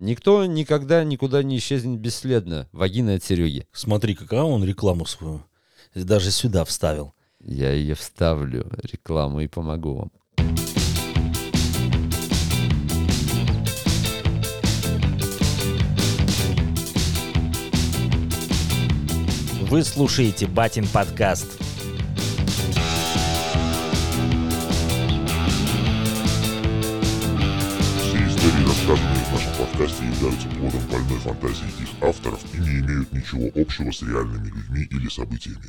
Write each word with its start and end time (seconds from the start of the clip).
Никто 0.00 0.46
никогда 0.46 1.04
никуда 1.04 1.42
не 1.42 1.58
исчезнет 1.58 2.00
бесследно. 2.00 2.66
Вагина 2.72 3.14
от 3.14 3.22
Сереги. 3.22 3.66
Смотри, 3.70 4.14
какая 4.14 4.40
он 4.42 4.64
рекламу 4.64 5.04
свою 5.04 5.44
даже 5.94 6.30
сюда 6.30 6.64
вставил. 6.64 7.12
Я 7.38 7.72
ее 7.72 7.94
вставлю, 7.94 8.66
рекламу, 8.82 9.40
и 9.40 9.46
помогу 9.46 9.94
вам. 9.94 10.12
Вы 19.68 19.84
слушаете 19.84 20.46
Батин 20.46 20.86
подкаст. 20.88 21.69
Подкасте, 29.60 30.04
являются 30.04 30.48
плодом 30.48 30.80
больной 30.90 31.18
фантазии 31.18 31.82
их 31.82 31.88
авторов 32.02 32.42
и 32.54 32.58
не 32.58 32.80
имеют 32.80 33.12
ничего 33.12 33.46
общего 33.60 33.90
с 33.90 34.02
реальными 34.02 34.46
людьми 34.48 34.86
или 34.90 35.08
событиями. 35.08 35.64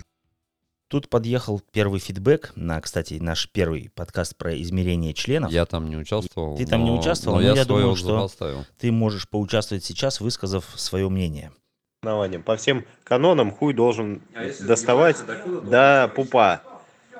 Тут 0.87 1.09
подъехал 1.09 1.61
первый 1.71 1.99
фидбэк 1.99 2.51
на, 2.55 2.79
кстати, 2.81 3.13
наш 3.21 3.49
первый 3.49 3.89
подкаст 3.95 4.35
про 4.35 4.59
измерение 4.61 5.13
членов. 5.13 5.51
Я 5.51 5.65
там 5.65 5.89
не 5.89 5.95
участвовал. 5.95 6.57
Ты 6.57 6.65
там 6.65 6.83
не 6.83 6.91
участвовал, 6.91 7.37
но 7.37 7.41
но 7.41 7.47
я, 7.47 7.53
я 7.55 7.65
думаю, 7.65 7.95
что- 7.95 8.23
оставил. 8.23 8.65
Ты 8.77 8.91
можешь 8.91 9.27
поучаствовать 9.27 9.85
сейчас, 9.85 10.19
высказав 10.19 10.65
свое 10.75 11.09
мнение. 11.09 11.51
По 12.45 12.55
всем 12.57 12.85
канонам 13.03 13.51
хуй 13.51 13.73
должен 13.73 14.21
доставать 14.61 15.17
до 15.69 16.11
пупа. 16.15 16.61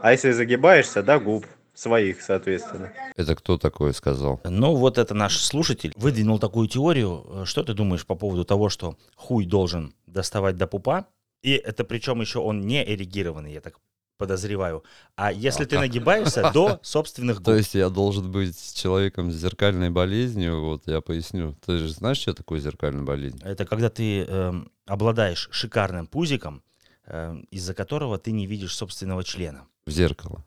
А 0.01 0.11
если 0.11 0.31
загибаешься, 0.31 1.03
до 1.03 1.19
губ 1.19 1.45
своих, 1.73 2.21
соответственно. 2.21 2.91
Это 3.15 3.35
кто 3.35 3.57
такое 3.57 3.93
сказал? 3.93 4.39
Ну, 4.43 4.75
вот 4.75 4.97
это 4.97 5.13
наш 5.13 5.37
слушатель 5.37 5.93
выдвинул 5.95 6.39
такую 6.39 6.67
теорию. 6.67 7.25
Э, 7.29 7.45
Что 7.45 7.63
ты 7.63 7.73
думаешь 7.73 8.05
по 8.05 8.15
поводу 8.15 8.43
того, 8.45 8.69
что 8.69 8.97
хуй 9.15 9.45
должен 9.45 9.93
доставать 10.07 10.57
до 10.57 10.67
пупа? 10.67 11.07
И 11.41 11.51
это 11.53 11.83
причем 11.83 12.21
еще 12.21 12.39
он 12.39 12.61
не 12.61 12.83
эрегированный, 12.83 13.53
я 13.53 13.61
так 13.61 13.79
подозреваю. 14.17 14.83
А 15.15 15.31
если 15.31 15.63
А 15.63 15.65
ты 15.65 15.71
как? 15.77 15.79
нагибаешься 15.79 16.51
до 16.53 16.79
собственных 16.83 17.37
губ. 17.37 17.45
То 17.45 17.55
есть 17.55 17.73
я 17.73 17.89
должен 17.89 18.31
быть 18.31 18.55
человеком 18.75 19.31
с 19.31 19.35
зеркальной 19.35 19.89
болезнью, 19.89 20.61
вот 20.61 20.83
я 20.85 21.01
поясню. 21.01 21.55
Ты 21.65 21.79
же 21.79 21.89
знаешь, 21.89 22.19
что 22.19 22.33
такое 22.35 22.59
зеркальная 22.59 23.03
болезнь? 23.03 23.39
Это 23.43 23.65
когда 23.65 23.89
ты 23.89 24.21
эм, 24.25 24.71
обладаешь 24.85 25.49
шикарным 25.51 26.05
пузиком, 26.05 26.61
эм, 27.07 27.47
из-за 27.49 27.73
которого 27.73 28.19
ты 28.19 28.31
не 28.31 28.45
видишь 28.45 28.75
собственного 28.75 29.23
члена. 29.23 29.65
В 29.87 29.89
зеркало. 29.91 30.45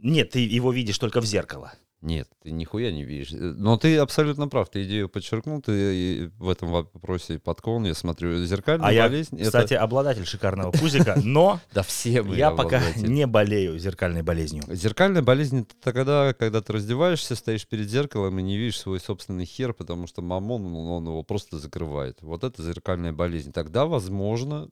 Нет, 0.00 0.30
ты 0.30 0.40
его 0.40 0.72
видишь 0.72 0.98
только 0.98 1.20
в 1.20 1.26
зеркало. 1.26 1.72
Нет, 2.00 2.28
ты 2.44 2.52
нихуя 2.52 2.92
не 2.92 3.02
видишь. 3.02 3.32
Э, 3.32 3.54
Но 3.56 3.76
ты 3.76 3.96
абсолютно 3.98 4.46
прав, 4.46 4.70
ты 4.70 4.84
идею 4.84 5.08
подчеркнул, 5.08 5.60
ты 5.60 6.30
в 6.38 6.48
этом 6.48 6.70
вопросе 6.70 7.40
подкован, 7.40 7.86
я 7.86 7.94
смотрю. 7.94 8.44
Зеркальная 8.44 8.88
А 8.88 8.92
я, 8.92 9.08
болезнь, 9.08 9.42
кстати, 9.42 9.74
обладатель 9.74 10.24
шикарного 10.24 10.70
пузика, 10.70 11.20
но 11.24 11.60
это... 11.64 11.74
Да 11.74 11.82
все 11.82 12.24
я 12.36 12.52
пока 12.52 12.80
не 12.96 13.26
болею 13.26 13.78
зеркальной 13.78 14.22
болезнью. 14.22 14.62
Зеркальная 14.68 15.22
болезнь 15.22 15.62
это 15.62 15.74
тогда, 15.82 16.34
когда 16.34 16.60
ты 16.60 16.72
раздеваешься, 16.72 17.34
стоишь 17.34 17.66
перед 17.66 17.90
зеркалом 17.90 18.38
и 18.38 18.42
не 18.42 18.56
видишь 18.56 18.78
свой 18.78 19.00
собственный 19.00 19.44
хер, 19.44 19.72
потому 19.72 20.06
что 20.06 20.22
мамон, 20.22 20.66
он, 20.66 20.76
он 20.76 21.04
его 21.04 21.24
просто 21.24 21.58
закрывает. 21.58 22.18
Вот 22.22 22.44
это 22.44 22.62
зеркальная 22.62 23.12
болезнь. 23.12 23.52
Тогда, 23.52 23.86
возможно, 23.86 24.68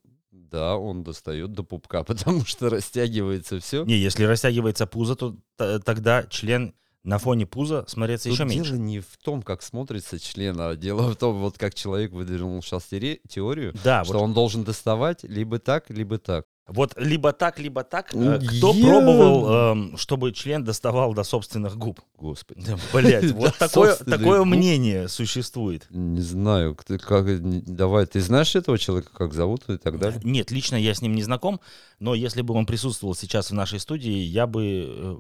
да, 0.51 0.77
он 0.77 1.03
достает 1.05 1.53
до 1.53 1.63
пупка, 1.63 2.03
потому 2.05 2.45
что 2.45 2.69
растягивается 2.71 3.61
все. 3.61 3.85
Не, 3.85 3.97
если 3.97 4.25
растягивается 4.25 4.87
пузо, 4.87 5.17
то 5.17 5.37
тогда 5.85 6.25
член 6.25 6.75
на 7.03 7.19
фоне 7.19 7.47
пуза 7.47 7.85
смотреться 7.87 8.29
еще 8.29 8.43
Тут 8.43 8.51
меньше. 8.51 8.71
дело 8.73 8.81
не 8.81 9.01
в 9.01 9.17
том, 9.23 9.43
как 9.43 9.63
смотрится 9.63 10.19
член, 10.19 10.61
а 10.61 10.75
дело 10.75 11.13
в 11.13 11.17
том, 11.17 11.41
вот 11.41 11.57
как 11.57 11.73
человек 11.75 12.11
выдвинул 12.13 12.61
сейчас 12.63 12.85
теорию, 13.29 13.73
Да, 13.85 14.03
что 14.05 14.15
вот, 14.15 14.23
он 14.23 14.35
должен 14.35 14.65
доставать 14.65 15.23
либо 15.23 15.59
так, 15.61 15.89
либо 15.89 16.19
так. 16.19 16.47
Вот 16.69 16.95
либо 16.97 17.33
так, 17.33 17.59
либо 17.61 17.85
так. 17.85 18.13
Э, 18.15 18.39
Кто 18.41 18.73
я- 18.73 18.87
пробовал, 18.89 19.49
эм, 19.73 19.97
чтобы 19.97 20.33
член 20.33 20.65
доставал 20.65 21.15
до 21.15 21.23
собственных 21.23 21.77
губ? 21.77 22.01
Господи. 22.19 22.65
Да, 22.67 22.77
блядь, 22.93 23.31
вот 23.33 23.55
такое, 23.59 23.95
такое 23.95 24.41
губ? 24.41 24.49
мнение 24.49 25.09
существует. 25.09 25.87
Не 25.91 26.21
знаю, 26.21 26.75
кто- 26.75 26.99
как, 26.99 27.27
давай, 27.65 28.07
ты 28.07 28.21
знаешь 28.21 28.57
этого 28.57 28.79
человека, 28.79 29.11
как 29.15 29.33
зовут 29.33 29.69
и 29.69 29.79
так 29.79 29.99
далее? 29.99 30.21
Нет, 30.25 30.51
лично 30.51 30.77
я 30.77 30.93
с 30.95 31.03
ним 31.03 31.15
не 31.15 31.23
знаком, 31.23 31.61
но 32.01 32.15
если 32.15 32.43
бы 32.43 32.55
он 32.55 32.67
присутствовал 32.67 33.15
сейчас 33.15 33.51
в 33.51 33.55
нашей 33.55 33.79
студии, 33.79 34.11
я 34.19 34.47
бы 34.47 34.63
э, 34.89 35.17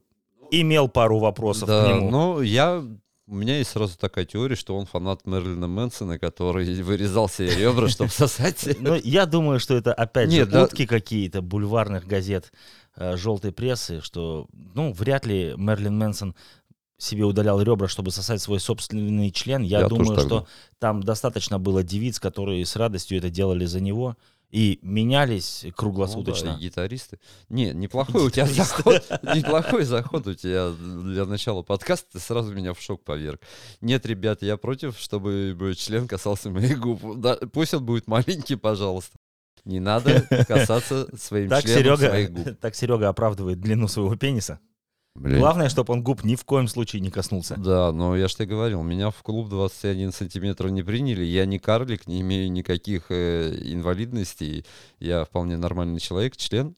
имел 0.50 0.88
пару 0.88 1.18
вопросов 1.18 1.64
к 1.64 1.68
Да, 1.68 1.88
нему. 1.92 2.10
ну 2.10 2.40
я... 2.40 2.84
У 3.28 3.34
меня 3.34 3.58
есть 3.58 3.70
сразу 3.70 3.98
такая 3.98 4.24
теория, 4.24 4.54
что 4.54 4.76
он 4.76 4.86
фанат 4.86 5.26
Мерлина 5.26 5.66
Мэнсона, 5.66 6.18
который 6.18 6.80
вырезал 6.82 7.28
себе 7.28 7.56
ребра, 7.56 7.88
чтобы 7.88 8.10
сосать. 8.10 8.68
Но 8.80 8.94
я 8.94 9.26
думаю, 9.26 9.58
что 9.58 9.74
это 9.74 9.92
опять 9.92 10.30
же 10.30 10.44
утки 10.44 10.86
какие-то 10.86 11.42
бульварных 11.42 12.06
газет 12.06 12.52
э, 12.94 13.16
желтой 13.16 13.50
прессы, 13.50 14.00
что, 14.00 14.46
ну, 14.74 14.92
вряд 14.92 15.26
ли 15.26 15.54
Мерлин 15.56 15.98
Мэнсон 15.98 16.36
себе 16.98 17.24
удалял 17.24 17.60
ребра, 17.60 17.88
чтобы 17.88 18.10
сосать 18.10 18.40
свой 18.40 18.60
собственный 18.60 19.30
член. 19.30 19.62
Я, 19.62 19.80
Я 19.80 19.88
думаю, 19.88 20.18
что 20.18 20.46
там 20.78 21.02
достаточно 21.02 21.58
было 21.58 21.82
девиц, 21.82 22.20
которые 22.20 22.64
с 22.64 22.76
радостью 22.76 23.18
это 23.18 23.28
делали 23.28 23.64
за 23.64 23.80
него 23.80 24.16
и 24.50 24.78
менялись 24.82 25.60
Ну 25.64 25.70
да, 25.70 25.76
круглосуточно. 25.76 26.56
гитаристы. 26.60 27.18
Не, 27.48 27.72
неплохой 27.72 28.26
у 28.26 28.30
тебя 28.30 28.46
заход. 28.46 29.02
Неплохой 29.22 29.84
заход 29.84 30.26
у 30.26 30.34
тебя 30.34 30.70
для 30.70 31.24
начала 31.24 31.62
подкаста. 31.62 32.12
Ты 32.12 32.20
сразу 32.20 32.54
меня 32.54 32.72
в 32.72 32.80
шок 32.80 33.04
поверг. 33.04 33.40
Нет, 33.80 34.06
ребят, 34.06 34.42
я 34.42 34.56
против, 34.56 34.98
чтобы 34.98 35.74
член 35.76 36.06
касался 36.08 36.50
моих 36.50 36.78
губ. 36.78 37.18
Да, 37.18 37.36
пусть 37.52 37.74
он 37.74 37.84
будет 37.84 38.06
маленький, 38.06 38.56
пожалуйста. 38.56 39.18
Не 39.64 39.80
надо 39.80 40.22
касаться 40.46 41.08
своим 41.18 41.48
Так 41.50 41.64
членом 41.64 41.78
Серега, 41.82 42.08
своих 42.08 42.30
губ. 42.32 42.60
так 42.60 42.74
Серега 42.76 43.08
оправдывает 43.08 43.60
длину 43.60 43.88
своего 43.88 44.14
пениса. 44.16 44.60
Блин. 45.18 45.38
Главное, 45.38 45.68
чтобы 45.68 45.94
он 45.94 46.02
губ 46.02 46.24
ни 46.24 46.36
в 46.36 46.44
коем 46.44 46.68
случае 46.68 47.00
не 47.00 47.10
коснулся. 47.10 47.56
Да, 47.56 47.90
но 47.92 48.16
я 48.16 48.28
же 48.28 48.34
тебе 48.34 48.46
говорил, 48.46 48.82
меня 48.82 49.10
в 49.10 49.22
клуб 49.22 49.48
21 49.48 50.12
сантиметр 50.12 50.68
не 50.68 50.82
приняли. 50.82 51.24
Я 51.24 51.46
не 51.46 51.58
карлик, 51.58 52.06
не 52.06 52.20
имею 52.20 52.52
никаких 52.52 53.06
э, 53.10 53.56
инвалидностей. 53.62 54.64
Я 55.00 55.24
вполне 55.24 55.56
нормальный 55.56 56.00
человек, 56.00 56.36
член. 56.36 56.76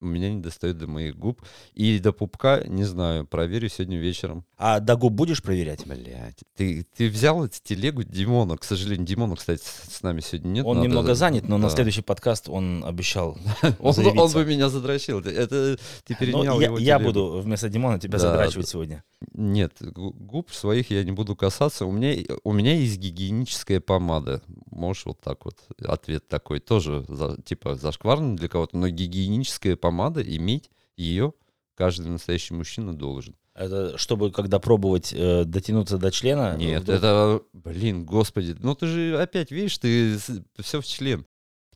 У 0.00 0.06
меня 0.06 0.32
не 0.32 0.40
достает 0.40 0.78
до 0.78 0.86
моих 0.86 1.16
губ. 1.16 1.42
И 1.74 1.98
до 1.98 2.12
пупка, 2.12 2.62
не 2.66 2.84
знаю, 2.84 3.26
проверю 3.26 3.68
сегодня 3.68 3.98
вечером. 3.98 4.44
А 4.56 4.78
до 4.78 4.96
губ 4.96 5.12
будешь 5.12 5.42
проверять? 5.42 5.84
Блять, 5.86 6.38
ты, 6.56 6.86
ты 6.96 7.08
взял 7.08 7.44
эту 7.44 7.56
телегу 7.62 8.04
Димона. 8.04 8.56
К 8.56 8.62
сожалению, 8.64 9.06
Димона, 9.06 9.34
кстати, 9.36 9.62
с 9.64 10.02
нами 10.02 10.20
сегодня 10.20 10.48
нет. 10.50 10.66
Он 10.66 10.76
надо- 10.76 10.88
немного 10.88 11.14
занят, 11.14 11.48
но 11.48 11.58
на 11.58 11.68
да. 11.68 11.74
следующий 11.74 12.02
подкаст 12.02 12.48
он 12.48 12.84
обещал 12.84 13.36
Он, 13.80 13.94
он 14.18 14.32
бы 14.32 14.44
меня 14.44 14.68
задрочил. 14.68 15.18
Это 15.20 15.76
ты 16.04 16.12
Ну, 16.12 16.16
перенял 16.18 16.60
я, 16.60 16.66
его 16.66 16.78
я 16.78 16.98
телегу. 16.98 17.12
буду 17.12 17.40
вместо 17.40 17.68
Димона 17.68 17.98
тебя 17.98 18.18
Да, 18.18 18.30
задрачивать 18.30 18.68
сегодня. 18.68 19.02
Нет, 19.34 19.72
гу- 19.80 20.12
губ 20.12 20.52
своих 20.52 20.90
я 20.92 21.02
не 21.02 21.10
буду 21.12 21.34
касаться. 21.34 21.86
У 21.86 21.90
меня, 21.92 22.22
у 22.44 22.52
меня 22.52 22.74
есть 22.74 22.98
гигиеническая 22.98 23.80
помада. 23.80 24.42
Можешь 24.70 25.06
вот 25.06 25.20
так 25.20 25.44
вот. 25.44 25.56
Ответ 25.84 26.28
такой 26.28 26.60
тоже, 26.60 27.04
за- 27.08 27.36
типа, 27.42 27.74
зашкварный 27.74 28.36
для 28.36 28.48
кого-то. 28.48 28.76
Но 28.76 28.88
гигиеническая 28.88 29.74
помада, 29.74 29.87
иметь 29.90 30.70
ее 30.96 31.32
каждый 31.74 32.08
настоящий 32.08 32.54
мужчина 32.54 32.96
должен. 32.96 33.36
Это 33.54 33.98
чтобы, 33.98 34.30
когда 34.30 34.58
пробовать 34.60 35.12
э, 35.12 35.44
дотянуться 35.44 35.98
до 35.98 36.10
члена... 36.10 36.56
Нет, 36.56 36.82
вдруг- 36.82 36.98
это, 36.98 37.42
блин, 37.52 38.04
господи. 38.04 38.56
Ну 38.60 38.74
ты 38.74 38.86
же 38.86 39.20
опять, 39.20 39.50
видишь, 39.50 39.78
ты 39.78 40.16
все 40.60 40.80
в 40.80 40.86
член. 40.86 41.26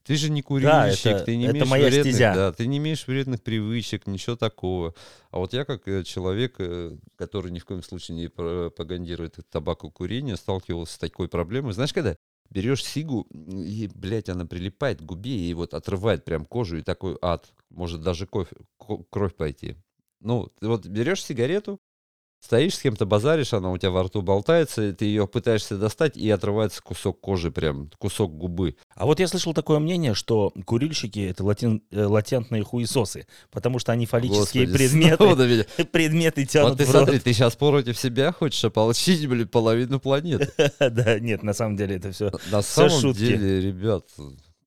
Ты 0.04 0.16
же 0.16 0.30
не 0.30 0.42
курильщик, 0.42 1.06
это- 1.06 1.24
ты 1.24 1.36
не 1.36 1.44
это 1.44 1.52
имеешь 1.58 1.68
моя 1.68 1.86
вредных, 1.86 2.14
стезя. 2.14 2.32
да, 2.34 2.52
ты 2.52 2.66
не 2.66 2.78
имеешь 2.78 3.06
вредных 3.06 3.42
привычек, 3.42 4.06
ничего 4.08 4.34
такого. 4.34 4.94
А 5.30 5.38
вот 5.38 5.52
я 5.54 5.64
как 5.64 5.86
э, 5.86 6.02
человек, 6.02 6.56
э, 6.58 6.96
который 7.16 7.52
ни 7.52 7.60
в 7.60 7.64
коем 7.64 7.82
случае 7.84 8.16
не 8.16 8.28
пропагандирует 8.28 9.36
табакокурение, 9.50 10.36
сталкивался 10.36 10.94
с 10.94 10.98
такой 10.98 11.28
проблемой. 11.28 11.72
Знаешь, 11.72 11.92
когда 11.92 12.16
берешь 12.52 12.84
сигу, 12.84 13.22
и, 13.32 13.88
блядь, 13.94 14.28
она 14.28 14.46
прилипает 14.46 15.00
к 15.00 15.04
губе 15.04 15.34
и 15.50 15.54
вот 15.54 15.74
отрывает 15.74 16.24
прям 16.24 16.44
кожу, 16.44 16.78
и 16.78 16.82
такой 16.82 17.16
ад, 17.22 17.52
может 17.70 18.02
даже 18.02 18.26
кофе, 18.26 18.56
ко- 18.78 19.04
кровь 19.10 19.34
пойти. 19.34 19.76
Ну, 20.20 20.52
вот 20.60 20.86
берешь 20.86 21.24
сигарету, 21.24 21.80
Стоишь 22.44 22.74
с 22.74 22.80
кем-то, 22.80 23.06
базаришь, 23.06 23.52
она 23.52 23.70
у 23.70 23.78
тебя 23.78 23.90
во 23.90 24.02
рту 24.02 24.20
болтается, 24.20 24.92
ты 24.92 25.04
ее 25.04 25.28
пытаешься 25.28 25.78
достать, 25.78 26.16
и 26.16 26.28
отрывается 26.28 26.82
кусок 26.82 27.20
кожи, 27.20 27.52
прям 27.52 27.88
кусок 27.98 28.36
губы. 28.36 28.74
А 28.96 29.06
вот 29.06 29.20
я 29.20 29.28
слышал 29.28 29.54
такое 29.54 29.78
мнение, 29.78 30.12
что 30.14 30.52
курильщики— 30.66 31.20
это 31.30 31.44
латин- 31.44 31.82
э, 31.92 32.04
латентные 32.04 32.64
хуесосы, 32.64 33.28
потому 33.52 33.78
что 33.78 33.92
они 33.92 34.06
фаллические 34.06 34.66
Господи, 34.66 34.88
предметы, 34.88 35.66
предметы 35.92 36.44
тянут 36.44 36.70
Вот 36.70 36.78
ты 36.78 36.86
смотри, 36.86 37.20
ты 37.20 37.32
сейчас 37.32 37.54
против 37.54 37.96
себя 37.96 38.32
хочешь 38.32 38.64
ополчить, 38.64 39.24
блин, 39.28 39.46
половину 39.46 40.00
планеты. 40.00 40.50
Да, 40.80 41.20
нет, 41.20 41.44
на 41.44 41.52
самом 41.52 41.76
деле 41.76 41.96
это 41.96 42.10
все 42.10 42.32
На 42.50 42.60
самом 42.62 43.12
деле, 43.12 43.60
ребят, 43.60 44.04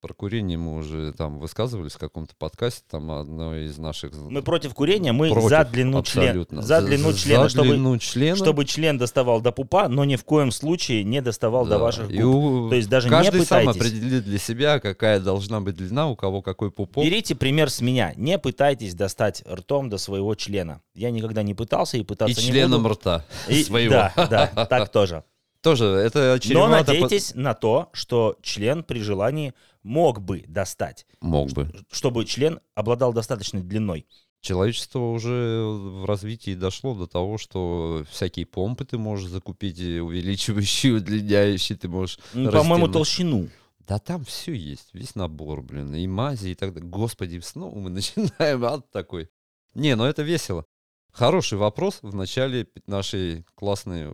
Про 0.00 0.14
курение 0.14 0.56
мы 0.58 0.76
уже 0.76 1.12
там 1.12 1.38
высказывались 1.38 1.92
в 1.94 1.98
каком-то 1.98 2.34
подкасте, 2.38 2.82
там 2.88 3.10
одно 3.10 3.56
из 3.56 3.76
наших... 3.78 4.12
Мы 4.14 4.42
против 4.42 4.72
курения, 4.74 5.12
мы 5.12 5.30
Против, 5.30 5.48
за 5.48 5.64
длину 5.64 6.02
члена. 6.02 6.26
абсолютно. 6.28 6.62
За 6.62 6.80
длину 6.82 7.12
члена, 7.12 7.42
за 7.44 7.48
чтобы, 7.48 7.68
длину 7.70 7.98
члена. 7.98 8.36
чтобы 8.36 8.64
член 8.66 8.98
доставал 8.98 9.40
до 9.40 9.52
пупа, 9.52 9.88
но 9.88 10.04
ни 10.04 10.16
в 10.16 10.24
коем 10.24 10.52
случае 10.52 11.02
не 11.02 11.20
доставал 11.22 11.64
до 11.64 11.70
Да. 11.70 11.78
ваших 11.78 12.10
И 12.10 12.22
губ. 12.22 12.34
у- 12.66 12.68
То 12.68 12.76
есть 12.76 12.88
даже 12.88 13.08
не 13.08 13.10
Каждый 13.14 13.44
сам 13.46 13.60
пытайтесь. 13.66 13.80
определит 13.80 14.24
для 14.24 14.38
себя, 14.38 14.78
какая 14.80 15.18
должна 15.18 15.60
быть 15.60 15.74
длина, 15.76 16.08
у 16.08 16.14
кого 16.14 16.40
какой 16.42 16.70
пупок. 16.70 17.02
Берите 17.04 17.34
пример 17.34 17.68
с 17.70 17.80
меня. 17.80 18.12
Не 18.16 18.38
пытайтесь 18.38 18.94
достать 18.94 19.42
ртом 19.50 19.88
до 19.88 19.98
своего 19.98 20.34
члена. 20.34 20.82
Я 20.94 21.10
никогда 21.10 21.42
не 21.42 21.54
пытался 21.54 21.96
и 21.96 22.00
И 22.00 22.04
пытаться 22.04 22.40
не 22.40 22.46
членом 22.48 22.82
буду. 22.82 22.94
рта 22.94 23.24
И- 23.48 23.62
своего. 23.64 23.92
Да, 23.92 24.12
да, 24.54 24.66
так 24.66 24.90
тоже. 24.90 25.24
Тоже 25.62 25.86
это 25.86 26.30
Но 26.34 26.38
чревато... 26.38 26.84
по- 26.84 26.92
надейтесь 26.92 27.34
на 27.34 27.52
то, 27.54 27.88
что 27.92 28.36
член 28.40 28.84
при 28.84 29.00
желании 29.00 29.52
мог 29.86 30.20
бы 30.20 30.44
достать, 30.48 31.06
Мог 31.20 31.52
бы. 31.52 31.72
чтобы 31.90 32.24
член 32.24 32.60
обладал 32.74 33.12
достаточной 33.12 33.62
длиной. 33.62 34.06
Человечество 34.40 34.98
уже 35.00 35.64
в 35.64 36.04
развитии 36.04 36.54
дошло 36.54 36.94
до 36.94 37.06
того, 37.06 37.38
что 37.38 38.04
всякие 38.10 38.46
помпы 38.46 38.84
ты 38.84 38.98
можешь 38.98 39.30
закупить, 39.30 39.78
и 39.78 39.98
увеличивающие, 40.00 40.94
удлиняющие, 40.94 41.78
ты 41.78 41.88
можешь... 41.88 42.18
Ну, 42.34 42.50
По-моему, 42.50 42.88
толщину. 42.88 43.48
Да 43.78 43.98
там 43.98 44.24
все 44.24 44.52
есть, 44.52 44.88
весь 44.92 45.14
набор, 45.14 45.62
блин, 45.62 45.94
и 45.94 46.06
мази, 46.08 46.48
и 46.48 46.54
так 46.54 46.74
далее. 46.74 46.90
Господи, 46.90 47.38
снова 47.38 47.78
мы 47.78 47.90
начинаем 47.90 48.64
ад 48.64 48.90
такой. 48.90 49.30
Не, 49.74 49.94
ну 49.94 50.04
это 50.04 50.22
весело. 50.22 50.66
Хороший 51.12 51.58
вопрос 51.58 52.00
в 52.02 52.14
начале 52.14 52.66
нашей 52.86 53.44
классной 53.54 54.12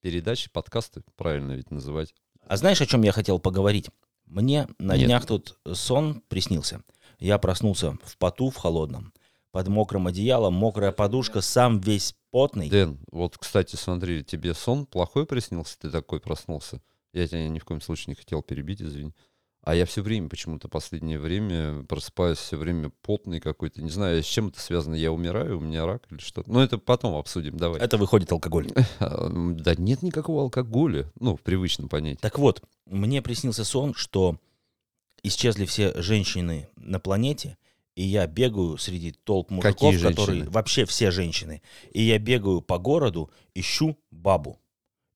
передачи, 0.00 0.48
подкасты, 0.50 1.02
правильно 1.16 1.52
ведь 1.52 1.70
называть. 1.70 2.14
А 2.46 2.56
знаешь, 2.56 2.80
о 2.80 2.86
чем 2.86 3.02
я 3.02 3.12
хотел 3.12 3.38
поговорить? 3.38 3.90
Мне 4.30 4.68
на 4.78 4.96
Нет. 4.96 5.06
днях 5.06 5.26
тут 5.26 5.58
сон 5.72 6.22
приснился. 6.28 6.82
Я 7.18 7.38
проснулся 7.38 7.98
в 8.04 8.16
поту, 8.18 8.50
в 8.50 8.56
холодном, 8.56 9.12
под 9.50 9.68
мокрым 9.68 10.06
одеялом, 10.06 10.54
мокрая 10.54 10.92
подушка, 10.92 11.40
сам 11.40 11.80
весь 11.80 12.14
потный. 12.30 12.68
Дэн, 12.68 12.98
вот, 13.10 13.38
кстати, 13.38 13.76
смотри, 13.76 14.24
тебе 14.24 14.54
сон 14.54 14.86
плохой 14.86 15.26
приснился, 15.26 15.78
ты 15.78 15.90
такой 15.90 16.20
проснулся? 16.20 16.80
Я 17.12 17.26
тебя 17.26 17.48
ни 17.48 17.58
в 17.58 17.64
коем 17.64 17.80
случае 17.80 18.12
не 18.12 18.14
хотел 18.14 18.42
перебить, 18.42 18.82
извини. 18.82 19.14
А 19.62 19.74
я 19.74 19.84
все 19.84 20.02
время, 20.02 20.28
почему-то 20.28 20.68
последнее 20.68 21.18
время 21.18 21.82
просыпаюсь 21.82 22.38
все 22.38 22.56
время 22.56 22.90
потный 23.02 23.40
какой-то. 23.40 23.82
Не 23.82 23.90
знаю, 23.90 24.22
с 24.22 24.26
чем 24.26 24.48
это 24.48 24.60
связано. 24.60 24.94
Я 24.94 25.12
умираю, 25.12 25.58
у 25.58 25.60
меня 25.60 25.84
рак 25.84 26.04
или 26.10 26.18
что-то. 26.20 26.50
Но 26.50 26.62
это 26.62 26.78
потом 26.78 27.16
обсудим, 27.16 27.56
давай. 27.58 27.80
Это 27.80 27.98
выходит 27.98 28.30
алкоголь. 28.32 28.68
Да 29.00 29.74
нет 29.74 30.02
никакого 30.02 30.42
алкоголя, 30.42 31.10
ну, 31.18 31.36
в 31.36 31.42
привычном 31.42 31.88
понятии. 31.88 32.20
Так 32.20 32.38
вот, 32.38 32.62
мне 32.86 33.20
приснился 33.20 33.64
сон, 33.64 33.94
что 33.94 34.38
исчезли 35.22 35.66
все 35.66 36.00
женщины 36.00 36.68
на 36.76 37.00
планете, 37.00 37.58
и 37.96 38.02
я 38.04 38.26
бегаю 38.26 38.78
среди 38.78 39.10
толп 39.12 39.50
мужиков, 39.50 39.74
Какие 39.74 39.96
женщины? 39.96 40.14
которые 40.14 40.44
вообще 40.48 40.84
все 40.84 41.10
женщины, 41.10 41.62
и 41.92 42.02
я 42.02 42.18
бегаю 42.18 42.62
по 42.62 42.78
городу, 42.78 43.30
ищу 43.54 43.98
бабу, 44.10 44.60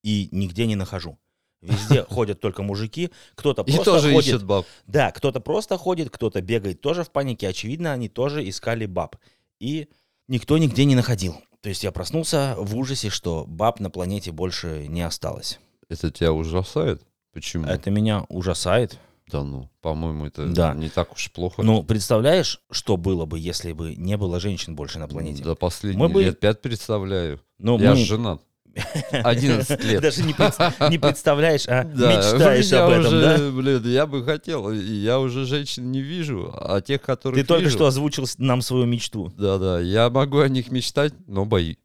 и 0.03 0.29
нигде 0.33 0.67
не 0.67 0.75
нахожу. 0.75 1.17
Везде 1.63 2.03
ходят 2.11 2.41
только 2.41 2.63
мужики, 2.63 3.11
кто-то 3.35 3.65
просто 3.65 3.85
тоже 3.85 4.13
ходит. 4.13 4.29
ищет 4.29 4.45
баб. 4.45 4.67
Да, 4.87 5.11
кто-то 5.13 5.41
просто 5.41 5.79
ходит, 5.79 6.11
кто-то 6.11 6.43
бегает 6.43 6.81
тоже 6.81 7.05
в 7.05 7.11
панике. 7.11 7.49
Очевидно, 7.49 7.93
они 7.93 8.09
тоже 8.09 8.47
искали 8.49 8.87
баб. 8.87 9.17
И 9.61 9.89
никто 10.29 10.59
нигде 10.59 10.85
не 10.85 10.95
находил. 10.97 11.37
То 11.61 11.69
есть 11.69 11.85
я 11.85 11.93
проснулся 11.93 12.57
в 12.59 12.77
ужасе, 12.77 13.09
что 13.09 13.45
баб 13.47 13.79
на 13.81 13.89
планете 13.91 14.33
больше 14.33 14.87
не 14.89 15.03
осталось. 15.03 15.61
Это 15.89 16.11
тебя 16.11 16.33
ужасает? 16.33 17.03
Почему? 17.33 17.67
Это 17.67 17.91
меня 17.91 18.25
ужасает. 18.29 18.99
Да 19.31 19.45
ну, 19.45 19.71
по-моему, 19.81 20.27
это 20.27 20.47
Да. 20.49 20.75
не 20.75 20.89
так 20.91 21.13
уж 21.13 21.31
плохо. 21.31 21.63
Ну, 21.63 21.83
представляешь, 21.85 22.61
что 22.71 22.97
было 22.97 23.25
бы, 23.25 23.39
если 23.39 23.73
бы 23.73 23.95
не 23.95 24.17
было 24.17 24.41
женщин 24.41 24.75
больше 24.75 24.99
на 24.99 25.07
планете? 25.09 25.43
Да 25.45 25.55
последние 25.55 26.07
Мы 26.07 26.13
бы- 26.13 26.25
лет 26.25 26.41
пять 26.41 26.61
представляю. 26.61 27.41
Ну, 27.59 27.79
Я 27.79 27.91
мы- 27.93 27.97
женат. 28.05 28.43
11 29.13 29.85
лет. 29.85 30.01
Даже 30.03 30.23
не, 30.23 30.33
пред- 30.33 30.91
не 30.91 30.99
представляешь, 30.99 31.65
а 31.69 31.85
Да, 31.85 32.17
мечтаешь 32.17 32.67
я 32.67 32.85
об 32.87 32.91
этом, 32.93 33.07
уже, 33.07 33.21
да? 33.21 33.51
блин, 33.51 33.83
я 33.87 34.07
бы 34.07 34.25
хотел, 34.25 34.71
я 34.73 35.19
уже 35.21 35.45
женщин 35.45 35.91
не 35.93 36.01
вижу, 36.01 36.51
а 36.55 36.81
тех, 36.81 37.03
которых 37.03 37.39
Ты 37.41 37.47
только 37.47 37.65
вижу- 37.65 37.77
что 37.77 37.87
озвучил 37.87 38.27
нам 38.39 38.63
свою 38.63 38.87
мечту. 38.87 39.33
Да-да, 39.37 39.81
я 39.81 40.09
могу 40.11 40.39
о 40.41 40.49
них 40.49 40.71
мечтать, 40.71 41.13
но 41.27 41.45
боюсь. 41.45 41.77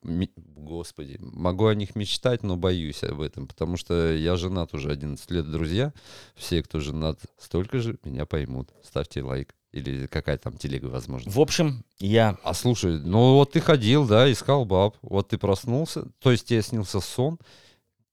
Господи, 0.56 1.18
могу 1.20 1.68
о 1.68 1.76
них 1.76 1.96
мечтать, 1.96 2.44
но 2.44 2.58
боюсь 2.58 3.02
об 3.04 3.22
этом, 3.22 3.48
потому 3.48 3.78
что 3.78 4.12
я 4.14 4.36
женат 4.36 4.74
уже 4.74 4.92
11 4.92 5.32
лет, 5.32 5.50
друзья. 5.50 5.94
Все, 6.36 6.62
кто 6.62 6.80
женат 6.82 7.20
столько 7.40 7.80
же, 7.80 7.98
меня 8.04 8.26
поймут. 8.26 8.70
Ставьте 8.84 9.24
лайк. 9.24 9.54
Или 9.78 10.08
какая 10.08 10.38
там 10.38 10.58
телега, 10.58 10.88
возможно. 10.88 11.32
В 11.32 11.40
общем, 11.40 11.84
я... 12.00 12.38
А 12.44 12.54
слушай, 12.54 13.00
ну 13.00 13.36
вот 13.36 13.52
ты 13.52 13.60
ходил, 13.60 14.08
да, 14.08 14.32
искал 14.32 14.66
баб, 14.66 14.98
вот 15.02 15.30
ты 15.30 15.38
проснулся, 15.38 16.06
то 16.20 16.32
есть 16.32 16.46
тебе 16.46 16.62
снился 16.62 17.00
сон, 17.00 17.38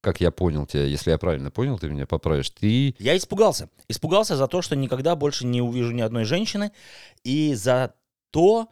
как 0.00 0.20
я 0.20 0.30
понял 0.30 0.66
тебя, 0.66 0.84
если 0.84 1.10
я 1.10 1.18
правильно 1.18 1.50
понял, 1.50 1.78
ты 1.78 1.88
меня 1.88 2.06
поправишь, 2.06 2.50
ты... 2.50 2.94
Я 2.98 3.16
испугался. 3.16 3.70
Испугался 3.88 4.36
за 4.36 4.46
то, 4.46 4.60
что 4.60 4.76
никогда 4.76 5.16
больше 5.16 5.46
не 5.46 5.62
увижу 5.62 5.92
ни 5.92 6.02
одной 6.02 6.24
женщины. 6.24 6.72
И 7.22 7.54
за 7.54 7.94
то, 8.30 8.68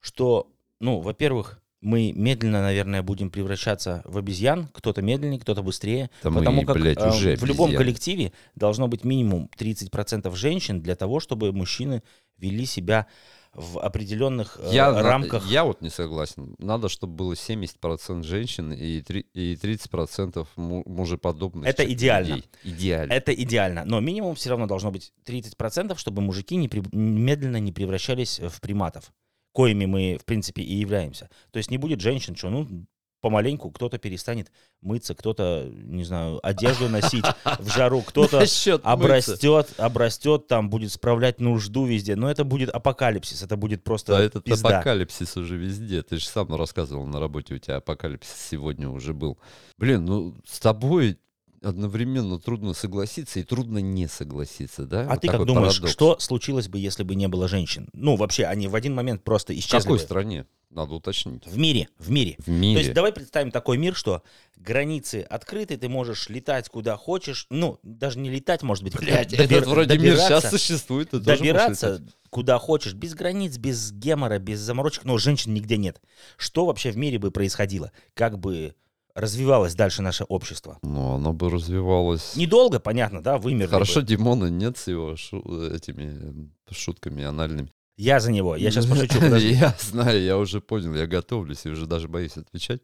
что, 0.00 0.52
ну, 0.80 1.00
во-первых, 1.00 1.58
мы 1.84 2.12
медленно, 2.12 2.62
наверное, 2.62 3.02
будем 3.02 3.30
превращаться 3.30 4.02
в 4.04 4.18
обезьян. 4.18 4.68
Кто-то 4.72 5.02
медленнее, 5.02 5.38
кто-то 5.38 5.62
быстрее. 5.62 6.10
Да 6.22 6.30
мы, 6.30 6.38
потому 6.40 6.62
как 6.64 6.76
блядь, 6.76 6.98
э, 6.98 7.08
уже 7.08 7.36
в 7.36 7.44
любом 7.44 7.72
коллективе 7.74 8.32
должно 8.56 8.88
быть 8.88 9.04
минимум 9.04 9.48
30% 9.58 10.34
женщин 10.34 10.80
для 10.80 10.96
того, 10.96 11.20
чтобы 11.20 11.52
мужчины 11.52 12.02
вели 12.38 12.66
себя 12.66 13.06
в 13.52 13.78
определенных 13.78 14.58
э, 14.60 14.70
Я, 14.72 14.90
рамках. 15.00 15.46
я 15.48 15.62
вот 15.64 15.80
не 15.80 15.90
согласен. 15.90 16.56
Надо, 16.58 16.88
чтобы 16.88 17.14
было 17.14 17.34
70% 17.34 18.24
женщин 18.24 18.72
и, 18.72 19.00
три- 19.02 19.26
и 19.32 19.54
30% 19.54 20.44
му- 20.56 20.82
мужеподобных. 20.86 21.68
Это 21.68 21.84
идеально. 21.84 22.34
людей. 22.36 22.44
Идеально. 22.64 23.12
Это 23.12 23.32
идеально. 23.32 23.84
Но 23.84 24.00
минимум 24.00 24.34
все 24.34 24.50
равно 24.50 24.66
должно 24.66 24.90
быть 24.90 25.12
30%, 25.24 25.96
чтобы 25.96 26.20
мужики 26.22 26.56
не 26.56 26.68
при- 26.68 26.82
медленно 26.96 27.58
не 27.60 27.70
превращались 27.72 28.40
в 28.40 28.60
приматов, 28.60 29.12
коими 29.54 29.86
мы, 29.86 30.18
в 30.20 30.24
принципе, 30.26 30.62
и 30.62 30.74
являемся. 30.74 31.30
То 31.52 31.58
есть 31.58 31.70
не 31.70 31.78
будет 31.78 32.00
женщин, 32.00 32.36
что, 32.36 32.50
ну, 32.50 32.86
помаленьку 33.20 33.70
кто-то 33.70 33.96
перестанет 33.96 34.52
мыться, 34.82 35.14
кто-то, 35.14 35.70
не 35.72 36.04
знаю, 36.04 36.46
одежду 36.46 36.90
носить 36.90 37.24
в 37.58 37.70
жару, 37.70 38.02
кто-то 38.06 38.44
обрастет, 38.82 39.68
обрастет, 39.78 40.46
там 40.46 40.68
будет 40.68 40.92
справлять 40.92 41.40
нужду 41.40 41.86
везде. 41.86 42.16
Но 42.16 42.30
это 42.30 42.44
будет 42.44 42.68
апокалипсис, 42.68 43.42
это 43.42 43.56
будет 43.56 43.82
просто 43.82 44.12
Да, 44.12 44.22
этот 44.22 44.44
пизда. 44.44 44.68
апокалипсис 44.68 45.38
уже 45.38 45.56
везде. 45.56 46.02
Ты 46.02 46.18
же 46.18 46.26
сам 46.26 46.54
рассказывал 46.54 47.06
на 47.06 47.18
работе, 47.18 47.54
у 47.54 47.58
тебя 47.58 47.76
апокалипсис 47.76 48.48
сегодня 48.50 48.90
уже 48.90 49.14
был. 49.14 49.38
Блин, 49.78 50.04
ну 50.04 50.34
с 50.44 50.60
тобой 50.60 51.16
одновременно 51.64 52.38
трудно 52.38 52.72
согласиться 52.74 53.40
и 53.40 53.42
трудно 53.42 53.78
не 53.78 54.06
согласиться, 54.06 54.84
да? 54.86 55.02
А 55.02 55.14
Вот 55.14 55.20
ты 55.20 55.28
как 55.28 55.44
думаешь, 55.44 55.72
парадокс. 55.74 55.92
что 55.92 56.18
случилось 56.18 56.68
бы, 56.68 56.78
если 56.78 57.02
бы 57.02 57.14
не 57.14 57.26
было 57.28 57.48
женщин? 57.48 57.88
Ну, 57.92 58.16
вообще, 58.16 58.44
они 58.44 58.68
в 58.68 58.74
один 58.74 58.94
момент 58.94 59.24
просто 59.24 59.52
В 59.52 59.58
исчезли 59.58 59.78
какой 59.80 59.98
бы. 59.98 60.04
стране? 60.04 60.46
Надо 60.70 60.94
уточнить. 60.94 61.46
В 61.46 61.56
мире, 61.56 61.88
в 61.98 62.10
мире. 62.10 62.36
В 62.44 62.48
мире. 62.48 62.74
То 62.74 62.82
есть 62.82 62.94
давай 62.94 63.12
представим 63.12 63.52
такой 63.52 63.78
мир, 63.78 63.94
что 63.94 64.22
границы 64.56 65.20
открыты, 65.28 65.76
ты 65.76 65.88
можешь 65.88 66.28
летать 66.28 66.68
куда 66.68 66.96
хочешь. 66.96 67.46
Ну, 67.48 67.78
даже 67.84 68.18
не 68.18 68.28
летать, 68.28 68.62
может 68.62 68.82
быть. 68.82 68.96
Блядь, 68.98 69.30
добир- 69.30 69.58
этот 69.58 69.68
вроде 69.68 69.98
мир 69.98 70.16
сейчас 70.16 70.50
существует. 70.50 71.10
ты 71.10 71.20
Добираться 71.20 72.04
куда 72.30 72.58
хочешь, 72.58 72.94
без 72.94 73.14
границ, 73.14 73.56
без 73.58 73.92
гемора, 73.92 74.40
без 74.40 74.58
заморочек, 74.58 75.04
но 75.04 75.16
женщин 75.18 75.54
нигде 75.54 75.76
нет. 75.76 76.00
Что 76.36 76.66
вообще 76.66 76.90
в 76.90 76.96
мире 76.96 77.20
бы 77.20 77.30
происходило? 77.30 77.92
Как 78.14 78.40
бы 78.40 78.74
развивалось 79.14 79.74
дальше 79.74 80.02
наше 80.02 80.24
общество? 80.24 80.78
Ну, 80.82 81.14
оно 81.14 81.32
бы 81.32 81.50
развивалось. 81.50 82.36
Недолго, 82.36 82.80
понятно, 82.80 83.22
да, 83.22 83.38
вымерли 83.38 83.70
Хорошо, 83.70 84.00
бы. 84.00 84.06
Димона 84.06 84.46
нет 84.46 84.76
с 84.76 84.88
его 84.88 85.16
шу- 85.16 85.42
этими 85.72 86.50
э, 86.70 86.74
шутками 86.74 87.24
анальными. 87.24 87.70
Я 87.96 88.18
за 88.18 88.32
него, 88.32 88.56
я 88.56 88.70
сейчас 88.70 88.86
пошучу. 88.86 89.18
Я 89.38 89.74
знаю, 89.80 90.20
я 90.22 90.36
уже 90.36 90.60
понял, 90.60 90.94
я 90.94 91.06
готовлюсь 91.06 91.64
и 91.64 91.70
уже 91.70 91.86
даже 91.86 92.08
боюсь 92.08 92.36
отвечать. 92.36 92.80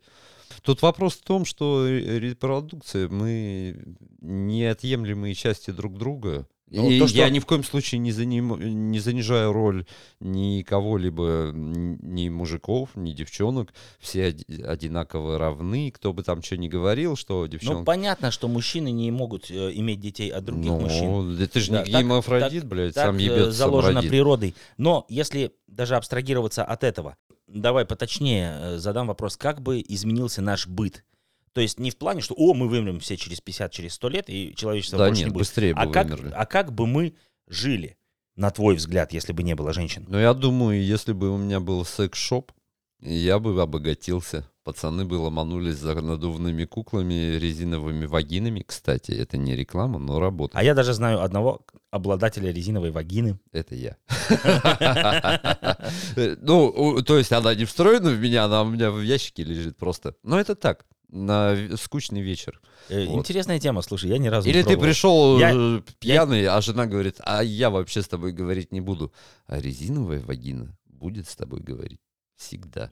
Тут 0.62 0.82
вопрос 0.82 1.14
в 1.14 1.22
том, 1.24 1.44
что 1.44 1.86
ре- 1.86 2.20
репродукция, 2.20 3.08
мы 3.08 3.96
неотъемлемые 4.20 5.34
части 5.34 5.70
друг 5.70 5.98
друга. 5.98 6.46
Ну, 6.70 6.88
и 6.90 6.98
то, 7.00 7.08
что- 7.08 7.18
я 7.18 7.28
ни 7.30 7.38
в 7.40 7.46
коем 7.46 7.64
случае 7.64 7.98
не, 7.98 8.10
заним- 8.12 8.62
не 8.62 8.98
занижаю 9.00 9.52
роль 9.52 9.86
ни 10.20 10.62
кого-либо, 10.62 11.50
ни 11.54 12.28
мужиков, 12.28 12.90
ни 12.94 13.12
девчонок. 13.12 13.72
Все 13.98 14.26
оди- 14.28 14.62
одинаково 14.62 15.38
равны. 15.38 15.90
Кто 15.90 16.12
бы 16.12 16.22
там 16.22 16.42
что 16.42 16.56
ни 16.56 16.68
говорил, 16.68 17.16
что 17.16 17.40
Ну, 17.42 17.46
девчонка... 17.48 17.84
понятно, 17.84 18.30
что 18.30 18.48
мужчины 18.48 18.90
не 18.90 19.10
могут 19.10 19.50
э, 19.50 19.72
иметь 19.74 20.00
детей 20.00 20.30
от 20.30 20.44
других 20.44 20.70
мужчин. 20.72 21.04
Ну, 21.10 21.34
да 21.36 21.46
ты 21.46 21.60
же 21.60 21.72
Да, 21.72 21.84
не 21.84 21.92
так- 21.92 22.64
блядь, 22.66 22.94
Так 22.94 23.06
сам 23.06 23.16
э, 23.18 23.22
ебет, 23.22 23.42
сам 23.46 23.52
заложено 23.52 23.94
родит. 23.96 24.10
природой. 24.10 24.54
Но 24.76 25.06
если 25.08 25.52
даже 25.66 25.96
абстрагироваться 25.96 26.64
от 26.64 26.84
этого, 26.84 27.16
давай 27.48 27.84
поточнее 27.84 28.56
э, 28.60 28.78
задам 28.78 29.08
вопрос, 29.08 29.36
как 29.36 29.60
бы 29.60 29.82
изменился 29.86 30.40
наш 30.42 30.66
быт? 30.68 31.04
То 31.52 31.60
есть 31.60 31.78
не 31.80 31.90
в 31.90 31.96
плане, 31.96 32.20
что 32.20 32.34
«О, 32.36 32.54
мы 32.54 32.68
вымрем 32.68 33.00
все 33.00 33.16
через 33.16 33.40
50, 33.40 33.72
через 33.72 33.94
100 33.94 34.08
лет, 34.08 34.24
и 34.28 34.54
человечество 34.56 34.98
Да 34.98 35.06
больше 35.06 35.20
нет, 35.22 35.28
не 35.28 35.32
будет». 35.32 35.40
быстрее 35.40 35.74
бы 35.74 35.80
А 35.80 35.86
как, 35.88 36.08
вымерли. 36.08 36.32
а 36.34 36.46
как 36.46 36.72
бы 36.72 36.86
мы 36.86 37.14
жили? 37.48 37.96
на 38.36 38.50
твой 38.50 38.74
взгляд, 38.76 39.12
если 39.12 39.32
бы 39.34 39.42
не 39.42 39.54
было 39.54 39.72
женщин? 39.74 40.06
Но 40.08 40.18
я 40.18 40.32
думаю, 40.32 40.82
если 40.82 41.12
бы 41.12 41.28
у 41.30 41.36
меня 41.36 41.60
был 41.60 41.84
секс-шоп, 41.84 42.52
я 43.00 43.38
бы 43.38 43.60
обогатился. 43.60 44.48
Пацаны 44.64 45.04
бы 45.04 45.14
ломанулись 45.14 45.76
за 45.76 45.94
надувными 46.00 46.64
куклами, 46.64 47.36
резиновыми 47.38 48.06
вагинами. 48.06 48.62
Кстати, 48.66 49.10
это 49.12 49.36
не 49.36 49.56
реклама, 49.56 49.98
но 49.98 50.20
работа. 50.20 50.56
А 50.56 50.62
я 50.64 50.74
даже 50.74 50.94
знаю 50.94 51.22
одного 51.22 51.66
обладателя 51.90 52.50
резиновой 52.52 52.92
вагины. 52.92 53.38
Это 53.52 53.74
я. 53.74 53.96
Ну, 56.40 56.66
у- 56.68 57.02
то 57.02 57.18
есть 57.18 57.32
она 57.32 57.54
не 57.54 57.64
встроена 57.64 58.10
в 58.10 58.18
меня, 58.20 58.44
она 58.44 58.62
у 58.62 58.70
меня 58.70 58.90
в 58.90 59.02
ящике 59.02 59.44
лежит 59.44 59.76
просто. 59.76 60.14
Но 60.22 60.38
это 60.40 60.54
так, 60.54 60.86
на 61.12 61.56
скучный 61.76 62.20
вечер. 62.20 62.60
Э, 62.88 63.06
Вот. 63.06 63.18
Интересная 63.18 63.58
тема, 63.58 63.82
слушай, 63.82 64.10
я 64.10 64.18
ни 64.18 64.28
разу 64.28 64.46
не 64.46 64.52
Или 64.52 64.60
ты 64.62 64.68
пробовал. 64.70 64.84
пришел 64.86 65.38
Я- 65.38 65.52
э, 65.54 65.80
пьяный, 65.98 66.46
а 66.46 66.60
жена 66.60 66.86
говорит, 66.86 67.16
а 67.20 67.42
я 67.42 67.70
вообще 67.70 68.02
с 68.02 68.08
тобой 68.08 68.32
говорить 68.32 68.72
не 68.72 68.80
буду. 68.80 69.12
А 69.46 69.60
резиновая 69.60 70.20
вагина 70.20 70.76
будет 70.86 71.28
с 71.28 71.36
тобой 71.36 71.60
говорить 71.60 72.00
всегда. 72.36 72.90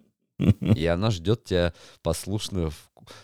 И 0.60 0.86
она 0.86 1.10
ждет 1.10 1.44
тебя 1.44 1.72
послушно. 2.02 2.70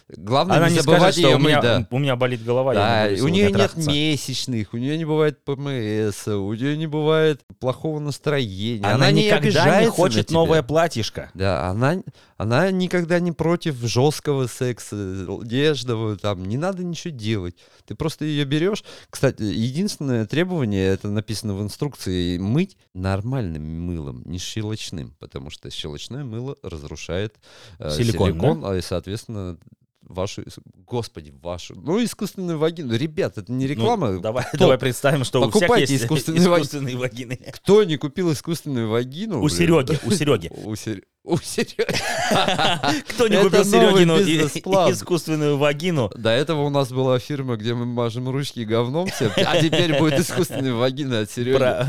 Главное 0.08 0.56
Она 0.56 0.68
не 0.68 0.76
не 0.76 0.80
забывать 0.80 1.14
скажет, 1.14 1.18
ее 1.30 1.36
у 1.36 1.38
меня, 1.38 1.56
мыть, 1.56 1.62
да. 1.62 1.86
у 1.90 1.98
меня 1.98 2.16
болит 2.16 2.42
голова, 2.42 2.72
я 2.72 2.78
Да, 2.80 3.10
не 3.14 3.20
у 3.20 3.28
нее 3.28 3.44
нет 3.48 3.52
трахаться. 3.52 3.88
месячных, 3.90 4.72
у 4.72 4.78
нее 4.78 4.96
не 4.96 5.04
бывает 5.04 5.44
ПМС, 5.44 6.26
у 6.28 6.52
нее 6.54 6.76
не 6.76 6.86
бывает 6.86 7.42
плохого 7.60 8.00
настроения. 8.00 8.84
Она, 8.86 9.10
не 9.10 9.26
никогда 9.26 9.82
не 9.82 9.88
хочет 9.90 10.30
новое 10.30 10.62
платьишко. 10.62 11.30
Да, 11.34 11.68
она, 11.68 12.02
она 12.36 12.70
никогда 12.70 13.20
не 13.20 13.32
против 13.32 13.76
жесткого 13.76 14.46
секса, 14.46 14.96
нежного, 15.44 16.16
там, 16.16 16.44
не 16.44 16.56
надо 16.56 16.84
ничего 16.84 17.14
делать. 17.14 17.56
Ты 17.86 17.94
просто 17.94 18.24
ее 18.24 18.44
берешь. 18.44 18.84
Кстати, 19.10 19.42
единственное 19.42 20.26
требование, 20.26 20.88
это 20.88 21.08
написано 21.08 21.54
в 21.54 21.62
инструкции, 21.62 22.38
мыть 22.38 22.76
нормальным 22.94 23.62
мылом, 23.62 24.22
не 24.24 24.38
щелочным, 24.38 25.14
потому 25.18 25.50
что 25.50 25.70
щелочное 25.70 26.24
мыло 26.24 26.56
разрушает 26.62 27.36
э, 27.78 27.90
Силикон, 27.90 28.32
силикон, 28.32 28.64
а 28.64 28.76
и, 28.76 28.80
соответственно, 28.80 29.58
вашу, 30.08 30.42
господи, 30.86 31.32
вашу, 31.42 31.74
ну, 31.74 32.02
искусственную 32.02 32.58
вагину. 32.58 32.94
Ребят, 32.94 33.38
это 33.38 33.50
не 33.52 33.66
Ну, 33.66 33.70
реклама. 33.70 34.18
давай, 34.18 34.44
Кто- 34.44 34.58
давай 34.58 34.78
представим, 34.78 35.24
что 35.24 35.40
у 35.40 35.50
всех 35.50 35.52
Покупайте 35.62 35.92
есть 35.92 36.04
искусственные 36.04 36.42
искусственные 36.44 36.96
вагины. 36.96 37.38
Кто 37.52 37.84
не 37.84 37.96
купил 37.96 38.32
искусственную 38.32 38.88
вагину? 38.88 39.38
У 39.38 39.46
блин? 39.46 39.50
Сереги, 39.56 39.98
у 40.04 40.10
Сереги. 40.10 40.50
У 40.64 40.76
Сереги. 40.76 41.02
У 41.24 41.38
Сереги. 41.38 41.74
Кто 43.08 43.28
не 43.28 43.42
купил 43.42 43.64
Серегину 43.64 44.18
искусственную 44.18 45.56
вагину? 45.56 46.10
До 46.14 46.30
этого 46.30 46.62
у 46.62 46.70
нас 46.70 46.90
была 46.92 47.18
фирма, 47.18 47.56
где 47.56 47.72
мы 47.74 47.86
мажем 47.86 48.28
ручки 48.28 48.60
говном 48.60 49.08
все, 49.08 49.32
а 49.36 49.60
теперь 49.60 49.98
будет 49.98 50.20
искусственная 50.20 50.74
вагина 50.74 51.20
от 51.20 51.30
Сереги. 51.30 51.56
Бля, 51.56 51.86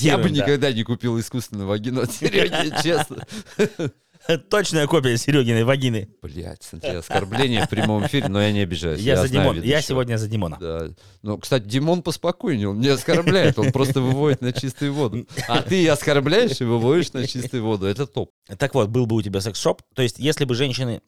Я 0.00 0.16
бы 0.16 0.24
да. 0.24 0.28
никогда 0.30 0.72
не 0.72 0.82
купил 0.82 1.18
искусственную 1.20 1.68
вагину 1.68 2.00
от 2.02 2.12
Сереги, 2.12 2.72
честно. 2.82 3.26
Точная 4.50 4.86
копия 4.86 5.16
Серегиной 5.16 5.64
вагины. 5.64 6.08
Блять, 6.22 6.62
смотри, 6.62 6.90
оскорбление 6.90 7.66
в 7.66 7.68
прямом 7.68 8.06
эфире, 8.06 8.28
но 8.28 8.40
я 8.40 8.52
не 8.52 8.60
обижаюсь. 8.60 9.00
Я 9.00 9.16
за 9.16 9.28
знаю 9.28 9.54
Димон. 9.54 9.62
Я 9.62 9.82
сегодня 9.82 10.16
за 10.16 10.28
Димона. 10.28 10.58
Да. 10.60 10.88
Ну, 11.22 11.38
кстати, 11.38 11.64
Димон 11.64 12.02
поспокойнее, 12.02 12.68
он 12.68 12.80
не 12.80 12.88
оскорбляет, 12.88 13.58
он 13.58 13.72
просто 13.72 14.00
выводит 14.00 14.40
на 14.40 14.52
чистую 14.52 14.94
воду. 14.94 15.26
А 15.48 15.62
ты 15.62 15.88
оскорбляешь 15.88 16.60
и 16.60 16.64
выводишь 16.64 17.12
на 17.12 17.26
чистую 17.26 17.64
воду, 17.64 17.86
это 17.86 18.06
топ. 18.06 18.30
Так 18.58 18.74
вот, 18.74 18.88
был 18.88 19.06
бы 19.06 19.16
у 19.16 19.22
тебя 19.22 19.40
секс-шоп. 19.40 19.82
То 19.94 20.02
есть, 20.02 20.18
если 20.18 20.44
бы 20.44 20.54
женщины 20.54 21.02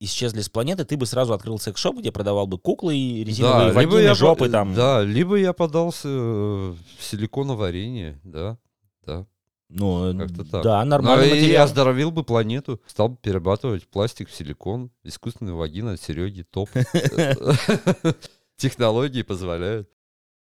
исчезли 0.00 0.40
с 0.40 0.48
планеты, 0.48 0.84
ты 0.84 0.96
бы 0.96 1.06
сразу 1.06 1.34
открыл 1.34 1.58
секс-шоп, 1.58 1.98
где 1.98 2.10
продавал 2.10 2.46
бы 2.46 2.58
куклы 2.58 2.96
и 2.96 3.22
резиновые 3.22 3.68
либо 3.68 3.74
вагины, 3.76 4.00
я 4.00 4.14
жопы 4.14 4.48
там. 4.48 4.74
Да, 4.74 5.02
либо 5.02 5.36
я 5.36 5.52
подался 5.52 6.08
в 6.08 6.76
силиконоварение, 7.00 8.18
да, 8.24 8.40
да. 8.40 8.58
Ну, 9.72 10.18
Как-то 10.18 10.44
так. 10.44 10.62
да, 10.64 10.84
Ну, 10.84 10.90
нормальный 10.90 11.28
и 11.28 11.40
материал. 11.42 11.64
оздоровил 11.64 12.10
бы 12.10 12.24
планету, 12.24 12.80
стал 12.86 13.10
бы 13.10 13.16
перерабатывать 13.16 13.86
пластик 13.86 14.28
в 14.28 14.34
силикон, 14.34 14.90
искусственную 15.04 15.56
вагину 15.56 15.92
от 15.92 16.00
Сереги, 16.02 16.42
топ. 16.42 16.68
Технологии 18.56 19.22
позволяют. 19.22 19.88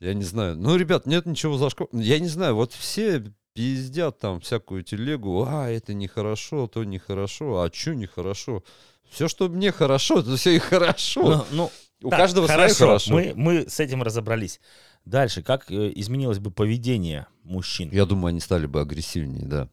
Я 0.01 0.15
не 0.15 0.23
знаю. 0.25 0.57
Ну, 0.57 0.77
ребят, 0.77 1.07
нет 1.07 1.27
ничего 1.27 1.59
зашквар... 1.59 1.89
Я 1.93 2.19
не 2.19 2.29
знаю, 2.29 2.55
вот 2.55 2.73
все 2.73 3.25
пиздят 3.55 4.19
там 4.19 4.41
всякую 4.41 4.83
телегу, 4.83 5.45
а, 5.49 5.69
это 5.71 5.95
нехорошо, 5.95 6.67
то 6.67 6.85
нехорошо, 6.85 7.63
а 7.63 7.71
что 7.73 7.95
нехорошо? 7.95 8.63
Все, 9.11 9.29
что 9.29 9.49
мне 9.49 9.73
хорошо, 9.73 10.21
это 10.21 10.37
все 10.37 10.57
и 10.57 10.59
хорошо. 10.59 11.23
Ну, 11.23 11.45
ну, 11.51 11.71
У 12.07 12.11
так, 12.11 12.21
каждого 12.21 12.47
хорошо, 12.47 12.87
хорошо. 12.87 13.13
Мы, 13.13 13.33
мы 13.35 13.69
с 13.69 13.81
этим 13.81 14.03
разобрались. 14.03 14.61
Дальше, 15.05 15.43
как 15.43 15.71
э, 15.71 15.93
изменилось 15.95 16.39
бы 16.39 16.51
поведение 16.51 17.27
мужчин? 17.43 17.91
Я 17.93 18.07
думаю, 18.07 18.29
они 18.29 18.41
стали 18.41 18.67
бы 18.67 18.81
агрессивнее, 18.81 19.45
да. 19.45 19.69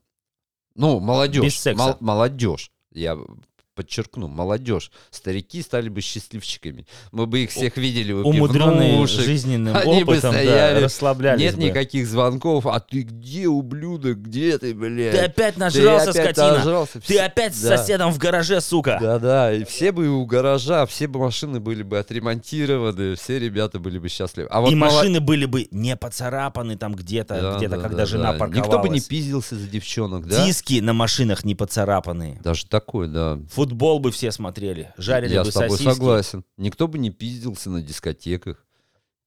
Ну, 0.75 0.99
молодежь. 0.99 1.43
Без 1.43 1.55
секса. 1.55 1.83
мол- 1.83 1.97
молодежь. 1.99 2.71
Я 2.91 3.17
подчеркну, 3.75 4.27
молодежь. 4.27 4.91
Старики 5.11 5.61
стали 5.61 5.89
бы 5.89 6.01
счастливчиками. 6.01 6.85
Мы 7.11 7.25
бы 7.27 7.43
их 7.43 7.51
всех 7.51 7.77
видели 7.77 8.11
Умудренные 8.13 9.05
жизненным 9.07 9.75
Они 9.75 10.03
бы 10.03 10.13
опытом, 10.13 10.31
да, 10.33 10.37
стояли. 10.41 10.83
расслаблялись 10.83 11.41
Нет 11.41 11.55
бы. 11.55 11.63
никаких 11.63 12.07
звонков. 12.07 12.65
А 12.67 12.79
ты 12.79 13.01
где, 13.01 13.47
ублюдок? 13.47 14.17
Где 14.17 14.57
ты, 14.57 14.73
блядь? 14.73 15.11
Ты 15.13 15.19
опять 15.19 15.55
Ты 15.55 15.59
нажрался, 15.59 16.09
опять 16.11 16.35
скотина. 16.37 16.57
нажрался. 16.57 16.99
Ты 17.01 17.19
опять 17.19 17.55
с 17.55 17.61
Да. 17.61 17.77
соседом 17.77 18.11
в 18.11 18.17
гараже, 18.17 18.61
сука. 18.61 18.97
Да-да, 19.01 19.53
и 19.53 19.63
все 19.63 19.91
бы 19.91 20.07
у 20.09 20.25
гаража, 20.25 20.85
все 20.85 21.07
бы 21.07 21.19
машины 21.19 21.59
были 21.59 21.83
бы 21.83 21.97
отремонтированы, 21.99 23.15
все 23.15 23.39
ребята 23.39 23.79
были 23.79 23.99
бы 23.99 24.09
счастливы. 24.09 24.47
А 24.51 24.61
вот 24.61 24.71
и 24.71 24.75
мало- 24.75 24.93
машины 24.97 25.19
были 25.19 25.45
бы 25.45 25.67
не 25.71 25.95
поцарапаны 25.95 26.77
там 26.77 26.93
где-то, 26.95 27.41
Да, 27.41 27.57
где-то, 27.57 27.77
да, 27.77 27.81
когда 27.81 27.97
да, 27.97 28.05
жена 28.05 28.31
да. 28.33 28.39
парковалась. 28.39 28.67
Никто 28.67 28.79
бы 28.79 28.89
не 28.89 28.99
пиздился 29.01 29.55
за 29.55 29.67
девчонок, 29.67 30.27
да? 30.27 30.45
Диски 30.45 30.79
на 30.79 30.93
машинах 30.93 31.43
не 31.43 31.55
поцарапаны. 31.55 32.39
Даже 32.43 32.65
такое, 32.65 33.07
да. 33.07 33.39
Футбол 33.63 33.99
бы 33.99 34.11
все 34.11 34.31
смотрели, 34.33 34.93
жарили 34.97 35.33
Я 35.35 35.43
бы 35.45 35.51
с 35.51 35.53
тобой 35.53 35.69
сосиски. 35.77 35.93
согласен. 35.93 36.43
Никто 36.57 36.89
бы 36.89 36.99
не 36.99 37.11
пиздился 37.11 37.69
на 37.69 37.81
дискотеках. 37.81 38.65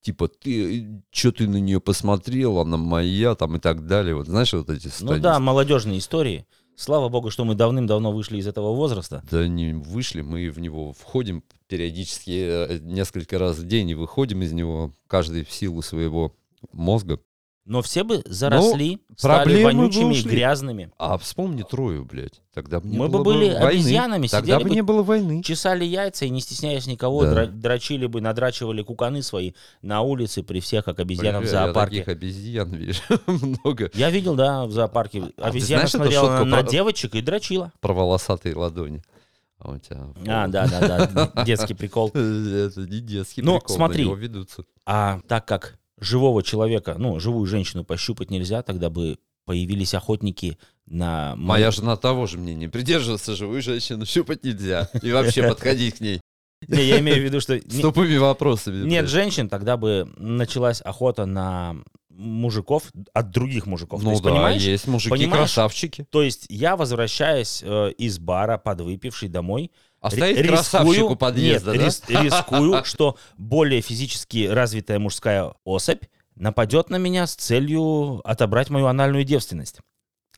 Типа, 0.01 0.27
ты, 0.27 1.01
что 1.11 1.31
ты 1.31 1.47
на 1.47 1.57
нее 1.57 1.81
посмотрел, 1.81 2.59
она 2.59 2.77
моя, 2.77 3.33
там 3.33 3.55
и 3.55 3.59
так 3.59 3.87
далее. 3.87 4.13
Вот 4.15 4.27
знаешь, 4.27 4.53
вот 4.53 4.69
эти 4.69 4.85
Ну 4.85 4.91
страницы? 4.91 5.21
да, 5.21 5.39
молодежные 5.39 5.97
истории. 5.97 6.45
Слава 6.75 7.09
богу, 7.09 7.31
что 7.31 7.45
мы 7.45 7.55
давным-давно 7.55 8.11
вышли 8.11 8.37
из 8.37 8.45
этого 8.47 8.75
возраста. 8.75 9.23
Да 9.31 9.47
не 9.47 9.73
вышли, 9.73 10.21
мы 10.21 10.51
в 10.51 10.59
него 10.59 10.93
входим 10.93 11.43
периодически, 11.67 12.29
э, 12.75 12.79
несколько 12.83 13.39
раз 13.39 13.57
в 13.57 13.65
день, 13.67 13.89
и 13.89 13.95
выходим 13.95 14.43
из 14.43 14.51
него, 14.53 14.93
каждый 15.07 15.43
в 15.43 15.51
силу 15.51 15.81
своего 15.81 16.35
мозга. 16.71 17.19
Но 17.67 17.81
все 17.81 18.03
бы 18.05 18.21
заросли, 18.25 18.97
стали 19.17 19.49
Ну, 19.51 19.57
бы 19.57 19.63
вонючими, 19.65 20.11
ушли. 20.11 20.31
грязными. 20.31 20.89
А 20.97 21.17
вспомни 21.17 21.63
Трою, 21.69 22.05
блядь. 22.05 22.41
Тогда 22.53 22.79
бы 22.79 22.87
не 22.87 22.97
Мы 22.97 23.09
было 23.09 23.17
бы 23.23 23.33
были 23.33 23.49
войны. 23.49 23.57
обезьянами, 23.57 24.27
Тогда 24.27 24.53
сидели 24.55 24.63
бы 24.63 24.69
бы 24.69 24.75
не 24.75 24.81
было 24.83 25.03
войны. 25.03 25.43
Чесали 25.43 25.83
яйца 25.83 26.23
и, 26.25 26.29
не 26.29 26.39
стесняясь 26.39 26.87
никого, 26.87 27.25
Да. 27.25 27.45
дрочили 27.45 28.05
бы, 28.07 28.21
надрачивали 28.21 28.83
куканы 28.83 29.21
свои 29.21 29.51
на 29.81 29.99
улице 30.01 30.43
при 30.43 30.61
всех, 30.61 30.85
как 30.85 31.01
обезьянам 31.01 31.41
в 31.43 31.45
Бля, 31.45 31.51
Я 31.59 31.65
зоопарке. 31.65 31.97
таких 31.99 32.07
обезьян 32.07 32.69
вижу 32.73 33.01
много. 33.27 33.91
Я 33.93 34.09
видел, 34.11 34.35
да, 34.35 34.65
в 34.65 34.71
зоопарке. 34.71 35.23
А 35.37 35.47
Обезьяна 35.47 35.87
знаешь 35.87 35.91
смотрела 35.91 36.45
на, 36.45 36.61
про- 36.63 36.71
девочек 36.71 37.15
и 37.15 37.21
дрочила. 37.21 37.73
Про 37.81 37.93
волосатые 37.93 38.55
ладони. 38.55 39.01
А 39.59 39.71
у 39.71 39.77
тебя... 39.77 40.05
А, 40.25 40.47
да, 40.47 40.67
да, 40.67 41.07
да, 41.33 41.43
детский 41.43 41.73
прикол. 41.73 42.09
Это 42.13 42.79
не 42.87 43.01
детский 43.01 43.41
Ну, 43.41 43.59
прикол, 43.59 43.75
смотри. 43.75 44.09
А 44.85 45.19
так 45.27 45.45
как 45.45 45.77
живого 45.99 46.43
человека, 46.43 46.95
ну, 46.97 47.19
живую 47.19 47.45
женщину 47.47 47.83
пощупать 47.83 48.29
нельзя, 48.31 48.61
тогда 48.61 48.89
бы 48.89 49.17
появились 49.45 49.93
охотники 49.93 50.57
на... 50.85 51.35
мо- 51.35 51.53
Моя 51.53 51.71
жена 51.71 51.95
того 51.95 52.27
же 52.27 52.37
мнения. 52.37 52.67
Придерживаться 52.69 53.35
живую 53.35 53.61
женщину 53.61 54.05
щупать 54.05 54.43
нельзя. 54.43 54.89
И 55.01 55.11
вообще 55.11 55.43
подходить 55.49 55.95
к 55.95 56.01
ней 56.01 56.19
Не, 56.67 56.83
я 56.83 56.99
имею 56.99 57.21
в 57.21 57.23
виду, 57.23 57.39
что... 57.39 57.57
с 57.57 57.79
тупыми 57.79 58.17
вопросами. 58.17 58.85
Нет 58.87 59.07
женщин, 59.09 59.47
тогда 59.47 59.77
бы 59.77 60.11
началась 60.17 60.81
охота 60.81 61.25
на 61.25 61.77
мужиков 62.09 62.91
от 63.13 63.31
других 63.31 63.65
мужиков. 63.67 64.01
Ну 64.03 64.11
есть, 64.11 64.23
да, 64.23 64.31
понимаешь? 64.31 64.61
есть 64.61 64.87
мужики 64.87 65.09
Понимаешь? 65.11 65.37
красавчики. 65.53 66.05
То 66.09 66.23
есть 66.23 66.45
я, 66.49 66.75
возвращаясь 66.75 67.61
э, 67.63 67.91
из 67.97 68.17
бара, 68.19 68.57
подвыпивший 68.57 69.29
домой, 69.29 69.71
А 70.01 70.09
ри- 70.09 70.15
стоит 70.17 70.37
рискую- 70.37 70.47
красавчик 70.49 71.09
у 71.11 71.15
подъезда, 71.15 71.71
нет, 71.71 71.79
да? 71.79 71.85
рис- 71.87 72.03
рискую, 72.23 72.81
что 72.85 73.17
более 73.37 73.81
физически 73.81 74.47
развитая 74.47 74.99
мужская 74.99 75.53
особь 75.63 76.03
нападет 76.35 76.89
на 76.89 76.97
меня 76.97 77.25
с 77.25 77.35
целью 77.35 78.21
отобрать 78.23 78.69
мою 78.69 78.85
анальную 78.87 79.23
девственность. 79.23 79.79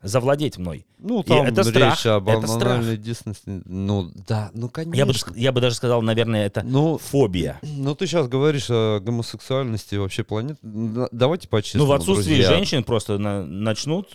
Завладеть 0.02 0.56
мной. 0.56 0.86
Ну, 0.98 1.20
И 1.20 1.24
там 1.24 1.44
это 1.44 1.60
речь 1.60 1.68
страх, 1.98 2.06
об 2.06 2.28
это 2.30 2.46
страх. 2.46 2.72
анальной 2.78 2.96
дистности. 2.96 3.42
Ну, 3.66 4.10
да, 4.26 4.50
ну, 4.54 4.70
конечно. 4.70 4.96
Я 4.96 5.04
бы, 5.04 5.12
я 5.36 5.52
бы 5.52 5.60
даже 5.60 5.74
сказал, 5.74 6.00
наверное, 6.00 6.46
это 6.46 6.62
Ну, 6.64 6.96
фобия. 6.96 7.58
ну, 7.60 7.94
ты 7.94 8.06
сейчас 8.06 8.26
говоришь 8.26 8.68
о 8.70 8.98
гомосексуальности 9.00 9.96
вообще 9.96 10.24
планеты. 10.24 10.56
Давайте 10.62 11.48
по-честному, 11.48 11.84
Ну, 11.84 11.90
в 11.90 11.94
отсутствии 11.94 12.36
друзья. 12.36 12.48
женщин 12.48 12.82
просто 12.82 13.18
на- 13.18 13.44
начнут, 13.44 14.08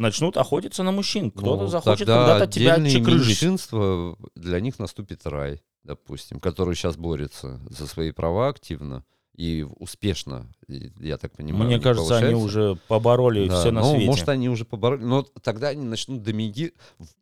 начнут 0.00 0.36
охотиться 0.36 0.82
на 0.82 0.92
мужчин. 0.92 1.30
Кто-то 1.30 1.62
Ну, 1.64 1.68
захочет 1.68 2.06
когда-то 2.06 2.46
тебя 2.46 2.76
чекрыжить. 2.88 3.68
для 4.34 4.60
них 4.60 4.78
наступит 4.78 5.26
рай, 5.26 5.62
допустим, 5.84 6.40
который 6.40 6.74
сейчас 6.74 6.96
борется 6.96 7.60
за 7.68 7.86
свои 7.86 8.10
права 8.10 8.48
активно. 8.48 9.04
И 9.36 9.64
успешно, 9.78 10.52
я 10.68 11.16
так 11.16 11.32
понимаю. 11.34 11.64
Мне 11.64 11.80
кажется, 11.80 12.16
они 12.18 12.32
получается. 12.34 12.44
уже 12.44 12.78
побороли 12.88 13.48
Да, 13.48 13.60
все 13.60 13.70
на 13.70 13.80
ну, 13.80 13.92
свете. 13.92 14.06
может, 14.06 14.28
они 14.28 14.48
уже 14.50 14.66
побороли, 14.66 15.02
но 15.02 15.22
тогда 15.22 15.68
они 15.68 15.84
начнут 15.84 16.22
доминировать. 16.22 16.74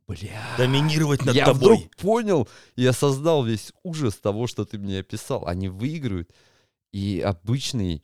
Бля, 0.09 0.43
Доминировать 0.57 1.25
над 1.25 1.37
я 1.37 1.45
тобой. 1.45 1.61
вдруг 1.77 1.97
понял 1.97 2.49
и 2.75 2.85
осознал 2.87 3.45
весь 3.45 3.73
ужас 3.85 4.17
того, 4.17 4.49
что 4.49 4.65
ты 4.65 4.79
мне 4.79 4.99
описал. 5.01 5.47
Они 5.47 5.69
выиграют, 5.69 6.33
и 6.93 7.21
обычный 7.25 8.03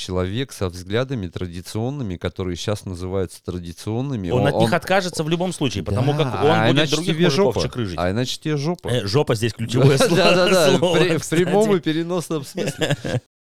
человек 0.00 0.50
со 0.52 0.68
взглядами 0.68 1.28
традиционными, 1.28 2.16
которые 2.16 2.56
сейчас 2.56 2.84
называются 2.86 3.42
традиционными, 3.44 4.30
Он 4.30 4.46
от 4.46 4.56
них 4.56 4.72
откажется 4.72 5.22
в 5.22 5.28
любом 5.28 5.52
случае, 5.52 5.84
потому 5.84 6.12
Да, 6.12 6.18
как 6.24 6.44
он 6.44 6.50
а 6.50 6.68
будет 6.72 6.90
других 6.90 7.14
тебе 7.16 7.24
мужиков 7.26 7.54
жопа. 7.54 7.66
чекрыжить. 7.66 7.98
А 7.98 8.10
иначе 8.10 8.38
тебе 8.40 8.56
жопа. 8.56 8.88
Э, 8.88 9.06
Жопа 9.06 9.34
здесь 9.34 9.52
ключевое 9.52 9.98
слово. 9.98 10.16
Да-да-да, 10.16 11.18
в 11.18 11.28
прямом 11.28 11.76
и 11.76 11.80
переносном 11.80 12.44
смысле. 12.44 12.96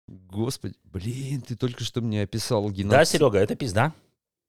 Господи, 0.07 0.75
блин, 0.85 1.41
ты 1.41 1.55
только 1.55 1.83
что 1.83 2.01
мне 2.01 2.23
описал 2.23 2.69
геноцид. 2.71 2.89
Да, 2.89 3.05
Серега, 3.05 3.37
это 3.39 3.55
пизда. 3.55 3.93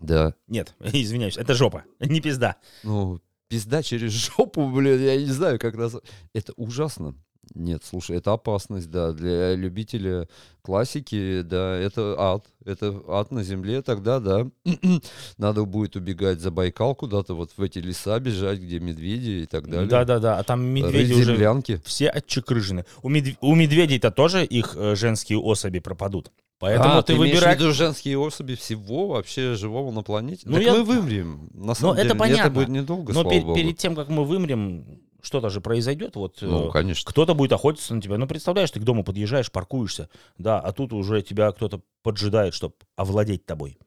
Да. 0.00 0.34
Нет, 0.46 0.74
извиняюсь, 0.80 1.36
это 1.36 1.54
жопа, 1.54 1.84
не 2.00 2.20
пизда. 2.20 2.56
Ну, 2.84 3.20
пизда 3.48 3.82
через 3.82 4.12
жопу, 4.12 4.66
блин, 4.70 5.00
я 5.02 5.16
не 5.16 5.26
знаю, 5.26 5.58
как 5.58 5.74
раз... 5.76 5.96
Это 6.34 6.52
ужасно. 6.56 7.14
Нет, 7.54 7.82
слушай, 7.84 8.16
это 8.16 8.32
опасность, 8.32 8.90
да, 8.90 9.12
для 9.12 9.54
любителя 9.54 10.28
классики, 10.62 11.40
да, 11.42 11.76
это 11.76 12.14
ад, 12.18 12.44
это 12.64 13.00
ад 13.08 13.30
на 13.32 13.42
земле, 13.42 13.82
тогда, 13.82 14.20
да, 14.20 14.46
надо 15.38 15.64
будет 15.64 15.96
убегать 15.96 16.40
за 16.40 16.50
Байкал 16.50 16.94
куда-то, 16.94 17.34
вот 17.34 17.50
в 17.56 17.62
эти 17.62 17.78
леса 17.78 18.18
бежать, 18.20 18.60
где 18.60 18.78
медведи 18.78 19.42
и 19.42 19.46
так 19.46 19.68
далее. 19.68 19.88
Да-да-да, 19.88 20.38
а 20.38 20.42
там 20.44 20.62
медведи 20.64 21.12
Рыть 21.12 21.20
уже 21.22 21.32
землянки. 21.34 21.80
все 21.84 22.08
отчекрыжены. 22.10 22.84
У, 23.02 23.10
медв- 23.10 23.36
у 23.40 23.54
медведей-то 23.54 24.10
тоже 24.10 24.44
их 24.44 24.74
э, 24.76 24.94
женские 24.94 25.38
особи 25.38 25.78
пропадут. 25.78 26.30
Поэтому 26.60 26.96
А, 26.98 27.02
ты, 27.02 27.12
имеешь 27.14 27.34
выбирай... 27.36 27.54
в 27.56 27.60
виду 27.60 27.72
женские 27.72 28.18
особи 28.18 28.54
всего 28.56 29.06
вообще 29.08 29.54
живого 29.54 29.92
на 29.92 30.02
планете? 30.02 30.42
Ну, 30.44 30.54
так 30.56 30.62
я- 30.64 30.74
мы 30.74 30.82
вымрем. 30.82 31.48
На 31.54 31.74
самом 31.74 31.94
это 31.94 32.02
деле, 32.08 32.14
понятно. 32.16 32.40
это 32.42 32.50
будет 32.50 32.68
недолго, 32.68 33.12
Но 33.12 33.22
пер- 33.22 33.42
богу. 33.42 33.54
перед 33.54 33.78
тем, 33.78 33.94
как 33.94 34.08
мы 34.08 34.24
вымрем, 34.24 34.84
что-то 35.22 35.50
же 35.50 35.60
произойдет. 35.60 36.16
Вот 36.16 36.42
э, 36.42 36.46
Ну, 36.46 36.70
конечно. 36.70 37.10
кто-то 37.10 37.34
будет 37.34 37.52
охотиться 37.52 37.94
на 37.94 38.00
тебя. 38.00 38.18
Ну, 38.18 38.26
представляешь, 38.26 38.70
ты 38.70 38.80
к 38.80 38.84
дому 38.84 39.04
подъезжаешь, 39.04 39.50
паркуешься, 39.50 40.08
да, 40.38 40.60
а 40.60 40.72
тут 40.72 40.92
уже 40.92 41.22
тебя 41.22 41.50
кто-то 41.52 41.80
поджидает, 42.02 42.54
чтобы 42.54 42.74
овладеть 42.96 43.44
тобой. 43.46 43.78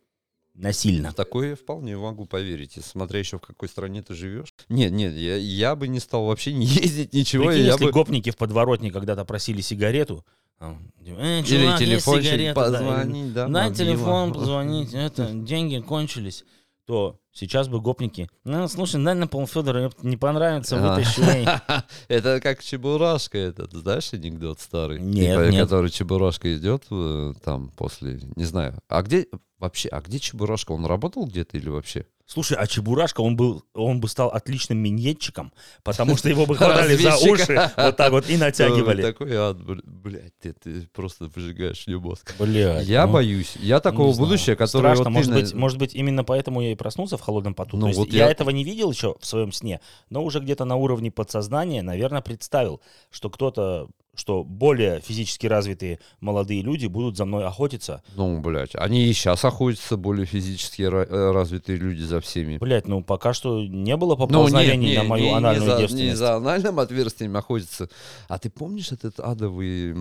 Насильно. 0.53 1.13
Такое 1.13 1.51
я 1.51 1.55
вполне 1.55 1.95
могу 1.97 2.25
поверить, 2.25 2.77
смотря 2.83 3.19
еще 3.19 3.37
в 3.37 3.41
какой 3.41 3.69
стране 3.69 4.01
ты 4.03 4.13
живешь. 4.13 4.53
Нет, 4.67 4.91
нет, 4.91 5.13
я, 5.13 5.37
я 5.37 5.75
бы 5.77 5.87
не 5.87 5.99
стал 5.99 6.25
вообще 6.25 6.51
не 6.51 6.65
ездить, 6.67 7.13
ничего. 7.13 7.45
Прикинь, 7.45 7.65
я 7.65 7.71
если 7.71 7.85
бы... 7.85 7.91
гопники 7.91 8.29
в 8.31 8.37
подворотне 8.37 8.91
когда-то 8.91 9.23
просили 9.23 9.61
сигарету, 9.61 10.25
э, 10.59 10.73
Или 11.05 11.43
чувак, 11.45 11.47
есть 11.47 11.77
телефончик 11.79 12.25
сигарета, 12.31 12.53
да, 12.59 12.67
или- 12.67 12.75
позвонить, 12.77 13.33
да, 13.33 13.47
На 13.47 13.63
мобила. 13.63 13.75
телефон 13.75 14.33
позвонить, 14.33 14.93
это, 14.93 15.29
деньги 15.31 15.79
кончились, 15.79 16.43
то 16.85 17.19
сейчас 17.31 17.67
бы 17.67 17.79
гопники, 17.79 18.29
ну, 18.43 18.67
слушай, 18.67 19.03
дай 19.03 19.15
на 19.15 19.27
полфедора, 19.27 19.91
не 20.01 20.17
понравится, 20.17 20.77
А. 20.77 20.95
вытащу. 20.95 21.21
эй». 21.23 21.45
Это 22.07 22.39
как 22.41 22.63
Чебурашка 22.63 23.37
этот, 23.37 23.71
знаешь 23.73 24.13
анекдот 24.13 24.59
старый? 24.59 24.99
Нет, 24.99 25.51
Типа. 25.51 25.63
Который 25.63 25.89
Чебурашка 25.89 26.55
идет 26.55 26.83
э, 26.91 27.33
там 27.43 27.69
после, 27.77 28.19
не 28.35 28.43
знаю. 28.45 28.79
А 28.87 29.01
где 29.01 29.27
вообще, 29.59 29.89
а 29.89 30.01
где 30.01 30.19
Чебурашка? 30.19 30.71
Он 30.71 30.85
работал 30.85 31.25
где-то 31.25 31.57
или 31.57 31.69
вообще? 31.69 32.05
Слушай, 32.31 32.55
а 32.57 32.65
Чебурашка, 32.65 33.19
он, 33.19 33.35
был, 33.35 33.65
он 33.73 33.99
бы 33.99 34.07
стал 34.07 34.29
отличным 34.29 34.77
миньетчиком, 34.77 35.51
потому 35.83 36.15
что 36.15 36.29
его 36.29 36.45
бы 36.45 36.55
хватали 36.57 36.95
за 36.95 37.17
уши 37.17 37.69
вот 37.75 37.97
так 37.97 38.11
вот 38.13 38.29
и 38.29 38.37
натягивали. 38.37 39.01
Такой 39.01 39.35
ад, 39.35 39.57
бл- 39.57 39.81
блядь, 39.83 40.39
ты, 40.39 40.53
ты 40.53 40.87
просто 40.93 41.25
выжигаешь 41.25 41.85
мне 41.87 41.97
мозг. 41.97 42.33
Блядь, 42.39 42.85
Я 42.87 43.05
ну, 43.05 43.11
боюсь. 43.11 43.57
Я 43.59 43.81
такого 43.81 44.15
будущего, 44.15 44.55
которое 44.55 44.95
Страшно. 44.95 45.03
вот 45.03 45.09
может, 45.11 45.33
быть, 45.33 45.53
может 45.53 45.77
быть, 45.77 45.93
именно 45.93 46.23
поэтому 46.23 46.61
я 46.61 46.71
и 46.71 46.75
проснулся 46.75 47.17
в 47.17 47.21
холодном 47.21 47.53
поту. 47.53 47.75
Ну, 47.75 47.81
То 47.81 47.87
есть 47.87 47.99
вот 47.99 48.13
я... 48.13 48.27
я- 48.27 48.31
этого 48.31 48.49
не 48.51 48.63
видел 48.63 48.91
еще 48.91 49.15
в 49.19 49.25
своем 49.25 49.51
сне, 49.51 49.81
но 50.09 50.23
уже 50.23 50.39
где-то 50.39 50.63
на 50.63 50.77
уровне 50.77 51.11
подсознания, 51.11 51.81
наверное, 51.81 52.21
представил, 52.21 52.79
что 53.09 53.29
кто-то, 53.29 53.89
что 54.21 54.43
более 54.43 55.01
физически 55.01 55.47
развитые 55.47 55.99
молодые 56.19 56.61
люди 56.61 56.85
будут 56.85 57.17
за 57.17 57.25
мной 57.25 57.45
охотиться. 57.45 58.03
Ну, 58.15 58.39
блядь, 58.39 58.75
они 58.75 59.05
и 59.07 59.13
сейчас 59.13 59.43
охотятся, 59.43 59.97
более 59.97 60.25
физически 60.25 60.83
э, 60.83 61.31
развитые 61.31 61.77
люди 61.77 62.03
за 62.03 62.21
всеми. 62.21 62.57
Блять, 62.59 62.87
ну 62.87 63.03
пока 63.03 63.33
что 63.33 63.61
не 63.65 63.97
было 63.97 64.11
Ну, 64.11 64.17
поползновений 64.27 64.89
нет, 64.91 64.97
на 64.99 65.01
не- 65.01 65.07
мою 65.09 65.23
не- 65.23 65.29
не 65.31 65.35
анальную 65.37 65.71
за, 65.71 65.77
девственность. 65.79 66.09
Не 66.11 66.15
за 66.15 66.35
анальным 66.35 66.79
отверстием 66.79 67.35
охотятся. 67.35 67.89
А 68.27 68.37
ты 68.37 68.49
помнишь 68.49 68.91
этот 68.91 69.19
адовый, 69.19 69.93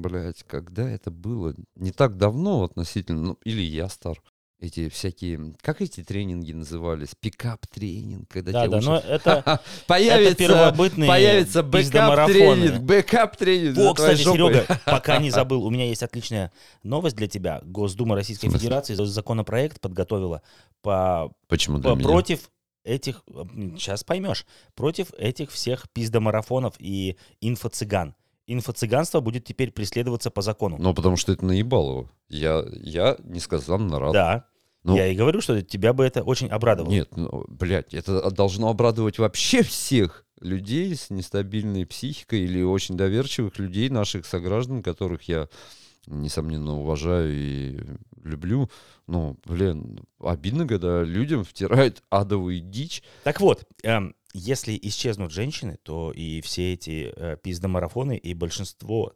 блядь, 0.00 0.42
когда 0.46 0.88
это 0.88 1.10
было? 1.10 1.54
Не 1.76 1.90
так 1.92 2.16
давно 2.16 2.64
относительно, 2.64 3.22
ну, 3.22 3.38
или 3.44 3.62
я 3.62 3.88
стар. 3.88 4.20
Эти 4.62 4.88
всякие, 4.88 5.54
как 5.60 5.80
эти 5.80 6.04
тренинги 6.04 6.52
назывались? 6.52 7.16
Пикап-тренинг, 7.18 8.28
когда 8.30 8.52
Да, 8.52 8.66
тебе 8.68 8.80
да, 8.80 8.86
но 8.86 8.96
это, 8.96 9.30
это 9.44 9.60
появится, 9.88 10.36
первобытные 10.36 11.08
появится 11.08 11.64
пикап-тренинг, 11.64 12.80
пикап-тренинг. 12.80 13.76
О, 13.76 13.92
кстати, 13.92 14.22
жопой. 14.22 14.54
Серега, 14.54 14.80
пока 14.86 15.18
не 15.18 15.30
забыл, 15.32 15.64
у 15.64 15.70
меня 15.70 15.86
есть 15.86 16.04
отличная 16.04 16.52
новость 16.84 17.16
для 17.16 17.26
тебя. 17.26 17.60
Госдума 17.64 18.14
Российской? 18.14 18.50
Федерации 18.50 18.94
законопроект 18.94 19.80
подготовила 19.80 20.42
по, 20.80 21.32
Почему 21.48 21.80
по- 21.80 21.96
против 21.96 22.48
этих, 22.84 23.24
сейчас 23.76 24.04
поймешь, 24.04 24.46
против 24.76 25.12
этих 25.18 25.50
всех 25.50 25.90
пиздомарафонов 25.90 26.74
и 26.78 27.16
инфо-цыган. 27.40 28.14
Инфо-цыганство 28.46 29.18
будет 29.18 29.44
теперь 29.44 29.72
преследоваться 29.72 30.30
по 30.30 30.40
закону. 30.40 30.76
Ну, 30.78 30.94
потому 30.94 31.16
что 31.16 31.32
это 31.32 31.44
наебалово. 31.44 32.08
Я, 32.28 32.64
я 32.72 33.16
несказанно 33.24 33.98
рад. 33.98 34.12
да, 34.12 34.46
Ну, 34.84 34.96
я 34.96 35.06
и 35.06 35.14
говорю, 35.14 35.40
что 35.40 35.62
тебя 35.62 35.92
бы 35.92 36.04
это 36.04 36.22
очень 36.22 36.48
обрадовало. 36.48 36.90
Нет, 36.90 37.16
ну, 37.16 37.44
блядь, 37.48 37.94
это 37.94 38.30
должно 38.30 38.68
обрадовать 38.68 39.18
вообще 39.18 39.62
всех 39.62 40.24
людей 40.40 40.94
с 40.96 41.08
нестабильной 41.10 41.86
психикой 41.86 42.40
или 42.40 42.62
очень 42.62 42.96
доверчивых 42.96 43.58
людей, 43.58 43.88
наших 43.90 44.26
сограждан, 44.26 44.82
которых 44.82 45.22
я, 45.28 45.48
несомненно, 46.08 46.80
уважаю 46.80 47.32
и 47.32 47.80
люблю. 48.24 48.68
Ну, 49.06 49.38
блин, 49.44 50.00
обидно, 50.18 50.66
когда 50.66 51.02
людям 51.04 51.44
втирают 51.44 52.02
адовую 52.10 52.58
дичь. 52.60 53.04
Так 53.22 53.40
вот, 53.40 53.64
эм, 53.84 54.16
если 54.34 54.76
исчезнут 54.82 55.30
женщины, 55.32 55.78
то 55.84 56.10
и 56.10 56.40
все 56.40 56.72
эти 56.72 57.12
э, 57.14 57.36
пиздомарафоны 57.40 58.16
и 58.16 58.34
большинство... 58.34 59.14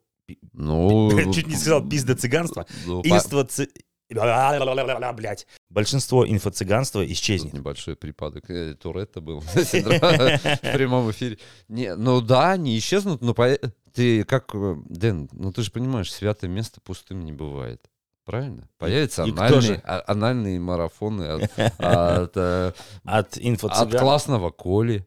Ну, 0.52 1.11
Чуть 1.33 1.48
не 1.48 1.57
сказал 1.57 1.88
пиздо-цыганство. 1.88 2.66
ну, 2.87 3.02
по- 3.02 3.07
Инство... 3.09 3.44
ци- 3.44 3.70
Блять. 4.09 5.47
Большинство 5.69 6.27
инфо-цыганства 6.27 7.03
Тут 7.03 7.12
исчезнет. 7.12 7.53
небольшой 7.53 7.97
припадок. 7.97 8.49
э, 8.51 8.75
Туретта 8.75 9.21
был 9.21 9.40
в 9.40 9.53
прямом 9.55 11.11
эфире. 11.11 11.38
Не, 11.69 11.95
ну 11.97 12.21
да, 12.21 12.53
они 12.53 12.79
исчезнут, 12.79 13.21
но 13.23 13.35
по- 13.35 13.59
ты 13.92 14.25
как, 14.25 14.55
э, 14.55 14.77
Дэн, 14.88 15.29
ну 15.33 15.53
ты 15.53 15.62
же 15.62 15.71
понимаешь, 15.71 16.12
святое 16.12 16.49
место 16.51 16.81
пустым 16.81 17.25
не 17.25 17.33
бывает. 17.33 17.81
Правильно? 18.25 18.69
Появятся 18.79 19.23
и 19.25 19.31
анальные, 19.31 19.81
а- 19.85 20.03
анальные 20.07 20.59
марафоны 20.61 21.23
от, 21.23 21.42
от, 21.79 22.33
э, 22.37 22.73
От 23.05 23.38
от 23.38 23.90
классного 23.99 24.51
Коли. 24.51 25.07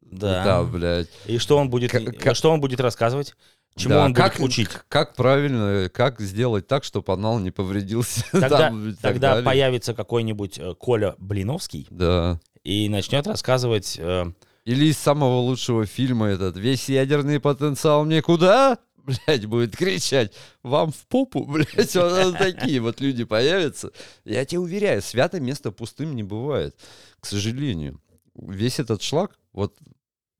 Да. 0.00 0.44
Да, 0.44 0.62
блядь. 0.64 1.08
И 1.26 1.38
что 1.38 1.56
он 1.58 1.70
будет, 1.70 1.90
к- 1.90 2.34
что 2.34 2.50
он 2.52 2.60
будет 2.60 2.80
рассказывать? 2.80 3.34
Чему 3.76 3.94
Да, 3.94 4.04
он 4.04 4.14
как, 4.14 4.34
будет 4.34 4.48
учить? 4.48 4.68
Как 4.88 5.14
правильно, 5.14 5.88
как 5.88 6.20
сделать 6.20 6.66
так, 6.66 6.84
чтобы 6.84 7.12
анал 7.12 7.38
не 7.38 7.50
повредился. 7.50 8.24
Тогда, 8.32 8.58
там 8.58 8.96
тогда 9.00 9.30
далее. 9.30 9.44
появится 9.44 9.94
какой-нибудь 9.94 10.58
э, 10.58 10.74
Коля 10.74 11.14
Блиновский 11.18 11.86
Да. 11.90 12.38
и 12.64 12.88
начнет 12.88 13.26
рассказывать... 13.26 13.96
э, 13.98 14.26
Или 14.64 14.86
из 14.86 14.98
самого 14.98 15.38
лучшего 15.38 15.86
фильма 15.86 16.26
этот 16.26 16.56
«Весь 16.58 16.88
ядерный 16.88 17.40
потенциал 17.40 18.04
мне 18.04 18.20
куда?» 18.20 18.78
Блять, 19.26 19.46
будет 19.46 19.74
кричать 19.76 20.32
«Вам 20.62 20.92
в 20.92 21.06
попу!» 21.08 21.44
Блять, 21.48 21.94
вот 21.96 22.36
такие 22.38 22.78
вот 22.80 23.00
люди 23.00 23.24
появятся. 23.24 23.90
Я 24.24 24.44
тебе 24.44 24.60
уверяю, 24.60 25.00
святое 25.00 25.40
место 25.40 25.72
пустым 25.72 26.14
не 26.14 26.22
бывает. 26.22 26.76
К 27.20 27.26
сожалению. 27.26 28.00
Весь 28.34 28.78
этот 28.80 29.02
шлак, 29.02 29.32
вот 29.52 29.76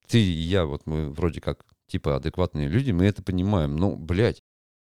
ты 0.06 0.18
и 0.20 0.30
я, 0.42 0.64
вот 0.66 0.82
мы 0.86 1.10
вроде 1.10 1.40
как 1.40 1.64
типа 1.92 2.16
адекватные 2.16 2.68
люди, 2.68 2.90
мы 2.90 3.04
это 3.04 3.22
понимаем. 3.22 3.76
Ну, 3.76 3.96
блядь, 3.96 4.42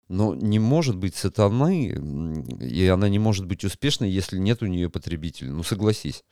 но 0.08 0.34
не 0.34 0.58
может 0.60 0.96
быть 0.96 1.16
сатаны, 1.16 1.90
и 2.62 2.88
она 2.88 3.10
не 3.10 3.20
может 3.20 3.46
быть 3.46 3.64
успешной, 3.66 4.10
если 4.10 4.38
нет 4.38 4.62
у 4.62 4.68
нее 4.68 4.90
потребителя. 4.90 5.52
Ну, 5.52 5.64
согласись. 5.64 6.24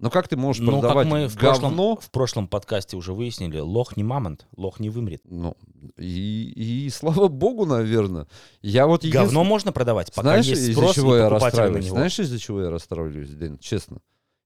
Ну, 0.00 0.10
как 0.10 0.26
ты 0.26 0.36
можешь 0.36 0.60
ну, 0.60 0.72
как 0.72 0.80
продавать 0.80 1.06
мы 1.06 1.28
в 1.28 1.36
говно? 1.36 1.96
прошлом, 1.96 1.96
в 2.00 2.10
прошлом 2.10 2.48
подкасте 2.48 2.96
уже 2.96 3.12
выяснили, 3.12 3.58
лох 3.58 3.96
не 3.96 4.02
мамонт, 4.02 4.46
лох 4.56 4.80
не 4.80 4.90
вымрет. 4.90 5.20
Ну, 5.24 5.56
и, 5.96 6.84
и 6.86 6.90
слава 6.90 7.28
богу, 7.28 7.64
наверное. 7.64 8.26
Я 8.60 8.86
вот 8.86 9.02
Говно 9.02 9.18
единственное- 9.20 9.44
можно 9.44 9.72
продавать, 9.72 10.12
пока 10.12 10.28
Знаешь, 10.30 10.46
есть 10.46 10.62
из-за 10.62 10.72
спрос 10.72 10.94
чего 10.96 11.16
и 11.16 11.20
я 11.20 11.28
расстраиваюсь? 11.28 11.86
Знаешь, 11.86 12.18
из-за 12.18 12.38
чего 12.38 12.62
я 12.62 12.70
расстраиваюсь, 12.70 13.30
Дэн, 13.30 13.58
честно? 13.58 13.98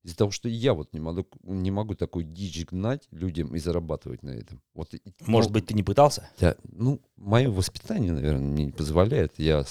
Из-за 0.04 0.16
того, 0.16 0.30
что 0.30 0.48
я 0.48 0.74
вот 0.74 0.92
не 0.92 1.00
могу, 1.00 1.26
не 1.42 1.70
могу 1.70 1.94
такой 1.94 2.24
дичь 2.24 2.64
гнать 2.66 3.08
людям 3.11 3.54
и 3.54 3.58
зарабатывать 3.58 4.22
на 4.22 4.30
этом. 4.30 4.62
Вот, 4.74 4.94
Может 5.26 5.50
ну, 5.50 5.54
быть, 5.54 5.66
ты 5.66 5.74
не 5.74 5.82
пытался? 5.82 6.30
да, 6.38 6.56
ну, 6.72 7.00
мое 7.16 7.50
воспитание, 7.50 8.12
наверное, 8.12 8.40
мне 8.40 8.66
не 8.66 8.72
позволяет. 8.72 9.34
Я 9.38 9.64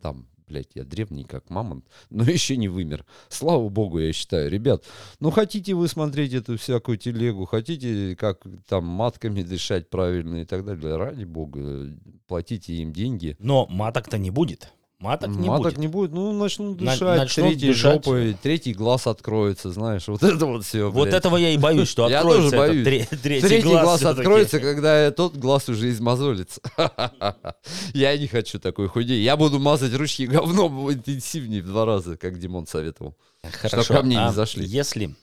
там, 0.00 0.26
блядь, 0.48 0.70
я 0.74 0.84
древний 0.84 1.24
как 1.24 1.50
мамонт, 1.50 1.86
но 2.10 2.24
еще 2.24 2.56
не 2.56 2.68
вымер. 2.68 3.04
Слава 3.28 3.68
богу, 3.68 3.98
я 3.98 4.12
считаю. 4.12 4.50
Ребят, 4.50 4.84
ну 5.20 5.30
хотите 5.30 5.74
вы 5.74 5.88
смотреть 5.88 6.34
эту 6.34 6.58
всякую 6.58 6.98
телегу, 6.98 7.44
хотите 7.44 8.16
как 8.16 8.44
там 8.66 8.84
матками 8.84 9.42
дышать 9.42 9.90
правильно 9.90 10.42
и 10.42 10.44
так 10.44 10.64
далее, 10.64 10.96
ради 10.96 11.24
бога, 11.24 11.94
платите 12.26 12.74
им 12.74 12.92
деньги. 12.92 13.36
Но 13.38 13.66
маток-то 13.68 14.18
не 14.18 14.30
будет. 14.30 14.72
Маток 15.02 15.30
не 15.30 15.48
Маток 15.48 15.64
будет. 15.64 15.78
не 15.78 15.88
будет, 15.88 16.12
ну 16.12 16.32
начнут 16.32 16.80
На- 16.80 16.92
дышать, 16.92 17.18
начнут 17.18 17.48
третьей 17.48 17.68
дышать. 17.68 18.04
жопой, 18.04 18.36
третий 18.40 18.72
глаз 18.72 19.06
откроется, 19.06 19.70
знаешь, 19.72 20.06
вот 20.08 20.22
это 20.22 20.46
вот 20.46 20.64
все. 20.64 20.90
Вот 20.90 21.08
этого 21.08 21.36
я 21.36 21.50
и 21.50 21.58
боюсь, 21.58 21.88
что 21.88 22.08
Я 22.08 22.20
откроется 22.20 22.50
тоже 22.50 22.56
этот 22.56 22.68
боюсь. 22.70 22.84
тре- 23.10 23.18
третий, 23.18 23.46
Третий 23.48 23.68
глаз, 23.68 24.00
всё-таки. 24.00 24.20
откроется, 24.20 24.60
когда 24.60 25.10
тот 25.10 25.36
глаз 25.36 25.68
уже 25.68 25.90
измазолится. 25.90 26.60
Я 27.94 28.16
не 28.16 28.26
хочу 28.26 28.58
такой 28.58 28.88
худей. 28.88 29.22
Я 29.22 29.36
буду 29.36 29.58
мазать 29.58 29.94
ручки 29.94 30.26
говном 30.26 30.90
интенсивнее 30.92 31.62
в 31.62 31.66
два 31.66 31.84
раза, 31.84 32.16
как 32.16 32.38
Димон 32.38 32.66
советовал. 32.66 33.16
Хорошо. 33.50 33.94
ко 33.94 34.02
мне 34.02 34.16
не 34.16 34.22
а 34.22 34.32
зашли. 34.32 34.64
Если 34.64 35.14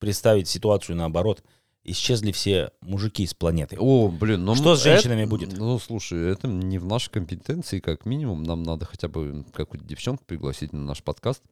представить 0.00 0.48
ситуацию 0.48 0.96
наоборот, 0.96 1.42
исчезли 1.84 2.32
все 2.32 2.70
мужики 2.80 3.26
с 3.26 3.34
планеты. 3.34 3.76
О, 3.78 4.08
блин, 4.08 4.44
ну... 4.44 4.54
Что 4.54 4.76
с 4.76 4.80
это- 4.80 4.90
женщинами 5.00 5.24
будет? 5.24 5.56
Ну, 5.56 5.78
слушай, 5.78 6.30
это 6.32 6.46
не 6.48 6.78
в 6.78 6.84
нашей 6.84 7.10
компетенции, 7.10 7.80
как 7.80 8.04
минимум. 8.06 8.42
Нам 8.42 8.62
надо 8.62 8.84
хотя 8.86 9.08
бы 9.08 9.44
какую-то 9.52 9.86
девчонку 9.86 10.24
пригласить 10.26 10.72
на 10.72 10.80
наш 10.80 11.02
подкаст. 11.02 11.42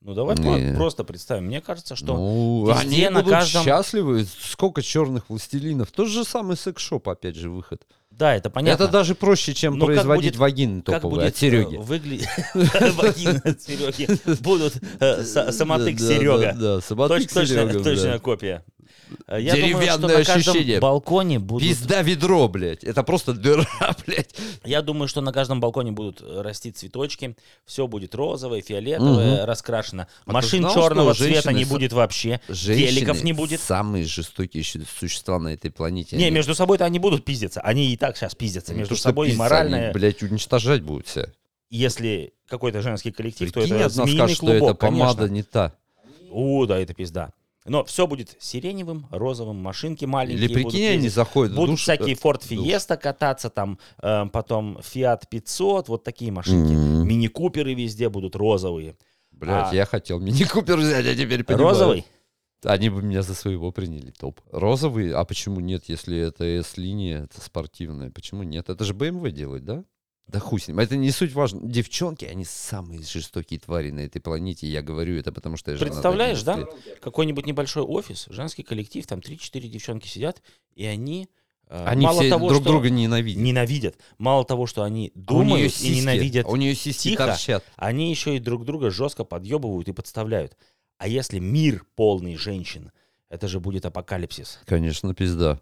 Ну 0.00 0.12
давай 0.12 0.36
Не. 0.36 0.70
про- 0.72 0.76
просто 0.76 1.02
представим. 1.02 1.46
Мне 1.46 1.62
кажется, 1.62 1.96
что 1.96 2.14
ну, 2.14 2.66
везде, 2.68 3.06
они 3.06 3.14
на 3.14 3.20
будут 3.22 3.30
каждом- 3.38 3.64
счастливы. 3.64 4.26
Сколько 4.38 4.82
черных 4.82 5.30
властелинов. 5.30 5.90
Тот 5.92 6.08
же 6.08 6.24
самый 6.24 6.58
секс-шоп, 6.58 7.08
опять 7.08 7.36
же, 7.36 7.48
выход. 7.48 7.86
да, 8.10 8.34
это 8.36 8.50
понятно. 8.50 8.84
Это 8.84 8.92
даже 8.92 9.14
проще, 9.14 9.54
чем 9.54 9.78
Но 9.78 9.86
как 9.86 9.94
производить 9.96 10.32
будет- 10.32 10.36
вагины 10.36 10.82
как 10.82 10.96
топовые 10.96 11.20
будет 11.24 11.32
от 11.34 11.36
Сереги. 11.38 11.76
выглядеть 11.76 12.28
вагины 12.54 13.40
от 13.44 13.62
Сереги 13.62 14.42
будут 14.42 14.74
э, 15.00 15.22
са- 15.22 15.50
самотык 15.52 15.98
Серега. 15.98 16.52
Да, 16.54 16.80
самотык 16.82 17.32
точно- 17.32 17.46
Серега, 17.46 17.82
Точная 17.82 18.12
да. 18.12 18.18
копия. 18.18 18.64
Э, 19.26 19.40
Я 19.40 19.54
думаю, 19.54 19.70
что 19.70 19.78
Деревянное 19.80 20.18
на 20.18 20.24
каждом 20.24 20.36
ощущение. 20.52 20.80
балконе 20.80 21.38
будут 21.38 21.68
Пизда 21.68 22.02
ведро, 22.02 22.48
блядь. 22.48 22.84
Это 22.84 23.02
просто 23.02 23.32
дыра, 23.32 23.66
блядь. 24.06 24.34
Я 24.64 24.82
думаю, 24.82 25.08
что 25.08 25.20
на 25.20 25.32
каждом 25.32 25.60
балконе 25.60 25.92
будут 25.92 26.20
э, 26.22 26.40
расти 26.42 26.70
цветочки, 26.72 27.36
все 27.64 27.86
будет 27.86 28.14
розовое, 28.14 28.60
фиолетовое, 28.62 29.36
Мгм. 29.38 29.44
раскрашено. 29.44 30.08
А 30.26 30.32
Машин 30.32 30.60
знал, 30.60 30.74
черного 30.74 31.14
что 31.14 31.24
цвета 31.24 31.52
не 31.52 31.64
будет 31.64 31.92
вообще, 31.92 32.40
геликов 32.48 33.22
не 33.22 33.32
будет. 33.32 33.60
самые 33.60 34.04
жестокие 34.04 34.64
существа 34.64 35.38
на 35.38 35.48
этой 35.54 35.70
планете. 35.70 36.16
Не, 36.16 36.26
Они- 36.26 36.34
между 36.34 36.54
собой-то 36.54 36.84
они 36.84 36.98
будут 36.98 37.24
пиздиться. 37.24 37.60
Они 37.60 37.92
и 37.92 37.96
так 37.96 38.16
сейчас 38.16 38.34
пиздятся 38.34 38.72
не 38.72 38.78
между 38.80 38.94
то, 38.94 38.98
что 38.98 39.08
собой, 39.10 39.28
и 39.28 39.30
пиздятся, 39.30 39.42
моральное. 39.54 39.84
они, 39.86 39.92
блядь, 39.92 40.22
уничтожать 40.22 40.82
будут 40.82 41.08
себя. 41.08 41.26
Если 41.70 42.32
какой-то 42.48 42.82
женский 42.82 43.10
коллектив, 43.10 43.52
Прикинь, 43.52 43.68
то 43.70 43.74
это 43.76 43.88
змеиный 43.88 44.14
скажет, 44.18 44.36
что 44.36 44.46
клубок, 44.46 44.70
эта 44.70 44.74
помада 44.74 45.16
конечно. 45.22 45.34
не 45.34 45.42
та. 45.42 45.72
О, 46.30 46.66
да, 46.66 46.78
это 46.78 46.94
пизда. 46.94 47.32
Но 47.66 47.82
все 47.84 48.06
будет 48.06 48.36
сиреневым, 48.40 49.06
розовым, 49.10 49.56
машинки 49.56 50.04
маленькие 50.04 50.44
Или 50.44 50.52
прикинь, 50.52 50.70
будут 50.70 50.98
они 50.98 51.08
заходят 51.08 51.54
Будут 51.54 51.70
душ, 51.70 51.82
всякие 51.82 52.14
э, 52.14 52.18
Ford 52.18 52.54
душ. 52.54 52.66
Fiesta 52.66 52.96
кататься, 52.98 53.48
там, 53.48 53.78
э, 54.02 54.26
потом 54.30 54.78
Fiat 54.78 55.22
500, 55.30 55.88
вот 55.88 56.04
такие 56.04 56.30
машинки. 56.30 56.72
М. 56.72 57.08
Мини-куперы 57.08 57.72
везде 57.72 58.10
будут 58.10 58.36
розовые. 58.36 58.96
Блядь, 59.30 59.72
А- 59.72 59.74
я 59.74 59.86
хотел 59.86 60.20
мини-купер 60.20 60.76
взять, 60.76 61.06
а 61.06 61.14
теперь 61.14 61.42
понимаю. 61.42 61.68
Розовый? 61.70 62.04
Они 62.64 62.90
бы 62.90 63.02
меня 63.02 63.22
за 63.22 63.34
своего 63.34 63.72
приняли, 63.72 64.10
топ. 64.10 64.40
Розовый? 64.50 65.12
А 65.12 65.24
почему 65.24 65.60
нет, 65.60 65.84
если 65.88 66.18
это 66.18 66.44
S-линия, 66.44 67.24
это 67.24 67.40
спортивная? 67.40 68.10
Почему 68.10 68.42
нет? 68.42 68.68
Это 68.68 68.84
же 68.84 68.94
BMW 68.94 69.30
делает, 69.30 69.64
да? 69.64 69.84
Да 70.26 70.40
хуй 70.40 70.58
с 70.60 70.68
ним. 70.68 70.78
Это 70.78 70.96
не 70.96 71.10
суть 71.10 71.32
важно. 71.32 71.60
Девчонки, 71.62 72.24
они 72.24 72.44
самые 72.44 73.02
жестокие 73.02 73.60
твари 73.60 73.90
на 73.90 74.00
этой 74.00 74.20
планете. 74.20 74.66
Я 74.66 74.80
говорю 74.82 75.18
это 75.18 75.32
потому, 75.32 75.56
что 75.56 75.70
я 75.72 75.78
Представляешь, 75.78 76.42
да? 76.42 76.54
11 76.54 76.86
лет. 76.86 77.00
Какой-нибудь 77.00 77.46
небольшой 77.46 77.82
офис, 77.82 78.26
женский 78.30 78.62
коллектив, 78.62 79.06
там 79.06 79.18
3-4 79.18 79.60
девчонки 79.68 80.08
сидят, 80.08 80.42
и 80.74 80.86
они, 80.86 81.28
э, 81.68 81.84
Они 81.86 82.06
мало 82.06 82.20
все 82.22 82.30
того, 82.30 82.48
друг 82.48 82.62
что 82.62 82.70
друга 82.70 82.88
ненавидят. 82.90 83.42
ненавидят, 83.42 83.96
мало 84.16 84.44
того, 84.46 84.66
что 84.66 84.82
они 84.82 85.12
А 85.14 85.18
думают 85.18 85.74
сиськи, 85.74 85.86
и 85.92 86.00
ненавидят, 86.00 86.46
а 86.46 86.48
у 86.48 86.56
нее 86.56 86.74
сиськи 86.74 87.10
тихо. 87.10 87.26
торчат. 87.26 87.62
они 87.76 88.10
еще 88.10 88.36
и 88.36 88.38
друг 88.38 88.64
друга 88.64 88.90
жестко 88.90 89.24
подъебывают 89.24 89.88
и 89.88 89.92
подставляют. 89.92 90.56
А 90.96 91.06
если 91.06 91.38
мир 91.38 91.84
полный 91.96 92.36
женщин, 92.36 92.92
это 93.28 93.46
же 93.46 93.60
будет 93.60 93.84
апокалипсис. 93.84 94.60
Конечно, 94.64 95.14
пизда. 95.14 95.60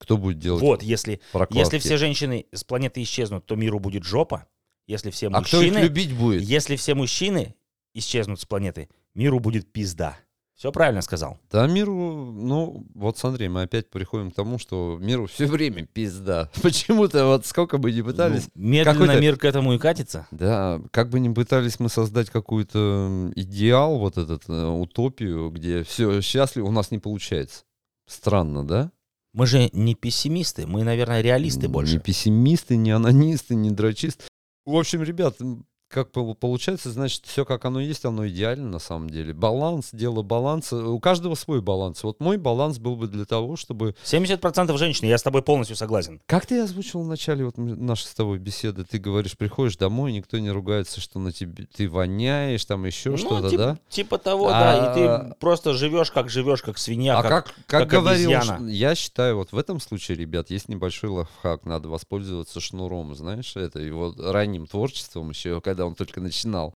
Кто 0.00 0.16
будет 0.16 0.38
делать 0.38 0.62
Вот, 0.62 0.82
если, 0.82 1.20
прокладки? 1.30 1.58
если 1.58 1.78
все 1.78 1.96
женщины 1.98 2.46
с 2.52 2.64
планеты 2.64 3.02
исчезнут, 3.02 3.44
то 3.46 3.54
миру 3.54 3.78
будет 3.78 4.02
жопа. 4.04 4.46
Если 4.86 5.10
все 5.10 5.28
А 5.28 5.42
кто 5.44 5.60
их 5.60 5.68
мужчины, 5.72 5.84
любить 5.84 6.12
будет? 6.16 6.42
если 6.42 6.74
все 6.76 6.94
мужчины 6.94 7.54
исчезнут 7.94 8.40
с 8.40 8.46
планеты, 8.46 8.88
миру 9.14 9.38
будет 9.38 9.70
пизда. 9.72 10.16
Все 10.56 10.72
правильно 10.72 11.00
сказал. 11.00 11.38
Да, 11.50 11.66
миру, 11.66 12.32
ну, 12.32 12.84
вот 12.94 13.16
смотри, 13.16 13.48
мы 13.48 13.62
опять 13.62 13.88
приходим 13.88 14.30
к 14.30 14.34
тому, 14.34 14.58
что 14.58 14.98
миру 15.00 15.26
все 15.26 15.46
время 15.46 15.86
пизда. 15.86 16.50
Почему-то 16.62 17.26
вот 17.26 17.46
сколько 17.46 17.78
бы 17.78 17.90
ни 17.92 18.02
пытались, 18.02 18.48
Ну, 18.54 18.68
медленно 18.68 19.18
мир 19.20 19.38
к 19.38 19.44
этому 19.44 19.72
и 19.74 19.78
катится. 19.78 20.26
Да, 20.30 20.80
как 20.90 21.08
бы 21.10 21.18
ни 21.20 21.32
пытались 21.32 21.78
мы 21.80 21.88
создать 21.88 22.28
какой-то 22.30 22.78
м, 22.78 23.32
идеал, 23.36 23.98
вот 23.98 24.18
этот, 24.18 24.44
э, 24.48 24.66
утопию, 24.66 25.50
где 25.50 25.82
все 25.82 26.20
счастливо, 26.20 26.66
у 26.66 26.72
нас 26.72 26.90
не 26.90 26.98
получается. 26.98 27.64
Странно, 28.06 28.66
да? 28.66 28.92
Мы 29.32 29.46
же 29.46 29.70
не 29.72 29.94
пессимисты, 29.94 30.66
мы, 30.66 30.82
наверное, 30.82 31.20
реалисты 31.20 31.62
Не 31.62 31.68
больше. 31.68 32.00
пессимисты, 32.00 32.76
не 32.76 32.90
анонисты, 32.90 33.54
не 33.54 33.70
дрочисты. 33.70 34.24
В 34.66 34.74
общем, 34.76 35.02
ребят, 35.02 35.36
как 35.90 36.12
пол- 36.12 36.34
получается, 36.34 36.90
значит, 36.90 37.26
все 37.26 37.44
как 37.44 37.64
оно 37.64 37.80
есть, 37.80 38.04
оно 38.04 38.26
идеально 38.28 38.68
на 38.68 38.78
самом 38.78 39.10
деле. 39.10 39.34
Баланс, 39.34 39.88
дело 39.92 40.22
баланса. 40.22 40.76
У 40.86 41.00
каждого 41.00 41.34
свой 41.34 41.60
баланс. 41.60 42.02
Вот 42.04 42.20
мой 42.20 42.36
баланс 42.38 42.78
был 42.78 42.94
бы 42.96 43.08
для 43.08 43.24
того, 43.24 43.56
чтобы 43.56 43.96
70% 44.04 44.76
женщин, 44.78 45.08
я 45.08 45.18
с 45.18 45.22
тобой 45.22 45.42
полностью 45.42 45.76
согласен. 45.76 46.20
Как 46.26 46.46
ты 46.46 46.60
озвучил 46.60 47.02
в 47.02 47.08
начале 47.08 47.44
вот 47.44 47.58
нашей 47.58 48.04
с 48.06 48.14
тобой 48.14 48.38
беседы? 48.38 48.84
Ты 48.84 48.98
говоришь, 48.98 49.36
приходишь 49.36 49.76
домой, 49.76 50.12
никто 50.12 50.38
не 50.38 50.50
ругается, 50.50 51.00
что 51.00 51.18
на 51.18 51.32
тебе 51.32 51.66
ты 51.74 51.88
воняешь, 51.88 52.64
там 52.64 52.84
еще 52.84 53.10
Ну, 53.10 53.16
что-то, 53.16 53.50
типа, 53.50 53.62
да? 53.62 53.78
типа 53.88 54.18
того, 54.18 54.48
да. 54.50 54.92
И 54.92 54.94
ты 54.94 55.04
А- 55.06 55.34
просто 55.40 55.72
живешь, 55.74 56.10
как 56.12 56.30
живешь, 56.30 56.62
как 56.62 56.78
свинья. 56.78 57.18
А 57.18 57.22
как- 57.22 57.30
как, 57.46 57.54
как, 57.66 57.80
как 57.80 57.88
говорил, 57.88 58.30
обезьяна. 58.30 58.68
я 58.68 58.94
считаю, 58.94 59.36
вот 59.36 59.50
в 59.52 59.58
этом 59.58 59.80
случае, 59.80 60.16
ребят, 60.18 60.50
есть 60.50 60.68
небольшой 60.68 61.10
лайфхак, 61.10 61.64
надо 61.64 61.88
воспользоваться 61.88 62.60
шнуром, 62.60 63.14
знаешь, 63.16 63.56
это 63.56 63.80
его 63.80 64.14
ранним 64.16 64.66
творчеством 64.66 65.30
еще, 65.30 65.60
когда 65.60 65.79
он 65.86 65.94
только 65.94 66.20
начинал. 66.20 66.74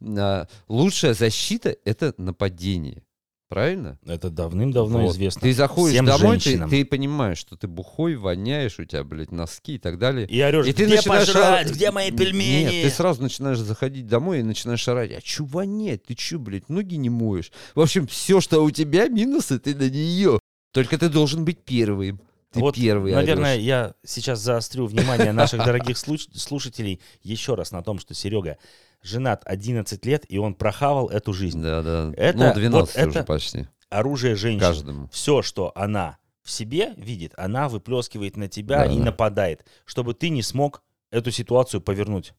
А, 0.00 0.46
лучшая 0.68 1.14
защита— 1.14 1.76
это 1.84 2.14
нападение. 2.18 3.02
Правильно? 3.50 3.98
Это 4.06 4.30
давным-давно 4.30 5.02
Вот. 5.02 5.12
известно. 5.12 5.42
Ты 5.42 5.52
заходишь 5.52 5.92
всем 5.94 6.06
домой, 6.06 6.38
ты, 6.38 6.44
женщинам. 6.44 6.70
ты 6.70 6.84
понимаешь, 6.84 7.38
что 7.38 7.56
ты 7.56 7.68
бухой, 7.68 8.16
воняешь, 8.16 8.78
у 8.80 8.84
тебя, 8.84 9.04
блядь, 9.04 9.30
носки 9.30 9.74
и 9.74 9.78
так 9.78 9.98
далее. 9.98 10.26
И 10.26 10.40
орешь, 10.40 10.66
И 10.66 10.72
ты 10.72 10.86
где 10.86 10.96
начинаешь 10.96 11.26
пожрать, 11.26 11.66
ора- 11.66 11.72
где 11.72 11.90
мои 11.92 12.10
пельмени? 12.10 12.62
Нет, 12.72 12.84
ты 12.84 12.90
сразу 12.90 13.22
начинаешь 13.22 13.58
заходить 13.58 14.08
домой 14.08 14.40
и 14.40 14.42
начинаешь 14.42 14.88
орать. 14.88 15.12
А 15.12 15.20
чё 15.20 15.44
вонять? 15.44 16.04
Ты 16.04 16.14
чё, 16.14 16.38
блядь, 16.40 16.68
ноги 16.68 16.96
не 16.96 17.10
моешь? 17.10 17.52
В 17.74 17.80
общем, 17.80 18.06
все, 18.08 18.40
что 18.40 18.64
у 18.64 18.70
тебя, 18.70 19.08
минусы, 19.08 19.58
ты 19.60 19.74
на 19.74 19.88
нее. 19.88 20.40
Только 20.72 20.98
ты 20.98 21.08
должен 21.08 21.44
быть 21.44 21.60
первым. 21.60 22.20
Ты 22.54 22.60
вот, 22.60 22.74
первый 22.76 23.12
наверное, 23.14 23.54
орёшь. 23.54 23.64
я 23.64 23.94
сейчас 24.04 24.40
заострю 24.40 24.86
внимание 24.86 25.32
наших 25.32 25.64
дорогих 25.64 25.96
слуш- 25.96 26.28
слушателей 26.34 27.00
еще 27.22 27.54
раз 27.54 27.72
на 27.72 27.82
том, 27.82 27.98
что 27.98 28.14
Серега 28.14 28.56
женат 29.02 29.42
11 29.44 30.04
лет, 30.06 30.24
и 30.28 30.38
он 30.38 30.54
прохавал 30.54 31.08
эту 31.08 31.32
жизнь. 31.32 31.60
Да, 31.62 31.82
да. 31.82 32.12
Это- 32.16 32.38
ну, 32.38 32.54
12 32.54 32.96
вот 32.96 33.06
уже 33.08 33.18
это- 33.20 33.24
почти. 33.26 33.68
Оружие 33.90 34.34
женщин. 34.34 34.60
Каждому. 34.60 35.08
Все, 35.12 35.42
что 35.42 35.70
она 35.74 36.18
в 36.42 36.50
себе 36.50 36.94
видит, 36.96 37.32
она 37.36 37.68
выплескивает 37.68 38.36
на 38.36 38.48
тебя 38.48 38.84
Да, 38.86 38.92
и 38.92 38.98
да. 38.98 39.04
нападает, 39.04 39.64
чтобы 39.84 40.14
ты 40.14 40.30
не 40.30 40.42
смог 40.42 40.82
эту 41.10 41.30
ситуацию 41.30 41.80
повернуть 41.80 42.32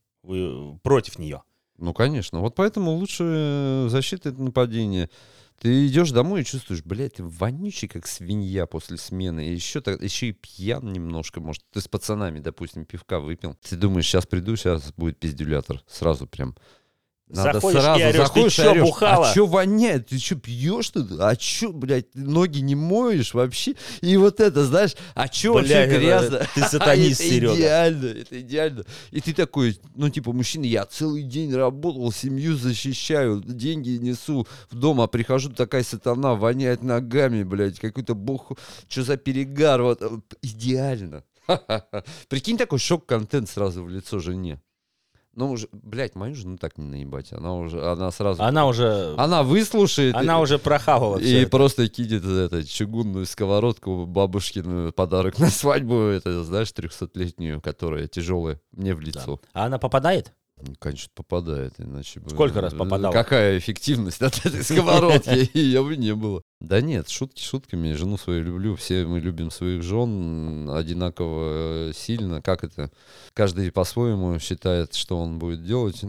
против 0.83 1.19
нее. 1.19 1.43
Ну, 1.77 1.93
конечно. 1.93 2.39
Вот 2.39 2.55
поэтому 2.55 2.91
лучше 2.93 3.85
защита 3.89 4.29
это 4.29 4.41
нападение. 4.41 5.09
Ты 5.59 5.87
идешь 5.87 6.11
домой 6.11 6.41
и 6.41 6.45
чувствуешь, 6.45 6.83
блядь, 6.83 7.15
ты 7.15 7.23
вонючий, 7.23 7.87
как 7.87 8.07
свинья 8.07 8.65
после 8.65 8.97
смены. 8.97 9.47
И 9.47 9.53
еще, 9.53 9.81
так, 9.81 10.01
еще 10.01 10.27
и 10.27 10.33
пьян 10.33 10.91
немножко, 10.91 11.39
может. 11.39 11.63
Ты 11.71 11.81
с 11.81 11.87
пацанами, 11.87 12.39
допустим, 12.39 12.85
пивка 12.85 13.19
выпил. 13.19 13.55
Ты 13.61 13.75
думаешь, 13.75 14.05
сейчас 14.05 14.25
приду, 14.25 14.55
сейчас 14.55 14.91
будет 14.93 15.17
пиздюлятор. 15.17 15.81
Сразу 15.87 16.27
прям. 16.27 16.55
Заходишь 17.27 17.81
и 17.83 18.03
орешь, 18.03 18.29
«Ты 18.29 18.49
чё, 18.49 18.69
орешь, 18.71 18.83
бухала?» 18.83 19.29
А 19.29 19.33
чё 19.33 19.47
воняет? 19.47 20.07
Ты 20.07 20.19
чё 20.19 20.35
пьешь 20.35 20.91
ты? 20.91 21.03
А 21.19 21.35
чё, 21.35 21.71
блядь, 21.71 22.11
ты 22.11 22.19
ноги 22.19 22.59
не 22.59 22.75
моешь 22.75 23.33
вообще? 23.33 23.73
И 24.01 24.15
вот 24.17 24.39
это, 24.39 24.63
знаешь, 24.63 24.95
а 25.15 25.27
чё 25.27 25.53
Бля, 25.53 25.61
вообще 25.61 25.73
это- 25.75 25.97
грязно? 25.99 26.47
ты 26.53 26.61
сатанист, 26.61 27.21
это 27.21 27.29
Серёга. 27.29 27.55
идеально, 27.55 28.05
это 28.07 28.39
идеально. 28.41 28.83
И 29.09 29.21
ты 29.21 29.33
такой, 29.33 29.75
ну, 29.95 30.09
типа, 30.09 30.33
мужчина, 30.33 30.65
я 30.65 30.85
целый 30.85 31.23
день 31.23 31.51
работал, 31.55 32.11
семью 32.11 32.55
защищаю, 32.57 33.41
деньги 33.43 33.97
несу 33.97 34.45
в 34.69 34.75
дом, 34.75 35.01
а 35.01 35.07
прихожу, 35.07 35.49
такая 35.49 35.83
сатана, 35.83 36.35
воняет 36.35 36.83
ногами, 36.83 37.41
блядь, 37.43 37.79
какой-то 37.79 38.13
бог, 38.13 38.51
что 38.87 39.01
за 39.03 39.17
перегар, 39.17 39.81
вот, 39.81 40.01
э, 40.03 40.09
идеально. 40.43 41.23
Прикинь, 42.29 42.57
такой 42.57 42.77
шок-контент 42.79 43.49
сразу 43.49 43.83
в 43.83 43.89
лицо 43.89 44.19
жене. 44.19 44.61
Ну, 45.35 45.51
уже, 45.51 45.67
блядь, 45.73 46.15
мою 46.15 46.33
жену 46.33 46.57
так 46.57 46.77
не 46.77 46.85
наебать. 46.85 47.33
Она 47.33 47.55
уже, 47.55 47.81
она 47.85 48.09
сразу... 48.11 48.41
Она 48.41 48.65
уже, 48.67 49.13
Она 49.17 49.43
выслушает. 49.43 50.15
она 50.15 50.39
и- 50.39 50.41
уже 50.41 50.57
прохавала 50.57 51.17
И 51.17 51.31
это. 51.41 51.51
просто 51.51 51.87
кинет 51.89 52.23
это, 52.25 52.63
чугунную 52.65 53.25
сковородку 53.25 54.05
бабушкину 54.05 54.93
подарок 54.93 55.37
на 55.37 55.49
свадьбу, 55.49 55.95
это, 56.03 56.43
знаешь, 56.45 56.69
300-летнюю, 56.69 57.59
которая 57.61 58.07
тяжелая, 58.07 58.61
мне 58.71 58.95
в 58.95 59.01
лицо. 59.01 59.41
А 59.53 59.65
она 59.65 59.77
попадает? 59.77 60.31
Ну, 60.61 60.73
Конечно, 60.79 61.11
попадает, 61.13 61.73
иначе 61.79 62.21
бы... 62.21 62.29
Сколько 62.29 62.61
раз 62.61 62.73
попадала? 62.73 63.11
Какая 63.11 63.57
эффективность 63.57 64.21
от 64.21 64.37
этой 64.45 64.63
сковородки? 64.63 65.49
Ее 65.57 65.83
бы 65.83 65.97
не 65.97 66.15
было. 66.15 66.43
Да 66.61 66.79
нет, 66.79 67.09
шутки 67.09 67.41
шутками. 67.41 67.93
Жену 67.93 68.17
свою 68.17 68.43
люблю. 68.43 68.75
Все 68.75 69.05
мы 69.05 69.19
любим 69.19 69.51
своих 69.51 69.83
жен 69.83 70.69
одинаково 70.69 71.89
э, 71.89 71.93
сильно. 71.93 72.41
Как 72.41 72.63
это? 72.63 72.91
Каждый 73.33 73.71
по-своему 73.71 74.39
считает, 74.39 74.93
что 74.95 75.17
он 75.17 75.37
будет 75.37 75.65
делать. 75.65 76.01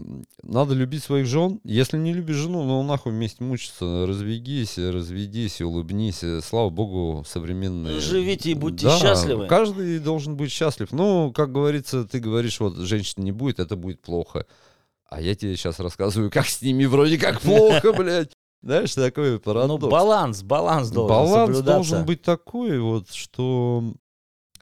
Надо 0.42 0.74
любить 0.74 1.02
своих 1.02 1.26
жен. 1.26 1.60
Если 1.64 1.98
не 1.98 2.14
любишь 2.14 2.36
жену, 2.36 2.62
ну 2.62 2.82
нахуй 2.84 3.12
вместе 3.12 3.42
мучиться. 3.42 4.06
Разведись, 4.06 4.78
разведись, 4.78 5.60
улыбнись. 5.60 6.22
Слава 6.44 6.70
богу, 6.70 7.24
современные... 7.26 8.00
Живите 8.00 8.52
и 8.52 8.54
будьте 8.54 8.86
Да, 8.86 8.98
счастливы. 8.98 9.48
Каждый 9.48 9.98
должен 9.98 10.36
быть 10.36 10.52
счастлив. 10.52 10.92
Ну, 10.92 11.32
как 11.32 11.50
говорится, 11.50 12.04
ты 12.04 12.20
говоришь, 12.20 12.60
вот 12.60 12.76
женщины 12.76 13.24
не 13.24 13.32
будет, 13.32 13.58
это 13.58 13.74
будет 13.74 14.00
плохо. 14.00 14.46
А 15.08 15.20
я 15.20 15.34
тебе 15.34 15.56
сейчас 15.56 15.80
рассказываю, 15.80 16.30
как 16.30 16.46
с 16.46 16.62
ними 16.62 16.84
вроде 16.84 17.18
как 17.18 17.40
плохо, 17.40 17.92
блядь. 17.92 18.32
Знаешь, 18.62 18.94
такой 18.94 19.32
Ну, 19.32 19.38
парадокс. 19.40 19.86
баланс, 19.86 20.42
баланс 20.42 20.90
должен 20.90 21.08
Баланс 21.08 21.60
должен 21.60 22.04
быть 22.04 22.22
такой, 22.22 22.78
вот, 22.80 23.10
что... 23.10 23.94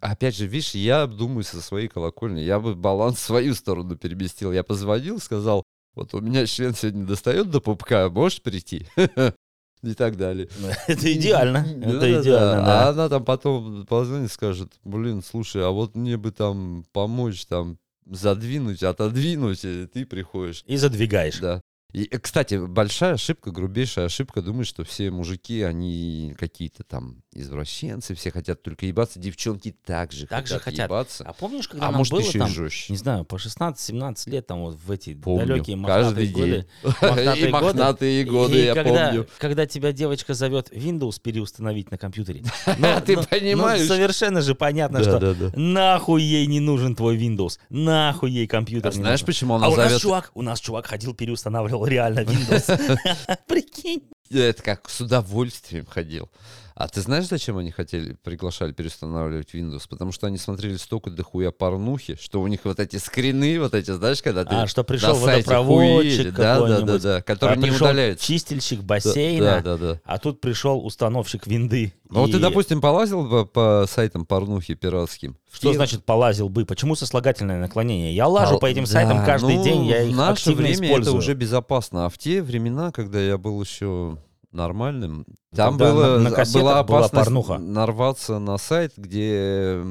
Опять 0.00 0.36
же, 0.36 0.46
видишь, 0.46 0.74
я 0.74 1.06
думаю 1.06 1.44
со 1.44 1.62
своей 1.62 1.88
колокольни, 1.88 2.40
я 2.40 2.60
бы 2.60 2.74
баланс 2.74 3.16
в 3.16 3.22
свою 3.22 3.54
сторону 3.54 3.96
переместил. 3.96 4.52
Я 4.52 4.62
позвонил, 4.62 5.18
сказал, 5.18 5.62
вот 5.94 6.12
у 6.12 6.20
меня 6.20 6.44
член 6.44 6.74
сегодня 6.74 7.06
достает 7.06 7.50
до 7.50 7.60
пупка, 7.60 8.10
можешь 8.10 8.42
прийти? 8.42 8.86
И 9.82 9.94
так 9.94 10.16
далее. 10.16 10.48
Это 10.88 11.12
идеально. 11.12 11.58
Это 11.58 12.20
идеально, 12.20 12.62
А 12.62 12.66
да. 12.66 12.88
она 12.88 13.08
там 13.08 13.24
потом 13.24 13.86
позвонит, 13.86 14.32
скажет, 14.32 14.72
блин, 14.82 15.22
слушай, 15.22 15.62
а 15.64 15.70
вот 15.70 15.94
мне 15.94 16.16
бы 16.16 16.30
там 16.32 16.84
помочь, 16.92 17.46
там, 17.46 17.78
задвинуть, 18.06 18.82
отодвинуть, 18.82 19.64
и 19.64 19.86
ты 19.86 20.04
приходишь. 20.06 20.64
И 20.66 20.76
задвигаешь. 20.76 21.38
Да. 21.38 21.60
И, 21.94 22.08
э, 22.10 22.18
кстати, 22.18 22.56
большая 22.56 23.14
ошибка, 23.14 23.52
грубейшая 23.52 24.06
ошибка, 24.06 24.42
думать, 24.42 24.66
что 24.66 24.82
все 24.82 25.12
мужики, 25.12 25.62
они 25.62 26.34
какие-то 26.36 26.82
там 26.82 27.22
извращенцы, 27.32 28.14
все 28.16 28.32
хотят 28.32 28.62
только 28.62 28.86
ебаться, 28.86 29.20
девчонки 29.20 29.74
также 29.84 30.26
Так 30.26 30.48
же 30.48 30.54
хотят, 30.54 30.64
хотят. 30.64 30.86
ебаться. 30.90 31.24
А 31.24 31.32
помнишь, 31.32 31.68
когда 31.68 31.86
А 31.86 31.90
нам 31.90 31.98
может, 31.98 32.12
было 32.12 32.20
еще 32.20 32.38
там, 32.40 32.48
жестче. 32.48 32.92
не 32.92 32.96
знаю, 32.96 33.24
по 33.24 33.36
16-17 33.36 34.28
лет, 34.30 34.46
там 34.46 34.60
вот 34.62 34.74
в 34.74 34.90
эти 34.90 35.14
Помню. 35.14 35.46
далекие 35.46 35.76
Каждый 35.84 36.26
мохнатые 36.26 36.32
годы. 36.32 36.50
день. 36.50 36.66
мохнатые 37.00 37.48
И 37.48 37.52
мохнатые 37.52 38.24
годы, 38.24 38.58
и 38.60 38.64
я 38.64 38.74
когда, 38.74 39.06
помню. 39.08 39.28
когда 39.38 39.66
тебя 39.66 39.92
девочка 39.92 40.34
зовет 40.34 40.70
Windows 40.72 41.20
переустановить 41.22 41.92
на 41.92 41.98
компьютере. 41.98 42.42
А 42.66 43.00
ты 43.02 43.16
понимаешь? 43.18 43.82
Ну, 43.82 43.86
совершенно 43.86 44.42
же 44.42 44.56
понятно, 44.56 45.00
что 45.02 45.20
Да-да-да. 45.20 45.52
нахуй 45.58 46.22
ей 46.22 46.46
не 46.48 46.58
нужен 46.58 46.96
твой 46.96 47.16
Windows, 47.16 47.58
нахуй 47.70 48.32
ей 48.32 48.48
компьютер 48.48 48.88
А 48.88 48.92
знаешь, 48.92 49.20
нужен. 49.20 49.26
почему 49.26 49.54
она 49.54 49.66
А 49.66 49.68
у 49.70 49.76
нас 49.76 49.86
зовет... 49.88 50.02
чувак, 50.02 50.30
у 50.34 50.42
нас 50.42 50.58
чувак 50.60 50.86
ходил, 50.86 51.14
переустанавливал 51.14 51.83
реально 51.86 52.20
Windows. 52.20 53.38
Прикинь. 53.46 54.08
Это 54.30 54.62
как 54.62 54.88
с 54.88 55.00
удовольствием 55.00 55.86
ходил. 55.86 56.30
А 56.76 56.88
ты 56.88 57.00
знаешь, 57.02 57.26
зачем 57.28 57.56
они 57.58 57.70
хотели, 57.70 58.16
приглашали 58.24 58.72
переустанавливать 58.72 59.54
Windows? 59.54 59.82
Потому 59.88 60.10
что 60.10 60.26
они 60.26 60.38
смотрели 60.38 60.76
столько 60.76 61.08
дохуя 61.10 61.52
порнухи, 61.52 62.16
что 62.20 62.40
у 62.42 62.48
них 62.48 62.60
вот 62.64 62.80
эти 62.80 62.96
скрины, 62.96 63.60
вот 63.60 63.74
эти, 63.74 63.92
знаешь, 63.92 64.20
когда 64.20 64.44
ты 64.44 64.56
А, 64.56 64.66
что 64.66 64.82
пришел 64.82 65.14
водопроводчик 65.14 66.34
да, 66.34 66.58
да, 66.66 66.80
да, 66.80 66.98
да, 66.98 67.22
который 67.22 67.52
а 67.52 67.56
не 67.56 67.70
удаляется. 67.70 68.26
чистильщик 68.26 68.80
Да, 68.80 68.86
бассейна, 68.86 69.44
Да, 69.44 69.60
да, 69.60 69.76
да. 69.76 70.00
а 70.04 70.18
тут 70.18 70.40
пришел 70.40 70.84
установщик 70.84 71.46
винды. 71.46 71.92
Ну 72.10 72.22
вот 72.22 72.32
ты, 72.32 72.38
И 72.38 72.40
допустим, 72.40 72.80
полазил 72.80 73.28
по, 73.28 73.44
по 73.44 73.86
сайтам 73.88 74.26
порнухи 74.26 74.74
пиратским. 74.74 75.36
Что 75.52 75.70
И- 75.70 75.74
значит 75.74 76.04
полазил 76.04 76.48
бы? 76.48 76.64
Почему 76.66 76.96
сослагательное 76.96 77.60
наклонение? 77.60 78.12
Я 78.14 78.26
лажу 78.26 78.52
Пол- 78.52 78.60
по 78.60 78.66
этим 78.66 78.82
Да, 78.84 78.90
сайтам 78.90 79.24
каждый 79.24 79.56
ну, 79.58 79.62
день, 79.64 79.86
я 79.86 80.02
их 80.02 80.12
В 80.12 80.16
наше 80.16 80.52
время 80.52 80.72
использую. 80.72 81.00
это 81.02 81.12
уже 81.12 81.34
безопасно. 81.34 82.06
А 82.06 82.08
в 82.08 82.18
те 82.18 82.42
времена, 82.42 82.90
когда 82.90 83.20
я 83.20 83.38
был 83.38 83.60
еще 83.62 84.18
нормальным, 84.54 85.26
там 85.54 85.76
было, 85.76 86.18
на- 86.18 86.30
на 86.30 86.36
была 86.36 86.44
была 86.52 86.78
опасность 86.80 87.12
порнуха. 87.24 87.58
нарваться 87.58 88.38
на 88.38 88.56
сайт, 88.58 88.92
где 88.96 89.82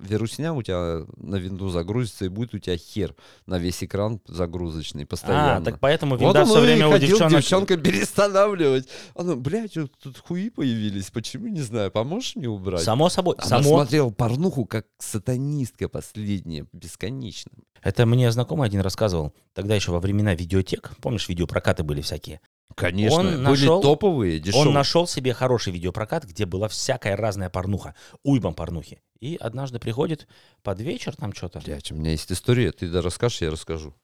вирусня 0.00 0.52
у 0.52 0.62
тебя 0.62 1.06
на 1.16 1.36
винду 1.36 1.68
загрузится, 1.70 2.24
и 2.26 2.28
будет 2.28 2.54
у 2.54 2.58
тебя 2.58 2.76
хер 2.76 3.14
на 3.46 3.58
весь 3.58 3.82
экран 3.82 4.20
загрузочный 4.26 5.06
постоянно. 5.06 5.56
А, 5.56 5.60
так 5.62 5.80
поэтому 5.80 6.16
Вот 6.16 6.20
винда 6.20 6.40
он 6.42 6.46
все 6.46 6.60
время 6.60 6.88
у 6.88 6.92
ходил 6.92 7.10
девчонок... 7.10 7.32
девчонкам 7.32 7.80
перестанавливать. 7.80 8.88
Она, 9.14 9.36
блядь, 9.36 9.76
вот 9.76 9.92
тут 10.02 10.18
хуи 10.18 10.50
появились. 10.50 11.10
Почему, 11.10 11.46
не 11.46 11.60
знаю. 11.60 11.90
Поможешь 11.90 12.36
мне 12.36 12.48
убрать? 12.48 12.82
Само 12.82 13.08
собой, 13.08 13.36
Она 13.38 13.48
само... 13.48 13.78
смотрела 13.78 14.10
порнуху, 14.10 14.66
как 14.66 14.86
сатанистка 14.98 15.88
последняя, 15.88 16.66
бесконечно. 16.72 17.52
Это 17.82 18.06
мне 18.06 18.30
знакомый 18.30 18.66
один 18.66 18.80
рассказывал. 18.80 19.34
Тогда 19.54 19.74
еще 19.74 19.92
во 19.92 20.00
времена 20.00 20.34
видеотек, 20.34 20.92
помнишь, 21.00 21.28
видеопрокаты 21.28 21.82
были 21.82 22.00
всякие. 22.00 22.40
Конечно, 22.74 23.18
Он 23.18 23.26
были 23.26 23.60
нашел- 23.60 23.80
топовые, 23.82 24.40
дешевые. 24.40 24.68
Он 24.68 24.74
нашел 24.74 25.06
себе 25.06 25.32
хороший 25.32 25.72
видеопрокат, 25.72 26.24
где 26.24 26.44
была 26.44 26.68
всякая 26.68 27.16
разная 27.16 27.48
порнуха, 27.50 27.94
уйбом 28.22 28.54
порнухи. 28.54 29.00
И 29.20 29.36
однажды 29.40 29.78
приходит 29.78 30.26
под 30.62 30.80
вечер 30.80 31.14
там 31.16 31.32
что-то. 31.32 31.60
Блядь, 31.60 31.92
у 31.92 31.94
меня 31.94 32.10
есть 32.10 32.30
история, 32.32 32.72
ты 32.72 32.88
да 32.88 33.00
расскажешь, 33.00 33.42
я 33.42 33.50
расскажу. 33.50 33.94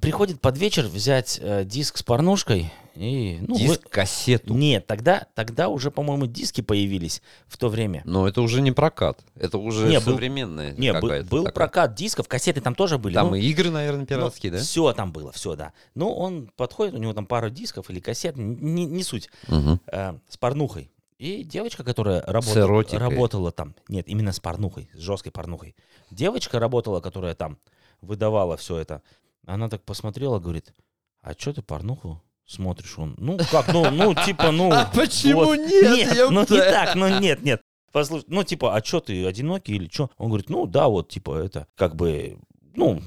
Приходит 0.00 0.40
под 0.40 0.56
вечер 0.58 0.86
взять 0.86 1.38
э, 1.42 1.64
диск 1.64 1.96
с 1.98 2.02
порнушкой 2.02 2.72
и... 2.94 3.38
Ну, 3.46 3.56
Диск, 3.56 3.82
вы- 3.84 3.90
кассету. 3.90 4.54
Нет, 4.54 4.86
тогда, 4.86 5.26
тогда 5.34 5.68
уже, 5.68 5.90
по-моему, 5.90 6.26
диски 6.26 6.60
появились 6.62 7.20
в 7.46 7.58
то 7.58 7.68
время. 7.68 8.02
Но 8.04 8.26
это 8.26 8.40
уже 8.40 8.62
не 8.62 8.72
прокат, 8.72 9.18
это 9.34 9.58
уже 9.58 9.86
Не, 9.88 10.00
был- 10.00 10.14
современная 10.14 10.72
Не, 10.72 10.92
был, 10.94 11.00
какая-то 11.02 11.28
был 11.28 11.44
такая. 11.44 11.54
прокат 11.54 11.94
дисков, 11.94 12.26
кассеты 12.28 12.60
там 12.60 12.74
тоже 12.74 12.96
были. 12.98 13.14
Там 13.14 13.28
ну, 13.30 13.34
и 13.34 13.42
игры, 13.42 13.70
наверное, 13.70 14.06
пиратские, 14.06 14.52
да? 14.52 14.58
Все 14.58 14.92
там 14.92 15.12
было, 15.12 15.30
все, 15.32 15.56
да. 15.56 15.72
Ну, 15.94 16.10
он 16.12 16.50
подходит, 16.56 16.94
у 16.94 16.98
него 16.98 17.12
там 17.12 17.26
пару 17.26 17.50
дисков 17.50 17.90
или 17.90 18.00
кассет, 18.00 18.36
не, 18.36 18.86
не 18.86 19.02
суть, 19.02 19.28
Мгм. 19.48 19.80
э, 19.88 20.14
с 20.28 20.36
порнухой. 20.38 20.90
И 21.18 21.44
девочка, 21.44 21.82
которая 21.82 22.20
эротикой. 22.26 22.98
работала 22.98 23.50
там, 23.50 23.74
нет, 23.88 24.06
именно 24.08 24.32
с 24.32 24.40
порнухой, 24.40 24.88
с 24.94 24.98
жесткой 24.98 25.32
порнухой. 25.32 25.74
Девочка 26.10 26.58
работала, 26.58 27.00
которая 27.00 27.34
там 27.34 27.58
выдавала 28.02 28.56
все 28.56 28.76
это. 28.78 29.02
Она 29.46 29.68
так 29.68 29.84
посмотрела, 29.84 30.38
говорит, 30.38 30.74
а 31.22 31.32
что 31.38 31.52
ты 31.52 31.62
порнуху 31.62 32.22
смотришь? 32.44 32.98
Он, 32.98 33.14
ну 33.16 33.38
как, 33.50 33.72
ну, 33.72 33.90
ну 33.90 34.14
типа, 34.14 34.50
ну... 34.50 34.70
А 34.72 34.90
почему 34.94 35.44
вот». 35.44 35.56
нет, 35.58 35.96
Нет, 35.96 36.16
ёпта? 36.16 36.30
ну 36.34 36.40
не 36.40 36.60
так, 36.60 36.94
ну 36.94 37.20
нет, 37.20 37.42
нет. 37.42 37.62
Послушай, 37.92 38.24
ну 38.28 38.42
типа, 38.44 38.76
а 38.76 38.84
что 38.84 39.00
ты 39.00 39.24
одинокий 39.24 39.74
или 39.76 39.88
что? 39.90 40.10
Он 40.18 40.28
говорит, 40.28 40.50
ну 40.50 40.66
да, 40.66 40.88
вот 40.88 41.08
типа 41.08 41.36
это, 41.38 41.66
как 41.76 41.96
бы, 41.96 42.38
ну 42.74 43.00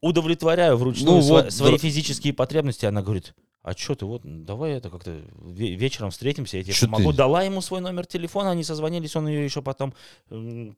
удовлетворяю 0.00 0.76
вручную 0.76 1.16
Ну, 1.16 1.20
сво- 1.20 1.44
вот, 1.44 1.52
свои 1.52 1.72
др- 1.72 1.78
физические 1.78 2.32
потребности. 2.32 2.86
Она 2.86 3.02
говорит, 3.02 3.34
а 3.64 3.72
что 3.72 3.94
ты, 3.94 4.04
вот, 4.04 4.20
давай 4.24 4.72
это 4.72 4.90
как-то 4.90 5.10
ве- 5.10 5.74
вечером 5.74 6.10
встретимся, 6.10 6.58
я 6.58 6.62
тебе 6.62 6.74
Чё 6.74 6.86
помогу. 6.86 7.10
ты? 7.12 7.16
Дала 7.16 7.42
ему 7.42 7.60
свой 7.62 7.80
номер 7.80 8.04
телефона, 8.06 8.50
они 8.50 8.62
созвонились, 8.62 9.16
он 9.16 9.26
ее 9.26 9.42
еще 9.44 9.62
потом 9.62 9.94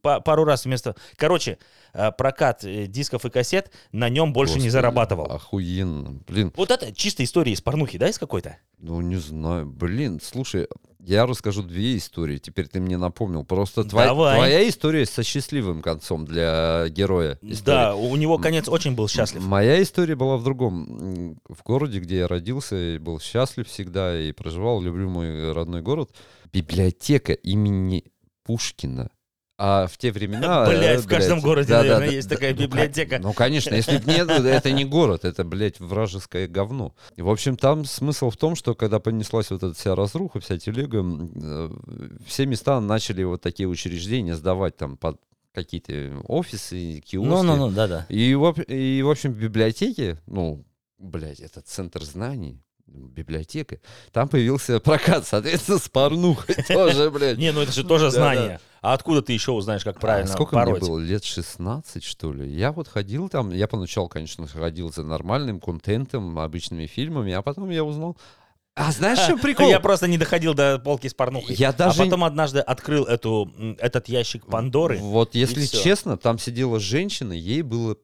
па- 0.03 0.21
пару 0.21 0.45
раз 0.45 0.65
вместо... 0.65 0.95
Короче, 1.17 1.59
э, 1.93 2.13
прокат 2.13 2.65
э, 2.65 2.87
дисков 2.87 3.25
и 3.25 3.31
кассет 3.31 3.73
на 3.93 4.09
нем 4.09 4.33
больше 4.33 4.53
не 4.55 4.59
Господи, 4.61 4.71
зарабатывал. 4.73 5.25
Охуенно. 5.27 6.21
Блин, 6.29 6.53
Вот 6.57 6.71
это 6.71 6.95
чисто 6.95 7.25
история 7.25 7.53
из 7.53 7.61
порнухи, 7.61 7.99
да, 7.99 8.09
из 8.09 8.19
какой-то? 8.19 8.57
ну 8.79 9.01
не 9.01 9.17
знаю. 9.17 9.67
Блин, 9.67 10.21
слушай, 10.23 10.69
я 11.07 11.25
расскажу 11.25 11.63
две 11.63 11.97
истории. 11.97 12.39
Теперь 12.39 12.67
ты 12.67 12.81
мне 12.81 12.99
напомнил. 12.99 13.45
Просто 13.45 13.85
твоя, 13.85 14.13
твоя 14.13 14.69
история 14.69 15.07
со 15.07 15.23
счастливым 15.23 15.81
концом 15.81 16.25
для 16.25 16.89
героя. 16.89 17.39
истории. 17.43 17.65
Да, 17.65 17.95
у 17.95 18.17
него 18.17 18.39
конец 18.39 18.69
очень 18.69 18.95
был 18.97 19.07
счастлив. 19.09 19.45
Моя 19.45 19.81
история 19.81 20.17
была 20.17 20.37
в 20.37 20.43
другом. 20.43 21.39
В 21.49 21.63
городе, 21.63 22.01
где 22.01 22.19
я 22.19 22.29
родился, 22.29 22.77
и 22.77 22.99
был 22.99 23.21
счастлив 23.21 23.69
всегда 23.69 24.19
и 24.19 24.33
проживал, 24.33 24.81
люблю 24.81 25.09
мой 25.09 25.53
родной 25.53 25.81
город. 25.81 26.11
Библиотека 26.53 27.33
имени 27.33 28.05
Пушкина. 28.43 29.11
А 29.59 29.87
в 29.87 29.97
те 29.97 30.13
времена... 30.13 30.65
Блядь, 30.69 30.99
э, 30.99 31.03
в 31.03 31.07
каждом 31.07 31.37
блядь, 31.37 31.45
городе, 31.45 31.69
да, 31.69 31.77
да, 31.77 31.83
наверное, 31.83 32.09
да, 32.09 32.15
есть 32.15 32.29
да, 32.29 32.35
такая 32.35 32.51
ну, 32.53 32.57
ка- 32.57 32.63
библиотека. 32.65 33.19
Ну, 33.19 33.33
конечно, 33.33 33.75
если 33.75 33.99
бы 33.99 34.05
нет, 34.13 34.29
это 34.31 34.73
не 34.73 34.85
город, 34.85 35.25
это, 35.25 35.45
блядь, 35.45 35.81
вражеское 35.81 36.47
говно. 36.47 36.95
И, 37.17 37.23
в 37.23 37.31
общем, 37.31 37.57
там 37.57 37.85
смысл 37.85 38.31
в 38.31 38.37
том, 38.37 38.55
что 38.55 38.75
когда 38.75 38.99
понеслась 39.01 39.51
вот 39.51 39.63
эта 39.63 39.75
вся 39.75 39.95
разруха, 39.95 40.41
вся 40.41 40.59
телега, 40.59 41.03
э, 41.03 41.71
все 42.27 42.47
места 42.47 42.81
начали 42.81 43.23
вот 43.25 43.41
такие 43.41 43.69
учреждения 43.69 44.35
сдавать 44.35 44.77
там 44.77 44.97
под 44.97 45.21
какие-то 45.55 46.21
офисы, 46.29 47.01
киоски. 47.01 47.29
Ну-ну-ну, 47.29 47.71
да-да. 47.71 48.05
И, 48.11 48.35
в 48.35 48.45
об- 48.45 48.61
и, 48.69 49.01
в 49.03 49.09
общем, 49.09 49.33
в 49.33 49.39
библиотеке, 49.39 50.19
ну, 50.27 50.67
блядь, 50.99 51.41
это 51.41 51.63
центр 51.63 52.05
знаний. 52.05 52.63
Библиотека. 52.87 53.79
Там 54.13 54.29
появился 54.29 54.81
прокат, 54.81 55.27
соответственно, 55.27 55.79
с 55.79 55.89
порнухой 55.89 56.55
тоже, 56.69 57.11
блядь. 57.11 57.39
Не, 57.39 57.53
ну 57.53 57.61
это 57.61 57.73
же 57.73 57.85
тоже 57.85 58.11
знание. 58.11 58.61
А 58.83 58.93
откуда 58.93 59.21
ты 59.23 59.33
еще 59.33 59.51
узнаешь, 59.51 59.83
как 59.83 59.99
правильно 59.99 60.31
А 60.31 60.33
сколько 60.35 60.53
пороть? 60.55 60.81
мне 60.81 60.89
было? 60.91 60.99
Лет 61.01 61.25
16, 61.25 62.05
что 62.05 62.33
ли? 62.33 62.49
Я 62.49 62.71
вот 62.71 62.87
ходил 62.87 63.29
там, 63.29 63.51
я 63.51 63.67
поначалу, 63.67 64.09
конечно, 64.09 64.47
ходил 64.47 64.93
за 64.93 65.03
нормальным 65.03 65.59
контентом, 65.61 66.39
обычными 66.39 66.87
фильмами, 66.87 67.33
а 67.33 67.43
потом 67.43 67.71
я 67.71 67.83
узнал... 67.83 68.17
А 68.77 68.93
знаешь, 68.93 69.19
что 69.19 69.37
прикол? 69.43 69.69
Я 69.71 69.81
просто 69.81 70.07
не 70.07 70.19
доходил 70.19 70.53
до 70.55 70.79
полки 70.79 71.09
с 71.09 71.15
порнухой. 71.15 71.57
Я 71.57 71.73
даже- 71.73 72.01
А 72.03 72.05
потом 72.05 72.23
однажды 72.23 72.61
открыл 72.61 73.05
эту, 73.05 73.51
этот 73.79 74.09
ящик 74.09 74.47
Пандоры. 74.47 74.99
Вот 74.99 75.35
если 75.35 75.65
честно, 75.67 76.17
там 76.17 76.39
сидела 76.39 76.79
женщина, 76.79 77.33
ей 77.33 77.63
было 77.63 77.97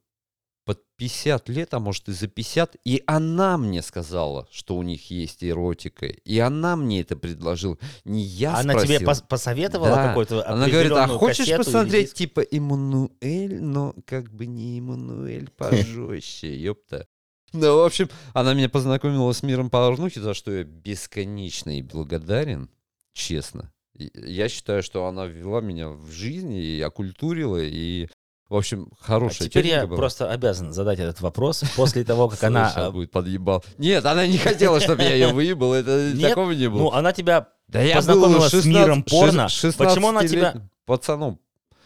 под 0.64 0.81
50 0.96 1.48
лет, 1.48 1.75
а 1.75 1.81
может 1.81 2.09
и 2.09 2.12
за 2.12 2.29
50, 2.29 2.77
и 2.85 3.03
она 3.07 3.59
мне 3.59 3.83
сказала, 3.83 4.46
что 4.53 4.77
у 4.77 4.83
них 4.83 5.11
есть 5.11 5.42
эротика, 5.42 6.07
и 6.07 6.38
она 6.38 6.77
мне 6.77 7.01
это 7.01 7.16
предложила. 7.16 7.77
Не 8.05 8.22
я 8.22 8.55
Она 8.57 8.75
спросил. 8.75 8.98
тебе 8.98 9.07
пос- 9.07 9.25
посоветовала 9.27 9.90
Да. 9.96 10.09
какой-то 10.09 10.48
Она 10.48 10.68
говорит, 10.68 10.92
а 10.92 11.09
хочешь 11.09 11.48
посмотреть 11.57 12.14
типа 12.14 12.40
Эммануэль, 12.51 13.61
но 13.61 13.94
как 14.07 14.31
бы 14.33 14.46
не 14.46 14.79
Эммануэль, 14.79 15.51
пожестче, 15.57 16.57
ёпта. 16.57 17.07
Ну, 17.53 17.77
в 17.77 17.85
общем, 17.85 18.09
она 18.33 18.55
меня 18.55 18.68
познакомила 18.70 19.31
с 19.33 19.42
миром 19.42 19.68
порнухи, 19.68 20.18
за 20.20 20.33
что 20.33 20.53
я 20.53 20.64
бесконечно 20.64 21.77
и 21.77 21.83
благодарен, 21.83 22.70
честно. 23.12 23.72
Я 23.94 24.48
считаю, 24.48 24.83
что 24.83 25.07
она 25.07 25.27
ввела 25.27 25.61
меня 25.61 25.90
в 25.90 26.11
жизнь 26.11 26.55
и 26.55 26.81
окультурила, 26.81 27.59
и, 27.62 28.09
в 28.53 28.57
общем, 28.57 28.88
А 29.01 29.05
хорошая 29.05 29.49
теперь 29.49 29.67
я 29.67 29.87
была. 29.87 29.97
просто 29.97 30.31
обязан 30.31 30.73
задать 30.73 30.99
этот 31.01 31.21
вопрос 31.21 31.65
после 31.75 32.05
того, 32.05 32.29
как 32.29 32.43
она... 32.45 32.71
Слышь, 32.71 32.85
а, 32.85 32.91
будет 32.91 33.11
подъебал. 33.11 33.65
Нет, 33.79 34.05
она 34.07 34.27
не 34.27 34.38
хотела, 34.38 34.79
чтобы 34.81 35.03
я 35.03 35.15
ее 35.15 35.29
выебал, 35.33 35.73
это 35.75 36.12
Нет, 36.15 36.29
такого 36.31 36.53
не 36.53 36.69
было. 36.69 36.79
Ну, 36.79 36.91
она 36.93 37.12
тебя... 37.12 37.49
Да 37.69 37.81
я 37.81 37.97
познакомила 37.97 38.49
с 38.49 38.51
16 38.51 38.67
миром 38.67 39.03
порно. 39.03 39.45
Почему 39.45 40.09
она 40.09 40.27
тебя- 40.27 40.41
16-летним 40.51 40.71
Пацаном. 40.87 41.38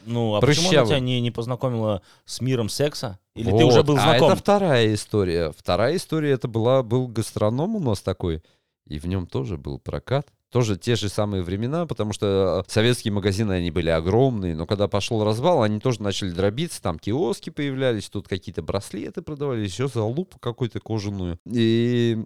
Ну, 0.05 0.35
а 0.37 0.41
почему 0.41 0.63
она 0.63 0.69
Прыщавый. 0.71 0.89
тебя 0.89 1.01
не, 1.01 1.21
не 1.21 1.31
познакомила 1.31 2.03
с 2.25 2.41
миром 2.41 2.69
секса? 2.69 3.19
Или 3.35 3.51
ты 3.51 3.65
уже 3.65 3.79
Вот. 3.79 3.87
был 3.87 3.97
А 3.97 4.01
знаком? 4.01 4.29
это 4.33 4.37
вторая 4.41 4.95
история. 4.95 5.53
Вторая 5.57 5.97
история 5.97 6.31
это 6.33 6.47
была 6.49 6.83
был 6.83 7.09
гастроном 7.09 7.75
у 7.77 7.81
нас 7.81 8.01
такой, 8.01 8.43
и 8.87 8.99
в 8.99 9.07
нем 9.07 9.27
тоже 9.27 9.57
был 9.57 9.79
прокат. 9.81 10.29
Тоже 10.51 10.77
те 10.77 10.95
же 10.95 11.09
самые 11.09 11.43
времена, 11.43 11.87
потому 11.87 12.13
что 12.13 12.65
э, 12.65 12.71
советские 12.71 13.13
магазины, 13.13 13.53
они 13.53 13.73
были 13.73 13.89
огромные, 13.89 14.55
но 14.55 14.65
когда 14.67 14.87
пошел 14.87 15.25
развал, 15.25 15.63
они 15.63 15.81
тоже 15.81 16.03
начали 16.03 16.31
дробиться, 16.31 16.81
там 16.81 16.99
киоски 17.01 17.51
появлялись, 17.51 18.09
тут 18.09 18.29
какие-то 18.29 18.63
браслеты 18.63 19.23
продавались, 19.23 19.73
еще 19.73 19.89
залупу 19.89 20.39
какую-то 20.39 20.79
кожаную. 20.79 21.41
И 21.47 22.25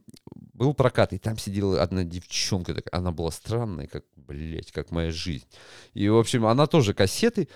был 0.52 0.74
прокат, 0.74 1.14
и 1.14 1.18
там 1.18 1.38
сидела 1.38 1.82
одна 1.82 2.04
девчонка, 2.04 2.74
такая, 2.74 3.00
она 3.00 3.10
была 3.10 3.30
странная, 3.30 3.86
как, 3.86 4.04
блядь, 4.16 4.70
как 4.70 4.90
моя 4.90 5.10
жизнь. 5.10 5.46
И, 5.94 6.06
в 6.08 6.18
общем, 6.18 6.44
она 6.44 6.66
тоже 6.66 6.92
кассеты, 6.92 7.48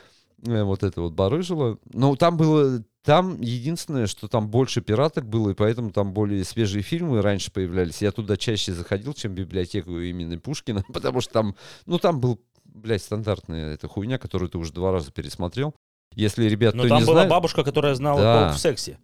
вот 0.45 0.83
это 0.83 1.01
вот 1.01 1.13
барыжила. 1.15 1.79
Но 1.93 2.15
там 2.17 2.37
было, 2.37 2.83
там 3.05 3.41
единственное, 3.41 4.07
что 4.07 4.29
там 4.29 4.49
больше 4.49 4.81
пираток 4.81 5.27
было, 5.29 5.51
и 5.51 5.55
поэтому 5.55 5.91
там 5.91 6.13
более 6.13 6.45
свежие 6.45 6.83
фильмы 6.83 7.23
раньше 7.23 7.51
появлялись. 7.51 8.03
Я 8.03 8.13
туда 8.13 8.37
чаще 8.37 8.73
заходил, 8.73 9.15
чем 9.15 9.33
в 9.33 9.35
библиотеку 9.35 9.99
имени 9.99 10.37
Пушкина, 10.37 10.85
потому 10.93 11.21
что 11.21 11.33
там, 11.33 11.57
ну 11.87 11.99
там 11.99 12.21
был, 12.21 12.41
блядь, 12.65 13.03
стандартная 13.03 13.75
эта 13.75 13.89
хуйня, 13.89 14.19
которую 14.19 14.49
ты 14.49 14.59
уже 14.59 14.73
два 14.73 14.93
раза 14.93 15.11
пересмотрел. 15.11 15.75
Если 16.15 16.45
ребят, 16.49 16.75
Но 16.75 16.87
там 16.87 17.01
не 17.01 17.05
была 17.07 17.15
знает, 17.17 17.31
бабушка, 17.31 17.65
которая 17.65 17.95
знала 17.95 18.21
Да. 18.21 18.45
толк 18.47 18.57
в 18.57 18.61
сексе. 18.61 18.99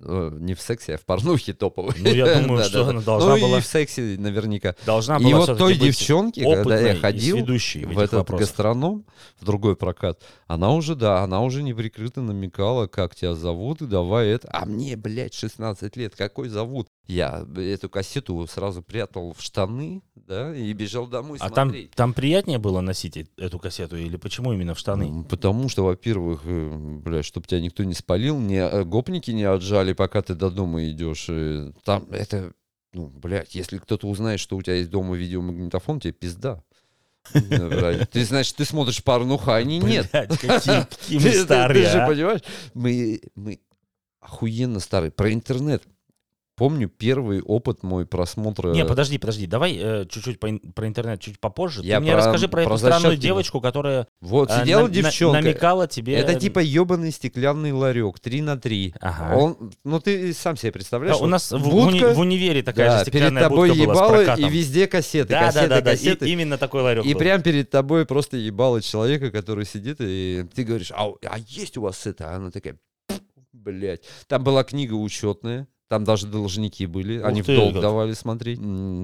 э, 0.00 0.36
не 0.40 0.54
в 0.54 0.62
сексе, 0.62 0.94
а 0.94 0.98
в 0.98 1.02
порнухе 1.02 1.52
топовой. 1.52 1.94
Ну, 1.98 2.08
я 2.08 2.24
думаю, 2.42 2.62
Да, 2.62 2.64
что 2.64 2.84
да, 2.84 2.90
она 2.90 3.00
должна 3.02 3.36
Ну, 3.36 3.42
была- 3.42 3.58
и 3.58 3.60
в 3.60 3.66
сексе 3.66 4.16
наверняка. 4.18 4.74
Должна 4.86 5.18
И 5.18 5.24
была 5.24 5.36
вот 5.40 5.44
всё-таки 5.44 5.58
той 5.58 5.74
девчонке, 5.86 6.42
когда 6.42 6.80
я 6.80 6.94
и 6.94 6.98
ходил 6.98 7.44
в 7.44 7.98
этот 7.98 8.12
вопросах. 8.14 8.46
гастроном, 8.48 9.04
в 9.38 9.44
другой 9.44 9.76
прокат, 9.76 10.22
она 10.48 10.72
уже, 10.72 10.94
да, 10.96 11.22
она 11.22 11.42
уже 11.42 11.62
неприкрыто 11.62 12.22
намекала, 12.22 12.86
как 12.86 13.14
тебя 13.14 13.34
зовут, 13.34 13.82
и 13.82 13.86
давай 13.86 14.28
это. 14.28 14.48
А 14.50 14.64
мне, 14.64 14.96
блядь, 14.96 15.34
16 15.34 15.94
лет, 15.96 16.16
какой 16.16 16.48
зовут? 16.48 16.88
Я 17.06 17.46
эту 17.56 17.90
кассету 17.90 18.46
сразу 18.46 18.82
прятал 18.82 19.34
в 19.34 19.42
штаны, 19.42 20.02
да, 20.14 20.56
и 20.56 20.72
бежал 20.72 21.06
домой 21.06 21.36
А 21.40 21.50
там, 21.50 21.68
смотреть. 21.68 21.90
там 21.92 22.14
приятнее 22.14 22.58
было 22.58 22.80
носить 22.80 23.18
э- 23.18 23.26
эту 23.36 23.58
кассету? 23.58 23.96
Или 23.96 24.16
почему 24.16 24.52
именно 24.54 24.72
в 24.74 24.78
штаны? 24.78 25.24
Потому 25.24 25.68
что, 25.68 25.84
во-первых, 25.84 26.40
э, 26.44 26.98
блядь, 27.04 27.26
чтобы 27.26 27.46
тебя 27.46 27.60
никто 27.60 27.84
не 27.84 27.94
спалил, 27.94 28.38
не, 28.40 28.56
э, 28.56 28.84
гопники 28.84 29.30
не 29.30 29.44
отжали, 29.44 29.92
пока 29.92 30.22
ты 30.22 30.34
до 30.34 30.50
дома 30.50 30.88
идешь. 30.88 31.28
Там 31.84 32.06
это, 32.10 32.52
ну, 32.94 33.08
блядь, 33.08 33.54
если 33.54 33.76
кто-то 33.76 34.06
узнает, 34.08 34.40
что 34.40 34.56
у 34.56 34.62
тебя 34.62 34.76
есть 34.76 34.88
дома 34.90 35.14
видеомагнитофон, 35.14 36.00
тебе 36.00 36.12
пизда. 36.12 36.62
Ты, 37.32 38.24
значит, 38.24 38.56
ты 38.56 38.64
смотришь 38.64 39.02
порнуху, 39.02 39.50
а 39.50 39.56
они 39.56 39.78
нет. 39.78 40.10
Какие, 40.10 40.86
какие 40.90 41.18
мы 41.18 41.44
старые, 41.44 41.84
Ты 41.84 41.90
же 41.92 41.98
а. 42.00 42.06
понимаешь, 42.06 42.40
мы 42.74 43.20
охуенно 44.20 44.80
старые. 44.80 45.10
Про 45.10 45.32
интернет. 45.32 45.82
Помню 46.58 46.88
первый 46.88 47.40
опыт 47.40 47.84
мой 47.84 48.04
просмотра. 48.04 48.72
Не, 48.72 48.84
подожди, 48.84 49.16
подожди, 49.16 49.46
давай 49.46 49.76
э, 49.80 50.06
чуть-чуть 50.10 50.40
по 50.40 50.48
про 50.74 50.88
интернет 50.88 51.20
чуть 51.20 51.38
попозже. 51.38 51.82
Я 51.84 51.96
Ты 51.96 52.00
мне 52.02 52.10
про- 52.10 52.18
расскажи 52.18 52.48
про, 52.48 52.64
про 52.64 52.70
эту 52.72 52.78
странную 52.78 53.00
зачётки. 53.12 53.22
девочку, 53.22 53.60
которая 53.60 54.08
Вот 54.20 54.50
э, 54.50 54.60
сидела 54.62 54.82
на- 54.82 54.88
девчонка. 54.88 55.40
намекала 55.40 55.86
тебе... 55.86 56.14
Это 56.14 56.34
типа 56.34 56.58
ебаный 56.58 57.12
стеклянный 57.12 57.70
ларек, 57.72 58.18
3 58.18 58.42
на 58.42 58.58
3. 58.58 58.94
Ага. 59.00 59.36
Он, 59.36 59.72
ну 59.84 60.00
ты 60.00 60.32
сам 60.32 60.56
себе 60.56 60.70
Да, 60.70 60.74
представляешь. 60.74 61.16
у 61.16 61.20
вот 61.20 61.26
нас 61.28 61.52
в, 61.52 61.58
в 61.58 61.70
будка, 61.70 61.94
уни- 62.10 62.14
в 62.14 62.18
универе 62.18 62.62
такая 62.64 62.88
да, 62.90 62.98
же 62.98 63.04
перед 63.04 63.14
стеклянная 63.28 63.42
тобой 63.44 63.68
будка 63.70 63.84
была 63.86 64.06
с 64.06 64.10
прокатом. 64.10 64.44
и 64.44 64.48
везде 64.50 64.86
кассеты, 64.88 65.28
да, 65.28 65.40
кассеты, 65.46 65.68
да, 65.68 65.74
да, 65.76 65.80
да, 65.82 65.92
и- 65.92 65.94
кассеты. 65.96 66.28
именно 66.28 66.58
такой 66.58 66.82
ларек 66.82 67.04
И 67.04 67.12
был. 67.12 67.18
прям 67.20 67.40
перед 67.42 67.70
тобой 67.70 68.04
просто 68.04 68.36
ебало 68.36 68.82
человека, 68.82 69.30
который 69.30 69.64
сидит, 69.64 69.98
и 70.00 70.44
ты 70.54 70.64
говоришь, 70.64 70.90
а, 70.92 71.06
у- 71.08 71.18
а 71.24 71.38
есть 71.46 71.76
у 71.78 71.82
вас 71.82 72.04
это? 72.04 72.32
А 72.32 72.36
она 72.36 72.50
такая, 72.50 72.76
блядь. 73.52 74.02
Там 74.26 74.42
была 74.42 74.64
книга 74.64 74.94
учетная. 74.94 75.68
Там 75.88 76.04
даже 76.04 76.26
должники 76.26 76.84
были, 76.84 77.18
Ух 77.18 77.24
они 77.24 77.40
в 77.40 77.46
долг 77.46 77.72
как. 77.72 77.80
давали 77.82 78.12
смотреть. 78.12 78.60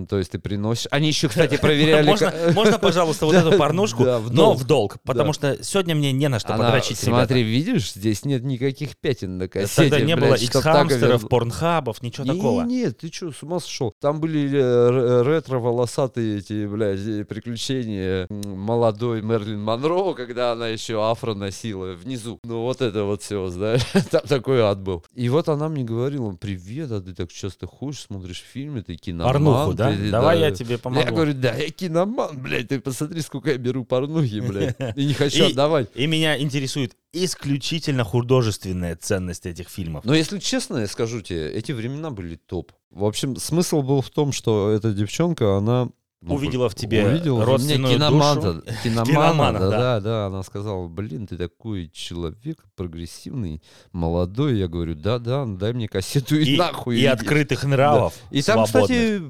То 0.09 0.19
есть 0.19 0.33
ты 0.33 0.39
приносишь. 0.39 0.87
Они 0.91 1.09
еще, 1.09 1.29
кстати, 1.31 1.57
проверяли. 1.57 2.11
Можно, 2.53 2.79
пожалуйста, 2.79 3.25
вот 3.25 3.35
эту 3.35 3.57
порнушку, 3.57 4.05
Да, 4.05 4.19
в 4.19 4.31
но 4.31 4.53
в 4.53 4.65
долг, 4.65 4.99
потому 5.03 5.33
что 5.33 5.63
сегодня 5.65 5.95
мне 5.95 6.13
не 6.13 6.29
на 6.29 6.39
что 6.39 6.53
Она, 6.55 6.65
подрочить, 6.65 6.99
смотри, 6.99 7.41
ребята. 7.41 7.51
видишь, 7.73 7.93
здесь 7.95 8.27
нет 8.27 8.45
никаких 8.45 8.99
пятен 8.99 9.39
на 9.39 9.49
кассете. 9.49 9.89
Тогда 9.89 10.01
не 10.01 10.15
блядь, 10.15 10.29
было 10.29 10.37
чтоб 10.37 10.63
так 10.63 10.75
X-хамстеров, 10.85 11.25
и- 11.25 11.29
порнхабов, 11.29 12.03
ничего 12.03 12.25
Не, 12.27 12.33
такого. 12.35 12.63
Нет, 12.65 12.99
ты 12.99 13.11
что, 13.11 13.33
с 13.33 13.43
ума 13.43 13.61
сошел? 13.61 13.95
Там 14.03 14.21
были 14.21 14.51
э, 14.53 14.59
р- 14.61 15.27
ретро-волосатые 15.27 16.39
эти, 16.39 16.67
блядь, 16.67 17.01
э, 17.01 17.25
приключения 17.25 18.27
молодой 18.29 19.23
Мерлин 19.23 19.63
Монро, 19.63 20.13
когда 20.13 20.53
она 20.53 20.69
еще 20.69 21.03
афро 21.03 21.33
носила 21.33 21.93
внизу. 21.95 22.39
Ну 22.45 22.61
вот 22.63 22.83
это 22.83 23.05
вот 23.05 23.23
все, 23.23 23.47
знаешь, 23.49 23.81
там 24.11 24.21
такой 24.29 24.61
ад 24.61 24.83
был. 24.83 25.03
И 25.15 25.31
вот 25.31 25.49
она 25.49 25.71
мне 25.71 25.83
говорила, 25.83 26.33
привет, 26.33 26.74
а 26.81 27.01
ты 27.01 27.15
так 27.15 27.33
часто 27.33 27.67
ходишь, 27.67 28.01
смотришь 28.01 28.43
фильмы, 28.53 28.83
ты 28.83 28.97
киноман. 28.97 29.33
Порнуху, 29.33 29.75
да? 29.75 29.93
ты- 29.93 30.11
Давай 30.11 30.41
я 30.41 30.51
тебе 30.51 30.79
помогу. 30.79 31.05
Я 31.07 31.13
говорю, 31.13 31.35
да, 31.35 31.55
я 31.55 31.71
киноман, 31.71 32.41
блядь, 32.41 32.69
ты 32.69 32.81
посмотри, 32.81 33.21
сколько 33.21 33.51
я 33.51 33.59
беру 33.59 33.85
порнухи, 33.85 34.41
блядь, 34.41 34.77
и 34.97 35.05
не 35.07 35.15
хочу 35.15 35.47
отдавать. 35.47 35.89
И 35.95 36.07
меня 36.07 36.39
интересует 36.41 36.97
исключительно 37.13 38.05
художественная 38.05 38.97
ценность 38.97 39.47
этих 39.47 39.69
фильмов. 39.69 40.05
Но 40.05 40.15
если 40.15 40.39
честно, 40.39 40.79
я 40.79 40.87
скажу 40.87 41.21
тебе, 41.21 41.53
эти 41.53 41.73
времена 41.73 42.11
были 42.11 42.37
топ. 42.37 42.73
В 42.91 43.05
общем, 43.05 43.37
смысл 43.37 43.83
был 43.83 44.01
в 44.03 44.11
том, 44.11 44.33
что 44.33 44.71
эта 44.71 44.93
девчонка, 44.93 45.57
она... 45.57 45.89
ну, 46.27 46.35
Увидела 46.37 46.69
в 46.71 46.75
тебе 46.75 47.07
увидела 47.07 47.45
родственную 47.45 47.95
киномана, 47.95 48.41
душу. 48.41 48.63
киномана, 48.83 49.07
Киномана, 49.11 49.59
да, 49.59 49.71
да. 49.71 49.79
да, 49.79 50.01
да. 50.01 50.27
Она 50.27 50.43
сказала, 50.43 50.89
блин, 50.89 51.27
ты 51.27 51.37
такой 51.37 51.91
человек 51.93 52.65
прогрессивный, 52.77 53.63
молодой. 53.93 54.57
Я 54.59 54.69
говорю, 54.69 54.95
да, 54.95 55.19
да, 55.19 55.45
дай 55.45 55.73
мне 55.75 55.87
кассету 55.87 56.37
и, 56.37 56.55
И, 56.55 56.57
нахуй. 56.57 56.97
и 56.97 57.01
иди». 57.01 57.07
открытых 57.07 57.65
нравов. 57.65 58.15
И 58.31 58.41
там, 58.43 58.67
свободных. 58.67 58.99
кстати, 58.99 59.23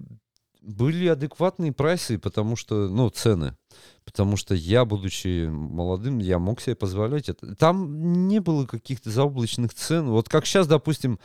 были 0.62 1.08
адекватные 1.08 1.72
прайсы, 1.72 2.16
потому 2.18 2.54
что, 2.56 2.88
ну, 2.88 3.10
цены. 3.10 3.56
Потому 4.04 4.36
что 4.36 4.54
я, 4.54 4.84
будучи 4.84 5.46
молодым, 5.48 6.18
я 6.18 6.38
мог 6.38 6.60
себе 6.60 6.76
позволять 6.76 7.28
это. 7.28 7.56
Там 7.56 8.28
не 8.28 8.38
было 8.38 8.66
каких-то 8.66 9.10
заоблачных 9.10 9.74
цен. 9.74 10.08
Вот 10.10 10.28
как 10.28 10.46
сейчас, 10.46 10.66
допустим, 10.66 11.18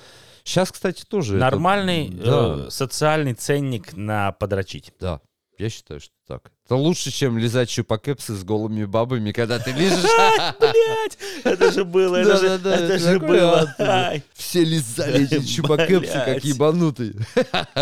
сейчас, 0.43 0.71
кстати, 0.71 1.03
тоже... 1.05 1.35
это- 1.35 1.41
Нормальный 1.45 2.09
да, 2.09 2.65
э, 2.65 2.69
социальный 2.69 3.33
ценник 3.33 3.95
на 3.95 4.31
подрочить. 4.31 4.93
да, 4.99 5.21
я 5.59 5.69
считаю, 5.69 5.99
что 5.99 6.13
так. 6.29 6.51
Это 6.65 6.75
лучше, 6.75 7.09
чем 7.09 7.39
лизать 7.39 7.69
чупакепсы 7.69 8.35
с 8.35 8.43
голыми 8.43 8.85
бабами, 8.85 9.31
когда 9.31 9.57
ты 9.57 9.71
лежишь. 9.71 10.03
Блять, 10.59 11.17
это 11.43 11.71
же 11.71 11.83
было, 11.83 12.17
это 12.17 12.37
же, 12.37 12.45
это 12.45 13.19
было. 13.19 13.73
Все 14.35 14.63
лизали 14.63 15.23
эти 15.23 15.43
чупакепсы, 15.55 16.13
как 16.13 16.43
ебанутые. 16.43 17.15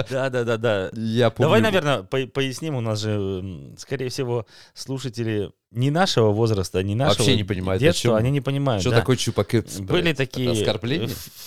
Да, 0.10 0.30
да, 0.30 0.44
да, 0.46 0.58
да. 0.58 0.90
Я 0.94 1.30
помню. 1.30 1.48
Давай, 1.48 1.62
наверное, 1.62 2.04
по- 2.04 2.28
поясним. 2.28 2.76
У 2.76 2.82
нас 2.82 3.02
же, 3.02 3.74
скорее 3.78 4.08
всего, 4.08 4.46
слушатели 4.74 5.52
не 5.72 5.92
нашего 5.92 6.32
возраста, 6.32 6.82
не 6.82 6.96
нашего 6.96 7.18
Вообще 7.24 7.36
не 7.36 7.44
понимают, 7.44 7.82
детства, 7.82 8.12
чем- 8.12 8.16
они 8.16 8.32
не 8.32 8.40
понимают. 8.40 8.82
Что 8.82 8.92
да. 8.92 9.00
такое 9.00 9.18
чупакепсы? 9.18 9.82
Были 9.84 10.14
такие 10.14 10.56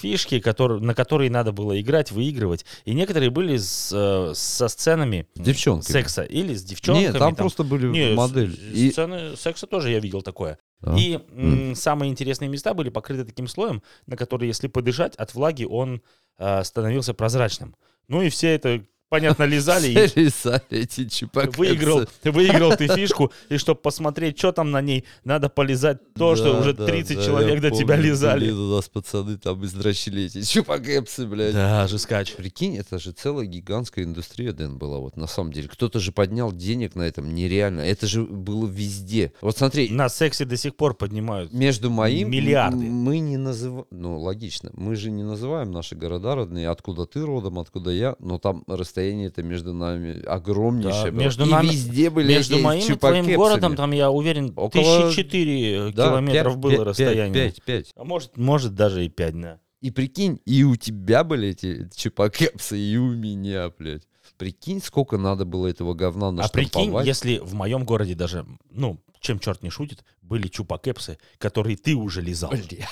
фишки, 0.02 0.40
которые, 0.40 0.80
на 0.82 0.94
которые 0.94 1.30
надо 1.30 1.52
было 1.52 1.80
играть, 1.80 2.12
выигрывать. 2.12 2.66
И 2.84 2.92
некоторые 2.92 3.30
были 3.30 3.56
с, 3.56 3.90
э, 3.90 4.34
со 4.34 4.68
сценами 4.68 5.26
С 5.36 5.40
девчонками. 5.40 5.90
секса 5.90 6.22
или 6.22 6.54
с 6.54 6.62
девчонками. 6.62 6.89
Нет, 6.94 7.18
там 7.18 7.34
просто 7.34 7.64
были 7.64 7.86
Не, 7.86 8.14
модели. 8.14 8.54
И- 8.72 8.90
Сцены 8.90 9.36
секса 9.36 9.66
тоже 9.66 9.90
я 9.90 10.00
видел 10.00 10.22
такое. 10.22 10.58
Да. 10.80 10.96
И 10.96 11.18
м, 11.32 11.74
самые 11.74 12.10
интересные 12.10 12.48
места 12.48 12.72
были 12.74 12.88
покрыты 12.88 13.24
таким 13.24 13.46
слоем, 13.48 13.82
на 14.06 14.16
который, 14.16 14.48
если 14.48 14.66
подышать, 14.68 15.14
от 15.16 15.34
влаги 15.34 15.64
он 15.64 16.02
э, 16.38 16.64
становился 16.64 17.12
прозрачным. 17.14 17.76
Ну 18.08 18.22
и 18.22 18.28
все 18.30 18.54
это, 18.54 18.82
понятно, 19.10 19.42
лизали. 19.44 19.88
и 19.88 20.06
Все 20.06 20.20
лизали 20.22 20.62
эти 20.70 21.06
чупакепсы. 21.08 21.58
Выиграл, 21.58 22.04
выиграл 22.24 22.76
ты 22.76 22.86
фишку, 22.88 23.30
и 23.50 23.58
чтобы 23.58 23.80
посмотреть, 23.80 24.38
что 24.38 24.52
там 24.52 24.70
на 24.70 24.80
ней, 24.80 25.04
надо 25.24 25.48
полизать 25.50 25.98
то, 26.14 26.36
что 26.36 26.54
Да, 26.54 26.60
уже 26.60 26.72
да, 26.72 26.86
30 26.86 27.16
да, 27.18 27.24
человек 27.24 27.60
до 27.60 27.70
тебя 27.70 27.96
помню, 27.96 28.10
лизали. 28.10 28.44
блин, 28.46 28.58
у 28.58 28.76
нас 28.76 28.88
пацаны 28.88 29.36
там 29.36 29.62
издрочили 29.64 30.24
эти 30.24 30.42
чупакепсы, 30.42 31.26
блядь. 31.26 31.52
Да, 31.52 31.86
жескач. 31.88 32.34
Прикинь, 32.34 32.78
это 32.78 32.98
же 32.98 33.12
целая 33.12 33.46
гигантская 33.46 34.04
индустрия, 34.04 34.52
Дэн, 34.52 34.78
была 34.78 34.98
вот 34.98 35.16
на 35.16 35.26
самом 35.26 35.52
деле. 35.52 35.68
Кто-то 35.68 35.98
же 35.98 36.12
поднял 36.12 36.52
денег 36.52 36.94
на 36.94 37.02
этом, 37.02 37.34
нереально. 37.34 37.80
Это 37.80 38.06
же 38.06 38.22
было 38.22 38.66
везде. 38.66 39.32
Вот 39.40 39.58
смотри, 39.58 39.90
На 39.90 40.08
сексе 40.08 40.44
до 40.44 40.56
сих 40.56 40.76
пор 40.76 40.94
поднимают. 40.94 41.52
между 41.52 41.90
моим... 41.90 42.30
Миллиарды. 42.30 42.84
Мы 42.84 43.18
не 43.18 43.36
называем... 43.36 43.86
Ну, 43.90 44.18
логично. 44.20 44.70
Мы 44.74 44.94
же 44.94 45.10
не 45.10 45.24
называем 45.24 45.72
наши 45.72 45.96
города 45.96 46.36
родные, 46.36 46.68
откуда 46.68 47.06
ты 47.06 47.20
родом, 47.26 47.58
откуда 47.58 47.90
я, 47.90 48.14
но 48.20 48.38
там 48.38 48.62
расстояние 48.68 48.99
это 49.00 49.42
между 49.42 49.72
нами 49.72 50.22
огромнейшее 50.24 51.04
Да, 51.06 51.10
было. 51.12 51.20
между 51.20 51.46
И 51.46 51.50
нами- 51.50 51.66
везде 51.66 52.10
были 52.10 52.32
Между 52.34 52.56
эти 52.56 52.62
моим 52.62 52.92
и 52.92 52.96
твоим 52.96 53.34
городом, 53.36 53.76
там, 53.76 53.90
я 53.92 54.10
уверен, 54.10 54.52
Около- 54.56 54.70
тысячи 54.70 55.16
четыре 55.22 55.90
Да, 55.92 56.08
километров 56.08 56.52
пять- 56.54 56.60
было 56.62 56.70
пять- 56.72 56.80
расстояние. 56.80 57.32
Пять, 57.34 57.62
пять. 57.62 57.92
А 57.96 58.04
может, 58.04 58.36
может 58.36 58.74
даже 58.74 59.04
и 59.04 59.08
пять, 59.08 59.40
да. 59.40 59.58
И 59.80 59.90
прикинь, 59.90 60.40
и 60.44 60.62
у 60.64 60.76
тебя 60.76 61.24
были 61.24 61.48
эти 61.48 61.88
чупакепсы, 61.96 62.78
и 62.78 62.96
у 62.98 63.10
меня, 63.12 63.70
блядь. 63.78 64.02
Прикинь, 64.36 64.80
сколько 64.82 65.18
надо 65.18 65.44
было 65.44 65.66
этого 65.66 65.92
говна 65.94 66.28
А 66.28 66.48
прикинь, 66.48 66.70
наштамповать. 66.80 67.06
если 67.06 67.38
в 67.38 67.54
моем 67.54 67.84
городе 67.84 68.14
даже, 68.14 68.46
ну, 68.70 68.98
чем 69.20 69.38
черт 69.38 69.62
не 69.62 69.70
шутит, 69.70 70.04
были 70.22 70.48
чупакепсы, 70.48 71.18
которые 71.38 71.76
ты 71.76 71.94
уже 71.94 72.20
лизал. 72.20 72.50
Бля. 72.50 72.88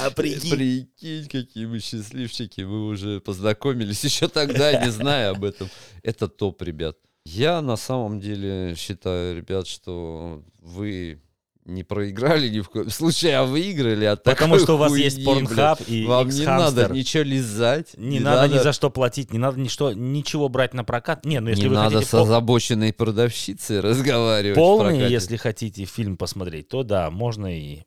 А 0.00 0.10
прикинь. 0.16 0.50
Прикинь, 0.50 1.28
какие 1.28 1.66
мы 1.66 1.80
счастливчики. 1.80 2.62
Мы 2.62 2.86
уже 2.86 3.20
познакомились 3.20 4.04
еще 4.04 4.28
тогда, 4.28 4.84
не 4.84 4.90
зная 4.90 5.30
об 5.30 5.44
этом. 5.44 5.68
Это 6.02 6.28
топ, 6.28 6.60
ребят. 6.62 6.96
Я 7.24 7.62
на 7.62 7.76
самом 7.76 8.20
деле 8.20 8.74
считаю, 8.76 9.36
ребят, 9.36 9.68
что 9.68 10.42
вы 10.58 11.22
не 11.64 11.84
проиграли 11.84 12.48
ни 12.48 12.60
в 12.60 12.68
коем 12.68 12.90
случае, 12.90 13.36
а 13.36 13.44
выиграли 13.44 14.04
от 14.04 14.22
Потому 14.22 14.58
что 14.58 14.74
у 14.74 14.76
вас 14.78 14.90
хуйни, 14.90 15.04
есть 15.04 15.24
порнхаб 15.24 15.80
и 15.86 16.04
Вам 16.06 16.28
не 16.28 16.44
надо 16.44 16.88
ничего 16.92 17.22
лизать. 17.22 17.96
Не, 17.96 18.20
надо, 18.20 18.52
ни 18.52 18.58
за 18.58 18.72
что 18.72 18.90
платить, 18.90 19.32
не 19.32 19.38
надо 19.38 19.60
ни 19.60 19.68
что, 19.68 19.92
ничего 19.92 20.48
брать 20.48 20.74
на 20.74 20.84
прокат. 20.84 21.24
Не, 21.24 21.40
ну 21.40 21.50
если 21.50 21.62
не 21.62 21.68
вы 21.68 21.74
надо 21.76 21.96
хотите 21.96 22.10
с 22.10 22.14
озабоченной 22.14 22.92
продавщицей 22.92 23.80
разговаривать. 23.80 24.56
полный, 24.56 25.08
если 25.08 25.36
хотите 25.36 25.84
фильм 25.84 26.16
посмотреть, 26.16 26.68
то 26.68 26.82
да, 26.82 27.10
можно 27.10 27.46
и 27.46 27.82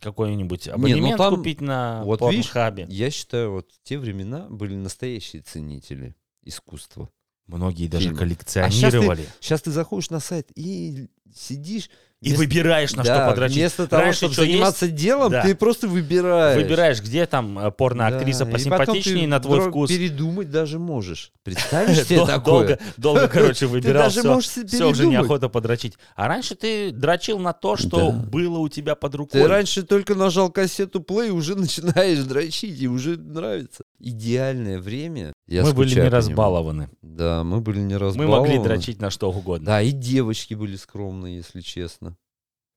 какой-нибудь 0.00 0.66
ну 0.66 0.74
абонемент 0.74 1.16
там- 1.16 1.36
купить 1.36 1.62
на 1.62 2.02
вот 2.04 2.20
видишь, 2.30 2.50
порнхабе. 2.50 2.86
Я 2.90 3.10
считаю, 3.10 3.52
вот 3.52 3.70
те 3.84 3.98
времена 3.98 4.46
были 4.50 4.74
настоящие 4.74 5.40
ценители 5.40 6.14
искусства. 6.42 7.08
Многие 7.46 7.88
даже 7.88 8.04
фильмов. 8.04 8.20
коллекционировали. 8.20 9.26
Сейчас 9.40 9.62
ты 9.62 9.70
заходишь 9.70 10.10
на 10.10 10.20
сайт 10.20 10.50
и 10.54 11.08
сидишь... 11.34 11.90
И 12.24 12.28
вместо- 12.28 12.38
выбираешь, 12.38 12.94
на 12.96 13.02
Да, 13.04 13.14
что 13.16 13.30
подрочить. 13.30 13.56
Вместо 13.58 13.86
того, 13.86 14.02
Раньше 14.02 14.16
чтобы 14.18 14.32
что 14.32 14.42
есть? 14.42 14.52
заниматься 14.52 14.88
делом, 14.88 15.30
Да. 15.32 15.42
ты 15.42 15.54
просто 15.54 15.88
выбираешь. 15.88 16.56
Выбираешь, 16.62 17.00
где 17.02 17.26
там 17.26 17.58
э, 17.58 17.70
порноактриса 17.70 18.44
Да, 18.44 18.52
посимпатичнее 18.52 19.28
на 19.28 19.40
твой 19.40 19.60
вкус. 19.68 19.90
Передумать 19.90 20.50
даже 20.50 20.78
можешь. 20.78 21.32
Представишь 21.42 22.02
себе 22.06 22.24
такое? 22.26 22.78
Долго, 22.96 23.28
короче, 23.28 23.66
выбирал. 23.66 24.08
все, 24.10 24.88
уже 24.88 25.06
неохота 25.06 25.48
подрочить. 25.48 25.94
А 26.16 26.28
раньше 26.28 26.54
ты 26.54 26.90
дрочил 26.90 27.38
на 27.38 27.52
то, 27.52 27.76
что 27.76 28.10
было 28.12 28.58
у 28.58 28.68
тебя 28.68 28.94
под 28.94 29.14
рукой. 29.14 29.42
Ты 29.42 29.46
раньше 29.48 29.82
только 29.82 30.14
нажал 30.14 30.50
кассету 30.50 31.00
play, 31.00 31.28
уже 31.30 31.54
начинаешь 31.56 32.20
дрочить, 32.20 32.80
и 32.80 32.88
уже 32.88 33.16
нравится. 33.18 33.84
Идеальное 34.00 34.78
время. 34.78 35.32
Я 35.46 35.62
Мы 35.62 35.72
были 35.72 35.94
не 35.94 36.08
разбалованы. 36.08 36.88
Да, 37.02 37.44
мы 37.44 37.60
были 37.60 37.80
не 37.80 37.94
Мы 37.94 37.98
разбалованы. 38.00 38.40
могли 38.40 38.58
дрочить 38.58 39.00
на 39.00 39.10
что 39.10 39.30
угодно. 39.30 39.66
Да, 39.66 39.82
и 39.82 39.90
девочки 39.92 40.54
были 40.54 40.76
скромные, 40.76 41.36
если 41.36 41.60
честно. 41.60 42.13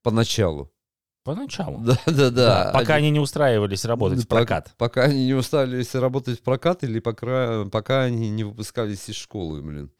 Поначалу. 0.08 0.72
Поначалу. 1.26 1.80
Да, 1.80 1.99
да, 2.05 2.30
да. 2.30 2.72
Пока 2.74 2.95
они 2.95 3.10
не 3.10 3.20
устраивались 3.20 3.84
работать 3.84 4.24
в 4.24 4.28
прокат. 4.30 4.74
Пока, 4.78 5.03
они 5.03 5.26
не 5.26 5.34
устали 5.34 5.84
работать 5.97 6.39
в 6.39 6.43
прокат, 6.43 6.86
или 6.86 6.99
пока, 7.01 7.66
пока 7.66 8.03
они 8.03 8.30
не 8.30 8.45
выпускались 8.45 9.10
из 9.10 9.16
школы, 9.16 9.62
блин. 9.62 9.91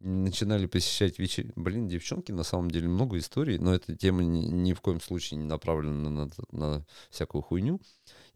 Начинали 0.00 0.66
посещать 0.66 1.18
вечер. 1.18 1.46
Блин, 1.56 1.88
девчонки, 1.88 2.30
на 2.32 2.42
самом 2.42 2.70
деле, 2.70 2.88
много 2.88 3.16
историй, 3.16 3.56
но 3.56 3.74
эта 3.74 3.96
тема 3.96 4.22
ни, 4.22 4.42
ни 4.44 4.74
в 4.74 4.82
коем 4.82 5.00
случае 5.00 5.38
не 5.38 5.46
направлена 5.46 6.10
на, 6.10 6.30
на 6.52 6.86
всякую 7.08 7.40
хуйню. 7.40 7.80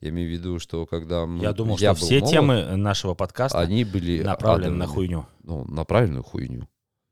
Я 0.00 0.08
имею 0.08 0.30
в 0.30 0.32
виду, 0.32 0.58
что 0.58 0.86
когда 0.86 1.26
мы, 1.26 1.42
Я 1.42 1.52
думал, 1.52 1.76
я 1.76 1.94
что 1.94 2.06
все 2.06 2.20
молод, 2.20 2.30
темы 2.32 2.76
нашего 2.76 3.12
подкаста 3.12 3.58
они 3.58 3.84
были 3.84 4.22
направлены 4.22 4.76
на 4.76 4.86
хуйню. 4.86 5.26
Ну, 5.42 5.66
на 5.66 5.84
правильную 5.84 6.22
хуйню, 6.22 6.66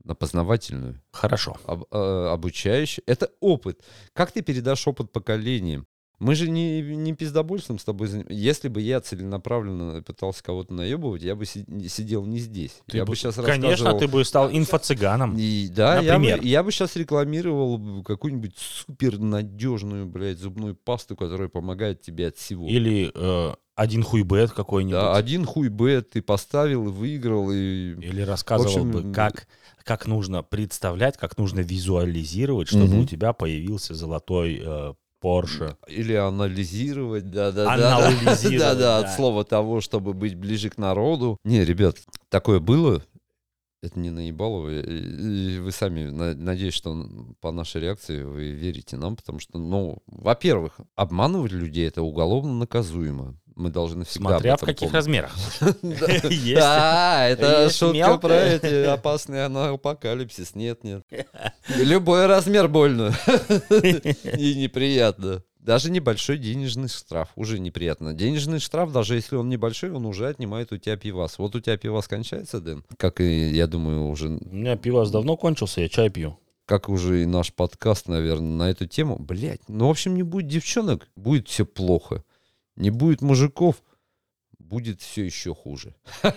на 0.06 0.14
познавательную. 0.14 1.02
Хорошо. 1.12 1.56
об- 1.66 1.84
э, 1.90 2.28
обучающий. 2.32 3.02
Это 3.06 3.30
опыт. 3.40 3.80
Как 4.14 4.32
ты 4.32 4.40
передашь 4.42 4.86
опыт 4.86 5.12
поколениям? 5.12 5.86
Мы 6.18 6.34
же 6.34 6.48
не, 6.48 6.80
не 6.80 7.12
пиздобольством 7.12 7.78
с 7.78 7.84
тобой 7.84 8.08
заним- 8.08 8.32
Если 8.32 8.68
бы 8.68 8.80
я 8.80 9.02
целенаправленно 9.02 10.02
пытался 10.02 10.42
кого-то 10.42 10.72
наебывать, 10.72 11.20
я 11.22 11.34
бы 11.34 11.44
си- 11.44 11.66
сидел 11.90 12.24
не 12.24 12.38
здесь. 12.38 12.80
Ты 12.86 12.96
я 12.96 13.04
бы- 13.04 13.10
бы 13.10 13.16
сейчас 13.16 13.34
Конечно, 13.34 13.68
рассказывал... 13.68 13.98
ты 13.98 14.08
бы 14.08 14.24
стал 14.24 14.50
инфо-цыганом. 14.50 15.36
И, 15.36 15.68
да, 15.68 16.00
я 16.00 16.14
бы, 16.14 16.24
Например? 16.24 16.42
я 16.42 16.62
бы 16.62 16.72
сейчас 16.72 16.96
рекламировал 16.96 18.02
какую-нибудь 18.02 18.56
супер 18.56 19.18
надежную, 19.18 20.06
блядь, 20.06 20.38
зубную 20.38 20.74
пасту, 20.74 21.16
которая 21.16 21.48
помогает 21.48 22.00
тебе 22.00 22.28
от 22.28 22.38
всего. 22.38 22.66
Или 22.66 23.10
э, 23.14 23.54
один 23.76 24.02
хуйбет 24.02 24.50
какой-нибудь. 24.52 24.98
Да, 24.98 25.14
один 25.16 25.44
хуй 25.44 25.68
бет 25.68 26.10
ты 26.10 26.22
поставил 26.22 26.88
и 26.88 26.90
выиграл, 26.90 27.50
и... 27.52 27.92
Или 28.00 28.22
рассказывал 28.22 28.72
В 28.72 28.76
общем, 28.76 28.90
бы, 28.90 29.12
как, 29.12 29.46
как 29.84 30.06
нужно 30.06 30.42
представлять, 30.42 31.16
как 31.16 31.36
нужно 31.38 31.60
визуализировать, 31.60 32.68
чтобы 32.68 32.86
Мгм. 32.86 33.00
у 33.00 33.04
тебя 33.06 33.32
появился 33.34 33.94
золотой 33.94 34.60
э, 34.64 34.94
Porsche. 35.22 35.76
Или 35.88 36.14
анализировать, 36.14 37.30
да, 37.30 37.52
да, 37.52 37.76
да. 37.76 37.96
Анализировать, 38.08 38.58
Да, 38.58 38.74
да, 38.74 39.00
да. 39.02 39.08
от 39.08 39.14
слова 39.14 39.44
того, 39.44 39.80
чтобы 39.80 40.14
быть 40.14 40.34
ближе 40.34 40.70
к 40.70 40.78
народу. 40.78 41.38
Не, 41.44 41.64
ребят, 41.64 41.96
такое 42.30 42.60
было. 42.60 43.02
Это 43.82 44.00
не 44.00 44.10
наебалово. 44.10 44.70
И- 44.80 45.56
и 45.56 45.58
Вы 45.60 45.70
сами, 45.70 46.04
на- 46.06 46.34
надеюсь, 46.34 46.74
что 46.74 47.06
по 47.40 47.52
нашей 47.52 47.82
реакции 47.82 48.22
вы 48.22 48.50
верите 48.52 48.96
нам, 48.96 49.16
потому 49.16 49.38
что, 49.38 49.58
ну, 49.58 49.98
во-первых, 50.06 50.80
обманывать 50.96 51.52
людей 51.52 51.86
это 51.86 52.02
уголовно 52.02 52.54
наказуемо. 52.54 53.34
Мы 53.56 53.70
должны 53.70 54.04
всегда 54.04 54.32
Смотря 54.32 54.56
в 54.56 54.60
каких 54.60 54.90
помнить. 54.90 54.94
размерах. 54.94 55.34
Да. 56.54 57.26
Это 57.28 57.70
шутка 57.70 58.18
про 58.18 58.34
эти 58.34 58.84
опасные 58.84 59.46
апокалипсис. 59.46 60.54
Нет, 60.54 60.84
нет. 60.84 61.02
Любой 61.76 62.26
размер 62.26 62.68
больно. 62.68 63.14
И 64.38 64.54
неприятно. 64.56 65.42
Даже 65.58 65.90
небольшой 65.90 66.38
денежный 66.38 66.88
штраф 66.88 67.30
уже 67.34 67.58
неприятно. 67.58 68.14
Денежный 68.14 68.60
штраф, 68.60 68.92
даже 68.92 69.16
если 69.16 69.34
он 69.34 69.48
небольшой, 69.48 69.90
он 69.90 70.06
уже 70.06 70.28
отнимает 70.28 70.70
у 70.70 70.76
тебя 70.76 70.96
пивас. 70.96 71.38
Вот 71.38 71.56
у 71.56 71.60
тебя 71.60 71.76
пивас 71.76 72.06
кончается, 72.06 72.60
Дэн, 72.60 72.84
как 72.98 73.20
и, 73.20 73.48
я 73.50 73.66
думаю, 73.66 74.06
уже, 74.08 74.28
У 74.28 74.54
меня 74.54 74.76
пивас 74.76 75.10
давно 75.10 75.36
кончился, 75.36 75.80
я 75.80 75.88
чай 75.88 76.08
пью. 76.08 76.38
как 76.66 76.88
уже 76.88 77.22
и 77.24 77.26
наш 77.26 77.52
подкаст, 77.52 78.06
наверное, 78.06 78.56
на 78.66 78.70
эту 78.70 78.86
тему. 78.86 79.18
Блять, 79.18 79.62
ну, 79.66 79.88
в 79.88 79.90
общем, 79.90 80.14
не 80.14 80.22
будет 80.22 80.46
девчонок, 80.46 81.08
будет 81.16 81.48
все 81.48 81.66
плохо. 81.66 82.22
Не 82.76 82.90
будет 82.90 83.22
мужиков, 83.22 83.82
будет 84.68 85.00
все 85.00 85.24
еще 85.24 85.54
хуже. 85.54 85.94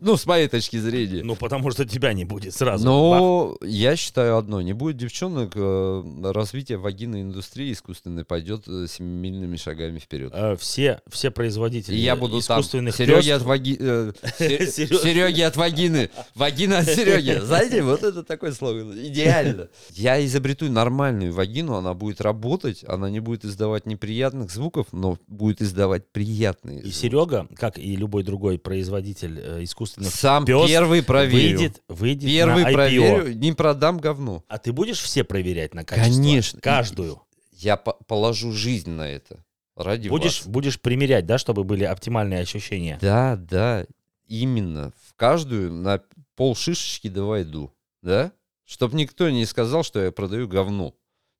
Ну, 0.00 0.16
с 0.16 0.26
моей 0.26 0.48
точки 0.48 0.76
зрения. 0.76 1.22
Ну, 1.22 1.36
потому 1.36 1.70
что 1.70 1.84
тебя 1.84 2.12
не 2.12 2.24
будет 2.24 2.54
сразу. 2.54 2.84
Бах. 2.84 2.92
Но 2.92 3.56
я 3.62 3.96
считаю 3.96 4.36
одно, 4.36 4.60
не 4.60 4.72
будет 4.72 4.96
девчонок, 4.96 5.52
э, 5.54 6.32
развитие 6.32 6.78
вагинной 6.78 7.22
индустрии 7.22 7.72
искусственной 7.72 8.24
пойдет 8.24 8.64
э, 8.68 8.86
семимильными 8.88 9.56
шагами 9.56 9.98
вперед. 9.98 10.32
Э, 10.34 10.56
все, 10.56 11.00
все 11.08 11.30
производители 11.30 11.94
И 11.94 12.00
я 12.00 12.16
буду 12.16 12.40
там, 12.42 12.60
искусственных 12.60 12.96
Сереги 12.96 13.30
от 13.30 13.42
ваги... 13.42 13.76
э. 13.78 14.12
Сереги 14.38 15.40
от 15.42 15.56
вагины, 15.56 16.10
вагина 16.34 16.78
от 16.78 16.86
Сереги. 16.86 17.38
Знаете, 17.42 17.82
вот 17.82 18.02
это 18.02 18.22
такой 18.22 18.52
слоган. 18.52 18.92
Идеально. 18.92 19.68
Я 19.90 20.24
изобрету 20.24 20.70
нормальную 20.70 21.32
вагину, 21.32 21.74
она 21.74 21.94
будет 21.94 22.20
работать, 22.20 22.84
она 22.86 23.10
не 23.10 23.20
будет 23.20 23.44
издавать 23.44 23.86
неприятных 23.86 24.50
звуков, 24.50 24.88
но 24.92 25.18
будет 25.26 25.62
издавать 25.62 26.06
приятные 26.10 26.82
звуки. 26.82 26.94
Серега, 27.08 27.48
как 27.56 27.78
и 27.78 27.96
любой 27.96 28.22
другой 28.22 28.58
производитель 28.58 29.38
э, 29.40 29.62
искусственных 29.64 30.12
Сам 30.12 30.44
пёс, 30.44 30.68
первый 30.68 31.02
проверю. 31.02 31.58
выйдет, 31.58 31.82
выйдет 31.88 32.28
Первый 32.30 32.62
на 32.64 32.68
IPO. 32.68 32.72
проверю, 32.72 33.34
не 33.34 33.52
продам 33.52 33.98
говно. 33.98 34.42
А 34.48 34.58
ты 34.58 34.72
будешь 34.72 35.00
все 35.00 35.24
проверять 35.24 35.74
на 35.74 35.84
качество? 35.84 36.12
Конечно. 36.14 36.60
Каждую. 36.60 37.22
Я 37.52 37.76
по- 37.76 37.96
положу 38.06 38.52
жизнь 38.52 38.90
на 38.90 39.08
это. 39.08 39.44
Ради 39.76 40.08
Будешь, 40.08 40.40
вас. 40.40 40.48
будешь 40.48 40.80
примерять, 40.80 41.26
да, 41.26 41.36
чтобы 41.38 41.64
были 41.64 41.82
оптимальные 41.84 42.40
ощущения. 42.40 42.98
Да, 43.00 43.36
да, 43.36 43.86
именно. 44.28 44.92
В 45.08 45.14
каждую 45.14 45.72
на 45.72 46.00
полшишечки 46.36 46.54
да 46.54 47.08
войду. 47.08 47.72
Да? 48.02 48.32
Чтоб 48.64 48.92
никто 48.92 49.28
не 49.30 49.44
сказал, 49.46 49.82
что 49.82 50.02
я 50.02 50.12
продаю 50.12 50.46
говно 50.48 50.94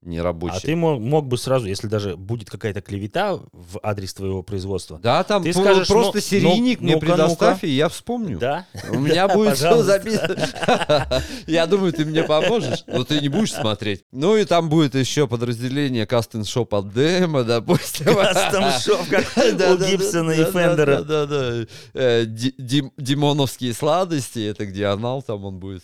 нерабочее. 0.04 0.58
А 0.58 0.60
ты 0.60 0.76
мо- 0.76 0.98
мог 0.98 1.26
бы 1.26 1.38
сразу, 1.38 1.66
если 1.66 1.86
даже 1.86 2.16
будет 2.16 2.50
какая-то 2.50 2.80
клевета 2.80 3.34
в 3.52 3.78
адрес 3.82 4.14
твоего 4.14 4.42
производства, 4.42 4.98
Да, 5.02 5.24
там 5.24 5.42
Ты 5.42 5.52
скажешь, 5.52 5.88
просто 5.88 6.16
ну, 6.18 6.20
серийник 6.20 6.80
ну, 6.80 6.84
мне 6.86 6.94
ну-ка, 6.94 7.06
предоставь, 7.06 7.64
и 7.64 7.68
я 7.70 7.88
вспомню. 7.88 8.38
да? 8.38 8.66
У 8.90 8.98
меня 8.98 9.28
будет 9.34 9.56
все 9.56 9.82
записано. 9.82 10.36
Я 11.46 11.66
думаю, 11.66 11.92
ты 11.92 12.04
мне 12.04 12.22
поможешь, 12.24 12.84
но 12.86 13.04
ты 13.04 13.20
не 13.20 13.28
будешь 13.28 13.52
смотреть. 13.52 14.04
Ну 14.12 14.36
и 14.36 14.44
там 14.44 14.68
будет 14.68 14.94
еще 14.94 15.26
подразделение 15.26 16.06
Custom 16.06 16.46
Shop 16.46 16.74
от 16.74 16.92
Демо, 16.92 17.44
допустим. 17.44 18.06
Custom 18.06 18.64
shop, 18.80 19.06
как 19.10 19.24
у 19.36 19.76
Гибсона 19.84 20.30
и 20.32 20.44
Фендера. 20.44 21.02
Да, 21.02 21.26
да, 21.26 21.26
да. 21.26 21.66
Э, 21.94 22.24
Ди- 22.26 22.54
Дим- 22.58 22.92
Димоновские 22.96 23.72
сладости, 23.74 24.46
это 24.50 24.66
где 24.66 24.86
анал 24.86 25.22
там 25.22 25.44
он 25.44 25.58
будет. 25.58 25.82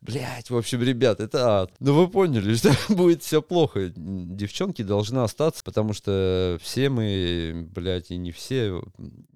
Блять, 0.00 0.50
в 0.50 0.56
общем, 0.56 0.82
ребят, 0.82 1.20
это 1.20 1.62
ад. 1.62 1.72
Ну 1.80 1.94
вы 1.94 2.08
поняли, 2.08 2.54
что 2.54 2.70
будет 2.88 3.22
все 3.22 3.42
плохо. 3.42 3.59
Девчонки 3.96 4.82
должны 4.82 5.20
остаться, 5.20 5.62
потому 5.64 5.92
что 5.92 6.58
все 6.62 6.88
мы, 6.88 7.68
блядь, 7.70 8.10
и 8.10 8.16
не 8.16 8.32
все, 8.32 8.82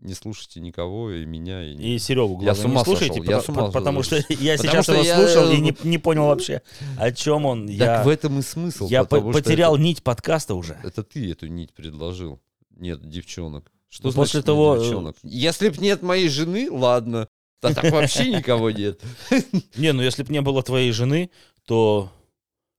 не 0.01 0.14
слушайте 0.14 0.61
никого, 0.61 1.11
и 1.11 1.25
меня, 1.25 1.62
и... 1.64 1.75
И 1.77 1.99
Серегу, 1.99 2.35
Я 2.43 2.55
главное, 2.55 2.55
с 2.55 2.64
ума 2.64 2.81
не 2.81 2.85
слушайте, 2.85 3.14
сошел, 3.20 3.31
я 3.31 3.41
с 3.43 3.49
ума 3.49 3.66
по- 3.66 3.72
потому 3.72 4.03
что 4.03 4.16
я 4.29 4.57
сейчас 4.57 4.89
его 4.89 5.03
я- 5.03 5.16
слушал 5.16 5.51
и 5.51 5.59
не, 5.59 5.77
не 5.85 5.99
понял 5.99 6.27
вообще, 6.27 6.62
о 6.99 7.12
чем 7.12 7.47
он. 7.47 7.66
Так 7.68 7.77
Я, 7.77 8.03
в 8.05 8.09
этом 8.09 8.39
и 8.39 8.43
смысл. 8.43 8.89
я 8.89 9.05
по- 9.05 9.20
потерял 9.20 9.75
это- 9.75 9.83
нить 9.83 10.03
подкаста 10.03 10.55
уже. 10.55 10.79
Это 10.83 11.03
ты 11.03 11.31
эту 11.31 11.47
нить 11.47 11.72
предложил. 11.75 12.41
Нет, 12.77 13.09
девчонок. 13.09 13.70
Что 13.89 14.05
Ну, 14.09 14.11
значит 14.11 14.33
после 14.33 14.43
того, 14.43 14.77
э, 14.77 14.81
девчонок? 14.81 15.16
Если 15.22 15.68
б 15.68 15.77
нет 15.79 16.03
моей 16.03 16.29
жены, 16.29 16.68
ладно. 16.70 17.29
Да 17.62 17.72
так 17.72 17.91
вообще 17.93 18.31
никого 18.31 18.70
нет. 18.70 19.01
Не, 19.77 19.93
ну 19.93 20.03
если 20.03 20.22
бы 20.22 20.33
не 20.33 20.41
было 20.43 20.62
твоей 20.62 20.91
жены, 20.93 21.31
то 21.64 22.12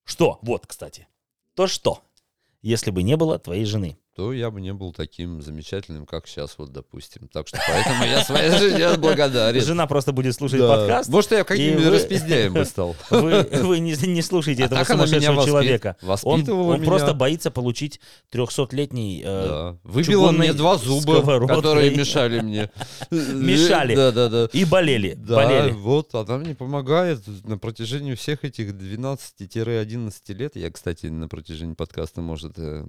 что? 0.04 0.38
Вот, 0.44 0.68
кстати. 0.68 1.08
То 1.56 1.68
что? 1.68 2.04
Если 2.62 2.92
бы 2.92 3.02
не 3.02 3.16
было 3.16 3.40
твоей 3.40 3.66
жены. 3.66 3.98
То 4.16 4.32
я 4.32 4.50
бы 4.50 4.62
не 4.62 4.72
был 4.74 4.94
таким 4.94 5.42
замечательным, 5.42 6.06
как 6.06 6.26
сейчас, 6.26 6.56
вот, 6.58 6.72
допустим. 6.72 7.28
Так 7.28 7.50
что 7.50 7.58
поэтому 7.68 8.06
я 8.06 8.24
своей 8.24 8.50
жене 8.58 8.94
благодарен. 8.98 9.62
Жена 9.62 9.88
просто 9.88 10.14
будет 10.14 10.34
слушать 10.36 10.60
Да. 10.60 10.70
подкаст. 10.78 11.10
Может, 11.10 11.32
я 11.32 11.44
каким-нибудь 11.44 11.84
вы- 11.84 11.90
распиздяем 11.92 12.54
бы 12.54 12.64
стал. 12.64 12.96
Вы, 13.10 13.44
вы 13.44 13.80
не, 13.80 13.94
не 14.08 14.22
слушаете 14.22 14.64
А 14.64 14.66
этого 14.68 14.86
сумасшедшего 14.86 15.36
воспит- 15.36 15.46
человека. 15.48 15.98
Он, 16.24 16.50
он 16.50 16.76
меня. 16.78 16.86
просто 16.86 17.14
боится 17.14 17.52
получить 17.52 18.00
300-летний... 18.32 19.22
э, 19.26 19.48
Да. 19.48 19.78
Выбила 19.84 20.32
мне 20.32 20.54
два 20.54 20.78
зуба, 20.78 21.02
сковородкой. 21.18 21.56
которые 21.58 21.94
мешали 21.94 22.40
мне. 22.40 22.72
Мешали. 23.12 23.96
Да, 23.96 24.12
да, 24.14 24.30
да. 24.30 24.50
И 24.54 24.64
болели. 24.64 25.16
Да, 25.18 25.36
болели. 25.36 25.72
вот, 25.74 26.16
она 26.16 26.38
мне 26.38 26.56
помогает 26.56 27.20
на 27.44 27.58
протяжении 27.58 28.16
всех 28.16 28.46
этих 28.46 28.70
12-11 28.72 30.14
лет. 30.34 30.56
Я, 30.56 30.72
кстати, 30.72 31.08
на 31.08 31.28
протяжении 31.28 31.74
подкаста 31.74 32.22
может 32.22 32.54
э, 32.58 32.86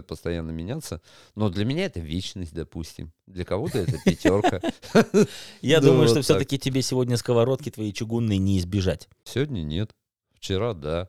постоянно 0.00 0.50
меняться. 0.50 1.02
Но 1.34 1.50
для 1.50 1.64
меня 1.64 1.84
это 1.84 2.00
вечность, 2.00 2.54
допустим. 2.54 3.12
Для 3.26 3.44
кого-то 3.44 3.78
это 3.78 3.98
пятерка. 4.04 4.60
Я 5.60 5.80
думаю, 5.80 6.08
что 6.08 6.22
все-таки 6.22 6.58
тебе 6.58 6.80
сегодня 6.82 7.16
сковородки 7.16 7.70
твои 7.70 7.92
чугунные 7.92 8.38
не 8.38 8.58
избежать. 8.58 9.08
Сегодня 9.24 9.62
нет. 9.62 9.90
Вчера 10.34 10.72
да. 10.72 11.08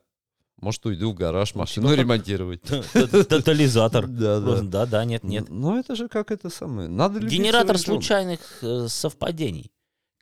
Может, 0.60 0.86
уйду 0.86 1.12
в 1.12 1.16
гараж 1.16 1.56
машину 1.56 1.90
как- 1.90 1.98
ремонтировать. 2.00 2.62
Тотализатор. 3.30 4.08
Да, 4.14 4.40
да. 4.40 4.62
Да, 4.62 4.86
да, 4.86 5.06
нет, 5.06 5.24
нет. 5.24 5.50
Ну, 5.50 5.78
это 5.78 5.96
же 5.96 6.08
как 6.08 6.32
это 6.32 6.50
самое. 6.50 6.88
Надо 6.88 7.20
Генератор 7.20 7.78
случайных 7.78 8.40
э, 8.62 8.88
совпадений. 8.88 9.72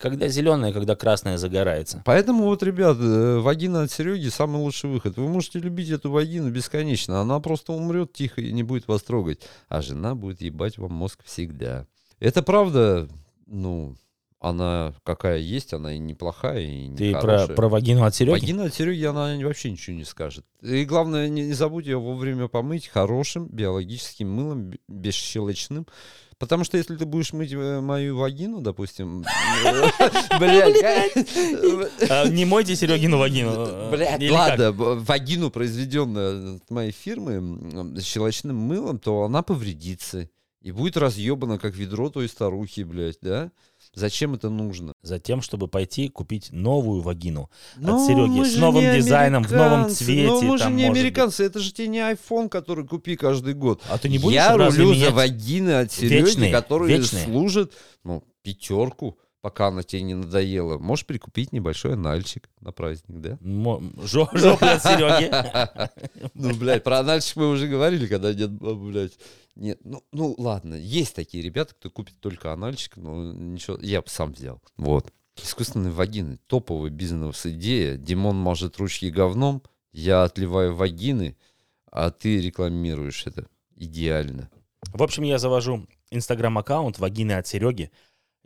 Когда 0.02 0.28
зеленая, 0.28 0.74
когда 0.74 0.96
красная 0.96 1.38
загорается. 1.38 2.02
Поэтому 2.06 2.46
вот, 2.46 2.64
ребят, 2.64 2.98
э, 3.00 3.38
вагина 3.38 3.84
от 3.84 3.92
Сереги 3.92 4.30
самый 4.30 4.58
лучший 4.58 4.90
выход. 4.90 5.16
Вы 5.18 5.28
можете 5.28 5.60
любить 5.60 5.92
эту 5.92 6.10
вагину 6.10 6.50
бесконечно. 6.50 7.22
Она 7.22 7.40
просто 7.40 7.72
умрет 7.72 8.12
тихо 8.12 8.42
и 8.42 8.52
не 8.52 8.64
будет 8.64 8.88
вас 8.88 9.04
трогать. 9.04 9.42
А 9.70 9.84
жена 9.84 10.16
будет 10.16 10.42
ебать 10.42 10.80
вам 10.80 10.94
мозг 10.94 11.20
всегда. 11.24 11.86
Это 12.20 12.42
правда, 12.42 13.08
ну, 13.46 13.96
она 14.42 14.96
какая 15.04 15.38
есть, 15.38 15.72
она 15.72 15.94
и 15.94 16.00
неплохая, 16.00 16.62
и 16.62 16.88
не 16.88 16.98
Ты 16.98 17.12
про, 17.12 17.22
хорошая. 17.22 17.56
про 17.56 17.70
вагину 17.70 18.04
от 18.04 18.16
Сереги? 18.16 18.32
Вагина 18.32 18.66
от 18.66 18.74
Сереги, 18.74 19.06
она 19.06 19.38
вообще 19.46 19.70
ничего 19.70 19.96
не 19.96 20.04
скажет. 20.04 20.44
И 20.64 20.84
главное, 20.84 21.30
не, 21.30 21.46
не 21.46 21.54
забудь 21.54 21.86
ее 21.86 21.98
вовремя 22.00 22.48
помыть 22.48 22.88
хорошим 22.88 23.48
биологическим 23.48 24.28
мылом, 24.30 24.74
бесщелочным. 24.88 25.86
Потому 26.40 26.64
что 26.64 26.76
если 26.76 26.96
ты 26.96 27.06
будешь 27.06 27.34
мыть 27.34 27.54
э, 27.54 27.82
мою 27.82 28.18
вагину, 28.18 28.62
допустим... 28.62 29.22
Блядь, 30.40 30.84
А, 32.10 32.28
Не 32.28 32.46
мойте 32.46 32.76
Серегину 32.76 33.20
вагину. 33.20 33.92
Блядь, 33.92 34.20
Или 34.20 34.30
как? 34.30 34.58
ладно, 34.60 34.72
вагину, 34.72 35.52
произведенную 35.52 36.56
от 36.56 36.72
моей 36.72 36.92
фирмы 36.92 37.94
щелочным 38.02 38.56
мылом, 38.58 38.98
то 38.98 39.22
она 39.22 39.44
повредится. 39.44 40.30
И 40.62 40.72
будет 40.72 40.96
разъебана, 40.96 41.58
как 41.58 41.76
ведро 41.76 42.10
той 42.12 42.28
старухи, 42.30 42.82
блядь, 42.82 43.18
да? 43.22 43.52
Зачем 43.96 44.36
это 44.36 44.50
нужно? 44.50 44.94
Затем, 45.02 45.42
чтобы 45.42 45.68
пойти 45.68 46.08
купить 46.08 46.50
новую 46.52 47.02
вагину 47.02 47.50
Ну, 47.78 47.96
от 47.96 48.06
Сереги 48.08 48.30
мы 48.40 48.46
с 48.46 48.56
новым 48.58 48.96
дизайном, 48.96 49.44
в 49.44 49.52
новом 49.52 49.74
американцы. 49.74 50.06
цвете. 50.06 50.28
Ну, 50.28 50.42
мы 50.44 50.58
же 50.60 50.64
там, 50.66 50.76
не 50.76 50.84
может 50.84 50.94
быть. 50.94 51.02
американцы, 51.02 51.44
это 51.46 51.60
же 51.60 51.74
тебе 51.74 51.88
не 51.88 51.98
iPhone, 52.00 52.48
который 52.48 52.86
купи 52.88 53.16
каждый 53.16 53.56
год. 53.56 53.82
А 53.90 53.98
ты 53.98 54.08
не 54.08 54.20
будешь 54.20 54.36
Я 54.36 54.56
рулю 54.56 54.94
за 54.94 55.10
вагины 55.10 55.72
от 55.80 55.92
Сереги, 55.92 56.14
Вечные, 56.26 56.52
которые 56.52 56.96
вечные. 56.96 57.26
служат, 57.26 57.74
ну, 58.04 58.24
пятерку, 58.44 59.18
пока 59.42 59.68
она 59.68 59.84
тебе 59.84 60.04
не 60.04 60.14
надоела. 60.14 60.78
Можешь 60.78 61.06
прикупить 61.06 61.52
небольшой 61.52 61.94
анальчик 61.94 62.50
на 62.60 62.72
праздник, 62.72 63.20
да? 63.20 63.38
Жопы 64.04 64.38
от 64.66 64.84
Сереги. 64.84 65.90
Ну, 66.34 66.56
блядь, 66.56 66.84
про 66.84 67.00
анальчик 67.00 67.36
мы 67.38 67.50
уже 67.50 67.68
говорили, 67.68 68.08
когда 68.08 68.34
нет, 68.34 68.52
блядь. 68.52 69.18
Нет, 69.56 69.80
ну, 69.84 70.04
ну 70.12 70.34
ладно, 70.38 70.76
есть 70.76 71.14
такие 71.16 71.44
ребята, 71.44 71.76
кто 71.76 71.90
купит 71.90 72.20
только 72.20 72.54
анальчик, 72.54 72.96
но 72.96 73.34
ничего, 73.34 73.78
я 73.82 74.02
бы 74.02 74.08
сам 74.08 74.32
взял. 74.32 74.62
Вот. 74.78 75.12
Искусственные 75.42 75.92
вагины, 75.92 76.40
топовая 76.48 76.90
бизнес-идея. 76.90 77.98
Димон 77.98 78.38
мажет 78.38 78.78
ручки 78.78 79.10
говном, 79.10 79.62
я 79.92 80.24
отливаю 80.24 80.76
вагины, 80.76 81.38
а 81.92 82.12
ты 82.12 82.40
рекламируешь 82.40 83.28
это. 83.28 83.48
Идеально. 83.76 84.50
В 84.94 85.04
общем, 85.04 85.24
я 85.24 85.38
завожу 85.38 85.88
инстаграм-аккаунт 86.12 87.00
вагины 87.00 87.34
от 87.34 87.48
Сереги 87.48 87.92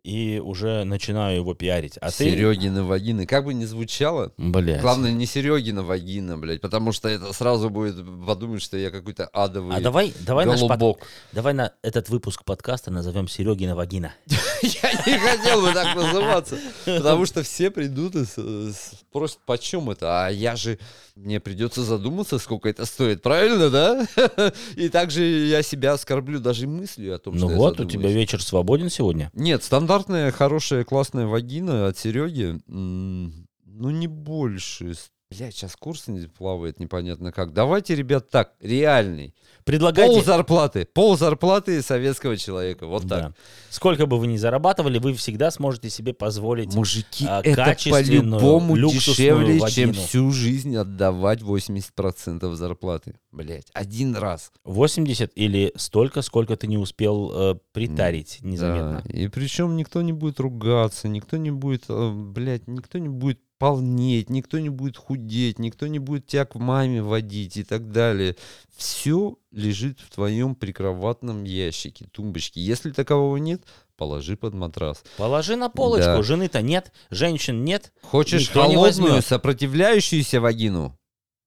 и 0.05 0.39
уже 0.39 0.83
начинаю 0.83 1.37
его 1.37 1.55
пиарить. 1.55 1.97
А 1.97 2.11
ты... 2.11 2.25
Серегина 2.29 2.83
вагины. 2.83 3.25
Как 3.25 3.43
бы 3.43 3.55
ни 3.55 3.65
звучало, 3.65 4.31
Блядь. 4.37 4.79
главное 4.81 5.11
не 5.11 5.25
Серегина 5.25 5.81
вагина, 5.81 6.37
блядь, 6.37 6.61
потому 6.61 6.91
что 6.91 7.09
это 7.09 7.33
сразу 7.33 7.71
будет 7.71 7.95
подумать, 8.23 8.61
что 8.61 8.77
я 8.77 8.91
какой-то 8.91 9.25
адовый 9.33 9.75
А 9.75 9.81
давай, 9.81 10.13
давай 10.19 10.45
наш 10.45 10.59
под- 10.59 10.69
голубок. 10.69 10.99
Давай 11.31 11.55
на 11.55 11.71
этот 11.81 12.09
выпуск 12.09 12.43
подкаста 12.43 12.91
назовем 12.91 13.27
Серегина 13.27 13.75
вагина. 13.75 14.13
Я 14.61 14.91
не 15.07 15.17
хотел 15.17 15.61
бы 15.61 15.73
так 15.73 15.95
называться, 15.95 16.57
потому 16.85 17.25
что 17.25 17.41
все 17.41 17.71
придут 17.71 18.15
и 18.15 18.25
спросят, 18.25 19.39
почем 19.45 19.89
это, 19.89 20.25
а 20.25 20.29
я 20.29 20.55
же, 20.55 20.77
мне 21.15 21.39
придется 21.39 21.83
задуматься, 21.83 22.37
сколько 22.39 22.69
это 22.69 22.85
стоит, 22.85 23.21
правильно, 23.21 23.69
да? 23.69 24.05
И 24.75 24.89
также 24.89 25.23
я 25.23 25.61
себя 25.61 25.93
оскорблю 25.93 26.39
даже 26.39 26.67
мыслью 26.67 27.15
о 27.15 27.19
том, 27.19 27.35
Ну 27.35 27.47
что 27.47 27.51
я 27.51 27.57
вот, 27.57 27.79
у 27.79 27.85
тебя 27.85 28.09
вечер 28.09 28.41
свободен 28.41 28.89
сегодня. 28.89 29.29
Нет, 29.33 29.63
стандартная, 29.95 30.31
хорошая, 30.31 30.83
классная 30.83 31.25
вагина 31.25 31.87
от 31.87 31.97
Сереги, 31.97 32.59
ну, 32.67 33.89
не 33.91 34.07
больше 34.07 34.93
Блядь, 35.37 35.53
сейчас 35.55 35.75
курс 35.75 36.07
не 36.07 36.27
плавает 36.27 36.79
непонятно 36.79 37.31
как. 37.31 37.53
Давайте, 37.53 37.95
ребят, 37.95 38.29
так, 38.29 38.53
реальный. 38.59 39.33
Предлагайте... 39.63 40.13
Пол 40.13 40.23
зарплаты. 40.23 40.85
Пол 40.93 41.17
зарплаты 41.17 41.81
советского 41.81 42.37
человека. 42.37 42.85
Вот 42.87 43.05
Да. 43.05 43.19
так. 43.19 43.35
Сколько 43.69 44.05
бы 44.05 44.17
вы 44.19 44.27
ни 44.27 44.37
зарабатывали, 44.37 44.99
вы 44.99 45.13
всегда 45.13 45.51
сможете 45.51 45.89
себе 45.89 46.13
позволить 46.13 46.73
Мужики, 46.75 47.25
а, 47.27 47.41
это 47.43 47.75
по-любому 47.89 48.77
дешевле, 48.77 49.59
чем 49.69 49.89
вагину. 49.89 49.93
всю 49.93 50.31
жизнь 50.31 50.75
отдавать 50.75 51.41
80% 51.41 52.53
зарплаты. 52.55 53.15
Блять, 53.31 53.67
один 53.73 54.15
раз. 54.15 54.51
80 54.63 55.31
или 55.35 55.73
столько, 55.75 56.21
сколько 56.21 56.55
ты 56.55 56.67
не 56.67 56.77
успел 56.77 57.31
э, 57.33 57.55
притарить 57.73 58.39
незаметно. 58.41 59.01
Да, 59.03 59.11
И 59.11 59.27
причем 59.27 59.75
никто 59.75 60.01
не 60.01 60.13
будет 60.13 60.39
ругаться, 60.39 61.07
никто 61.07 61.37
не 61.37 61.51
будет, 61.51 61.85
блять, 61.87 62.67
никто 62.67 62.97
не 62.97 63.09
будет 63.09 63.39
полнеть, 63.57 64.29
никто 64.29 64.59
не 64.59 64.69
будет 64.69 64.97
худеть, 64.97 65.59
никто 65.59 65.87
не 65.87 65.99
будет 65.99 66.27
тебя 66.27 66.45
к 66.45 66.55
маме 66.55 67.01
водить 67.01 67.57
и 67.57 67.63
так 67.63 67.91
далее. 67.91 68.35
Все 68.75 69.37
лежит 69.51 69.99
в 69.99 70.13
твоем 70.13 70.55
прикроватном 70.55 71.43
ящике, 71.43 72.07
тумбочке. 72.11 72.59
Если 72.61 72.91
такового 72.91 73.37
нет, 73.37 73.63
положи 73.95 74.35
под 74.37 74.53
матрас. 74.53 75.03
Положи 75.17 75.55
на 75.55 75.69
полочку. 75.69 76.05
Да. 76.07 76.23
Жены-то 76.23 76.61
нет, 76.61 76.91
женщин 77.09 77.63
нет. 77.63 77.93
Хочешь 78.01 78.47
Никто 78.47 78.65
не 78.67 78.75
холодную, 78.75 79.07
возьмет. 79.13 79.25
сопротивляющуюся 79.25 80.41
вагину? 80.41 80.97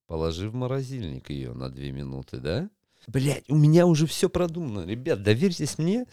Положи 0.07 0.49
в 0.49 0.55
морозильник 0.55 1.29
ее 1.29 1.53
на 1.53 1.69
две 1.69 1.91
минуты, 1.91 2.37
да? 2.37 2.69
Блять, 3.07 3.43
у 3.49 3.55
меня 3.55 3.85
уже 3.85 4.07
все 4.07 4.27
продумано. 4.29 4.85
Ребят, 4.85 5.21
доверьтесь 5.23 5.77
мне. 5.77 6.05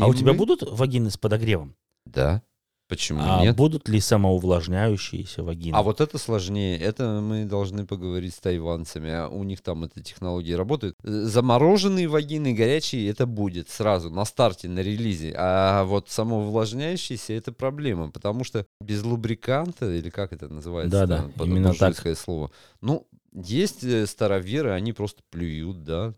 а 0.00 0.06
у 0.08 0.14
тебя 0.14 0.32
мы- 0.32 0.38
будут 0.38 0.62
вагины 0.62 1.10
с 1.10 1.16
подогревом? 1.16 1.76
Да. 2.04 2.42
Почему 2.88 3.20
А 3.22 3.42
нет? 3.42 3.56
будут 3.56 3.88
ли 3.88 3.98
самоувлажняющиеся 4.00 5.42
вагины? 5.42 5.74
А 5.74 5.82
вот 5.82 6.00
это 6.00 6.18
сложнее. 6.18 6.78
Это 6.78 7.20
мы 7.20 7.44
должны 7.44 7.84
поговорить 7.84 8.34
с 8.34 8.38
тайванцами. 8.38 9.10
А 9.10 9.28
у 9.28 9.42
них 9.42 9.60
там 9.60 9.84
эта 9.84 10.00
технология 10.02 10.56
работает. 10.56 10.94
Замороженные 11.02 12.06
вагины, 12.06 12.54
горячие, 12.54 13.08
это 13.08 13.26
будет 13.26 13.68
сразу, 13.70 14.10
на 14.10 14.24
старте, 14.24 14.68
на 14.68 14.80
релизе. 14.80 15.34
А 15.36 15.84
вот 15.84 16.08
самоувлажняющиеся 16.10 17.32
это 17.32 17.52
проблема. 17.52 18.10
Потому 18.10 18.44
что 18.44 18.66
без 18.80 19.02
лубриканта, 19.02 19.90
или 19.92 20.10
как 20.10 20.32
это 20.32 20.48
называется? 20.48 21.06
Там, 21.06 21.32
под- 21.32 21.48
именно 21.48 21.74
так. 21.74 21.96
слово. 22.16 22.52
Ну, 22.80 23.08
есть 23.32 23.82
э, 23.82 24.06
староверы, 24.06 24.70
они 24.70 24.92
просто 24.92 25.22
плюют, 25.30 25.82
да. 25.82 26.14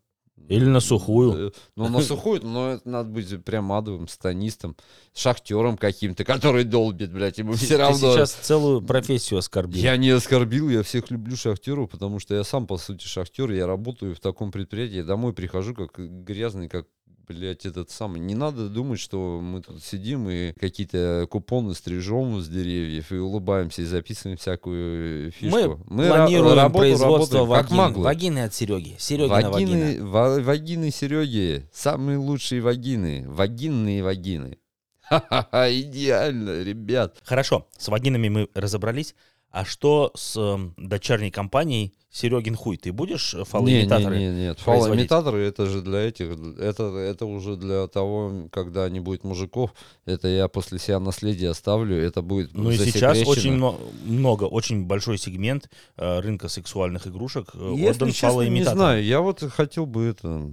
Или 0.49 0.65
на 0.65 0.81
сухую. 0.81 1.49
Э, 1.49 1.51
Ну, 1.77 1.89
на 1.89 2.01
сухую, 2.01 2.41
но 2.45 2.73
это 2.73 2.89
надо 2.89 3.11
быть 3.11 3.45
прям 3.45 3.71
адовым 3.73 4.09
станистом, 4.09 4.77
шахтером 5.15 5.77
каким-то, 5.77 6.25
который 6.25 6.65
долбит, 6.65 7.13
блядь, 7.13 7.39
ему 7.39 7.53
Ты- 7.53 7.59
все 7.59 7.67
ты 7.69 7.77
равно. 7.79 8.15
сейчас 8.15 8.33
целую 8.33 8.81
профессию 8.83 9.39
оскорбил. 9.39 9.83
Я 9.83 9.97
не 9.97 10.11
оскорбил, 10.11 10.69
я 10.71 10.83
всех 10.83 11.11
люблю 11.11 11.37
шахтеров, 11.37 11.91
потому 11.91 12.19
что 12.19 12.35
я 12.35 12.45
сам, 12.45 12.67
по 12.67 12.79
сути, 12.79 13.07
шахтер, 13.07 13.51
я 13.51 13.67
работаю 13.67 14.15
в 14.15 14.21
таком 14.21 14.51
предприятии, 14.51 14.97
я 14.97 15.05
домой 15.05 15.33
прихожу 15.33 15.75
как 15.75 15.99
грязный, 16.25 16.69
как, 16.69 16.87
блядь, 17.29 17.67
этот 17.67 17.91
самый. 17.91 18.21
Не 18.21 18.35
надо 18.35 18.69
думать, 18.69 18.99
что 18.99 19.41
мы 19.41 19.63
тут 19.63 19.83
сидим 19.85 20.29
и 20.29 20.53
какие-то 20.59 21.27
купоны 21.31 21.75
стрижем 21.75 22.41
с 22.41 22.49
деревьев 22.49 23.13
и 23.13 23.17
улыбаемся 23.17 23.83
и 23.83 23.85
записываем 23.85 24.37
всякую 24.39 25.31
фишку. 25.33 25.81
Мы, 25.87 26.05
ра- 26.05 26.09
планируем 26.09 26.57
работу 26.57 26.79
производство 26.79 27.39
работаем 27.41 27.63
как 27.63 27.71
вагин. 27.71 27.77
маглы. 27.77 28.05
Вагины 28.05 28.39
от 28.45 28.55
Сереги. 28.55 28.97
Серегина 28.99 29.51
Вагины, 29.51 29.77
вагина. 29.87 30.07
ва- 30.07 30.41
вагины 30.41 30.91
Сереги. 30.91 31.69
Самые 31.73 32.19
лучшие 32.19 32.61
вагины. 32.61 33.25
Вагинные 33.29 34.03
вагины. 34.03 34.59
Ха-ха-ха, 35.09 35.71
идеально, 35.73 36.63
ребят. 36.63 37.17
Хорошо, 37.25 37.67
с 37.79 37.89
вагинами 37.89 38.29
мы 38.29 38.49
разобрались. 38.55 39.15
А 39.51 39.65
что 39.65 40.13
с 40.15 40.37
эм, 40.37 40.75
дочерней 40.77 41.31
компанией 41.31 41.95
Серегин 42.11 42.55
хуй? 42.55 42.77
Ты 42.77 42.93
будешь 42.93 43.33
э, 43.33 43.45
фалоимитаторы? 43.45 44.19
не, 44.19 44.29
не, 44.29 44.41
нет. 44.43 44.59
производить? 44.59 45.09
Фалоимитаторы 45.09 45.41
это 45.41 45.67
же 45.67 45.81
для 45.81 46.01
этих, 46.01 46.27
это, 46.59 46.85
это 46.97 47.25
уже 47.25 47.57
для 47.57 47.87
того, 47.89 48.49
когда 48.53 48.89
не 48.91 49.01
будет 49.01 49.25
мужиков. 49.25 49.73
Это 50.05 50.29
я 50.29 50.49
после 50.49 50.79
себя 50.79 51.01
наследие 51.01 51.51
оставлю, 51.51 51.97
это 51.97 52.21
будет 52.21 52.53
Ну 52.53 52.71
и 52.71 52.77
сейчас 52.77 53.27
очень 53.27 53.55
мно- 53.55 53.81
много, 54.05 54.45
очень 54.45 54.85
большой 54.85 55.17
сегмент 55.17 55.71
э, 55.97 56.21
рынка 56.21 56.49
сексуальных 56.49 57.07
игрушек 57.07 57.49
э, 57.55 57.73
Если 57.75 57.91
отдан 57.91 58.09
честно, 58.11 58.27
не 58.27 58.33
фалоимитаторам. 58.33 58.79
знаю, 58.79 59.05
я 59.05 59.21
вот 59.21 59.43
хотел 59.51 59.87
бы 59.87 60.05
это... 60.05 60.51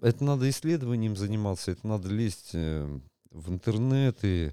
Это 0.00 0.22
надо 0.22 0.48
исследованием 0.48 1.16
заниматься, 1.16 1.72
это 1.72 1.86
надо 1.86 2.08
лезть 2.08 2.50
э, 2.52 2.98
в 3.32 3.50
интернет 3.50 4.18
и, 4.22 4.52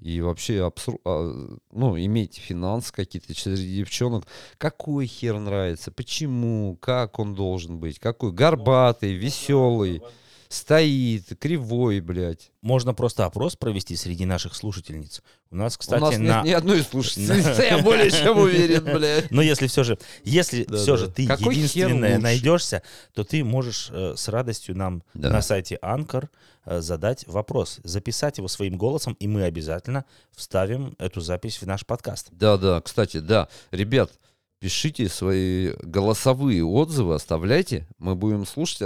и 0.00 0.20
вообще 0.20 0.64
абсур- 0.66 1.00
а, 1.04 1.58
ну, 1.72 1.98
иметь 1.98 2.36
финансы 2.36 2.92
какие-то 2.92 3.34
среди 3.34 3.76
девчонок. 3.78 4.26
Какой 4.58 5.06
хер 5.06 5.38
нравится, 5.38 5.90
почему, 5.90 6.76
как 6.80 7.18
он 7.18 7.34
должен 7.34 7.78
быть, 7.78 7.98
какой 7.98 8.32
горбатый, 8.32 9.14
веселый, 9.14 10.02
стоит, 10.48 11.38
кривой, 11.38 12.00
блядь. 12.00 12.50
Можно 12.62 12.94
просто 12.94 13.24
опрос 13.24 13.56
провести 13.56 13.96
среди 13.96 14.24
наших 14.24 14.54
слушательниц. 14.54 15.22
У 15.50 15.56
нас, 15.56 15.76
кстати, 15.76 16.00
У 16.00 16.04
нас 16.04 16.18
на... 16.18 16.22
нет 16.22 16.44
ни 16.44 16.50
одной 16.52 16.82
слушательницы, 16.82 17.62
я 17.70 17.78
более 17.78 18.10
чем 18.10 18.38
уверен, 18.38 18.84
блядь. 18.84 19.30
Но 19.30 19.42
если 19.42 19.66
все 19.66 19.84
же, 19.84 19.98
если 20.24 20.64
все 20.64 20.96
же 20.96 21.08
ты 21.08 21.22
единственная 21.22 22.18
найдешься, 22.18 22.82
то 23.12 23.24
ты 23.24 23.44
можешь 23.44 23.90
э, 23.92 24.14
с 24.16 24.28
радостью 24.28 24.76
нам 24.76 25.02
на 25.14 25.42
сайте 25.42 25.78
Анкор 25.82 26.30
э, 26.64 26.80
задать 26.80 27.26
вопрос, 27.26 27.80
записать 27.84 28.38
его 28.38 28.48
своим 28.48 28.76
голосом, 28.76 29.16
и 29.20 29.28
мы 29.28 29.44
обязательно 29.44 30.04
вставим 30.34 30.94
эту 30.98 31.20
запись 31.20 31.60
в 31.60 31.66
наш 31.66 31.84
подкаст. 31.84 32.28
Да, 32.30 32.56
да, 32.56 32.80
кстати, 32.80 33.18
да. 33.18 33.48
Ребят, 33.70 34.12
пишите 34.60 35.08
свои 35.08 35.72
голосовые 35.82 36.64
отзывы, 36.64 37.14
оставляйте. 37.14 37.86
Мы 37.98 38.16
будем 38.16 38.46
слушать. 38.46 38.82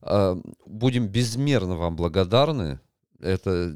А 0.00 0.32
а, 0.32 0.40
Будем 0.66 1.08
безмерно 1.08 1.76
вам 1.76 1.96
благодарны. 1.96 2.80
Это 3.20 3.74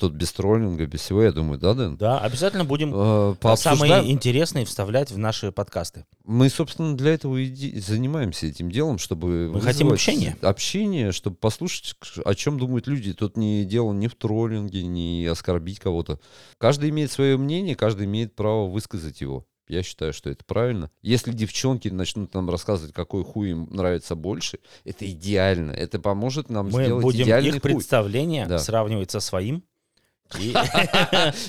тут 0.00 0.14
без 0.14 0.32
троллинга, 0.32 0.86
без 0.86 1.00
всего, 1.00 1.22
я 1.22 1.30
думаю, 1.30 1.58
да, 1.58 1.74
Дэн? 1.74 1.96
Да, 1.96 2.18
обязательно 2.18 2.64
будем 2.64 2.92
Э, 2.94 3.34
э, 3.40 3.56
самые 3.56 4.10
интересные 4.10 4.64
вставлять 4.64 5.12
в 5.12 5.18
наши 5.18 5.52
подкасты. 5.52 6.06
Мы, 6.24 6.48
собственно, 6.48 6.96
для 6.96 7.12
этого 7.12 7.36
и 7.36 7.78
занимаемся 7.78 8.46
этим 8.46 8.70
делом, 8.70 8.98
чтобы... 8.98 9.50
Мы 9.52 9.60
хотим 9.60 9.92
общения. 9.92 10.36
Общение, 10.40 11.12
чтобы 11.12 11.36
послушать, 11.36 11.94
о 12.24 12.34
чем 12.34 12.58
думают 12.58 12.86
люди. 12.86 13.12
Тут 13.12 13.36
не 13.36 13.64
дело 13.64 13.92
ни 13.92 14.08
в 14.08 14.14
троллинге, 14.14 14.82
ни 14.84 15.26
оскорбить 15.26 15.78
кого-то. 15.78 16.18
Каждый 16.58 16.90
имеет 16.90 17.12
свое 17.12 17.36
мнение, 17.36 17.76
каждый 17.76 18.06
имеет 18.06 18.34
право 18.34 18.68
высказать 18.68 19.20
его. 19.20 19.46
Я 19.70 19.82
считаю, 19.84 20.12
что 20.12 20.30
это 20.30 20.44
правильно. 20.44 20.90
Если 21.00 21.32
девчонки 21.32 21.88
начнут 21.88 22.34
нам 22.34 22.50
рассказывать, 22.50 22.92
какой 22.92 23.22
хуй 23.24 23.50
им 23.50 23.68
нравится 23.70 24.14
больше, 24.16 24.58
это 24.84 25.08
идеально. 25.08 25.70
Это 25.70 26.00
поможет 26.00 26.50
нам 26.50 26.66
Мы 26.70 26.84
сделать 26.84 27.02
будем 27.02 27.24
идеальный 27.24 27.56
их 27.56 27.62
хуй. 27.62 27.72
представление 27.74 28.46
Да. 28.46 28.58
сравнивать 28.58 29.10
со 29.10 29.20
своим. 29.20 29.62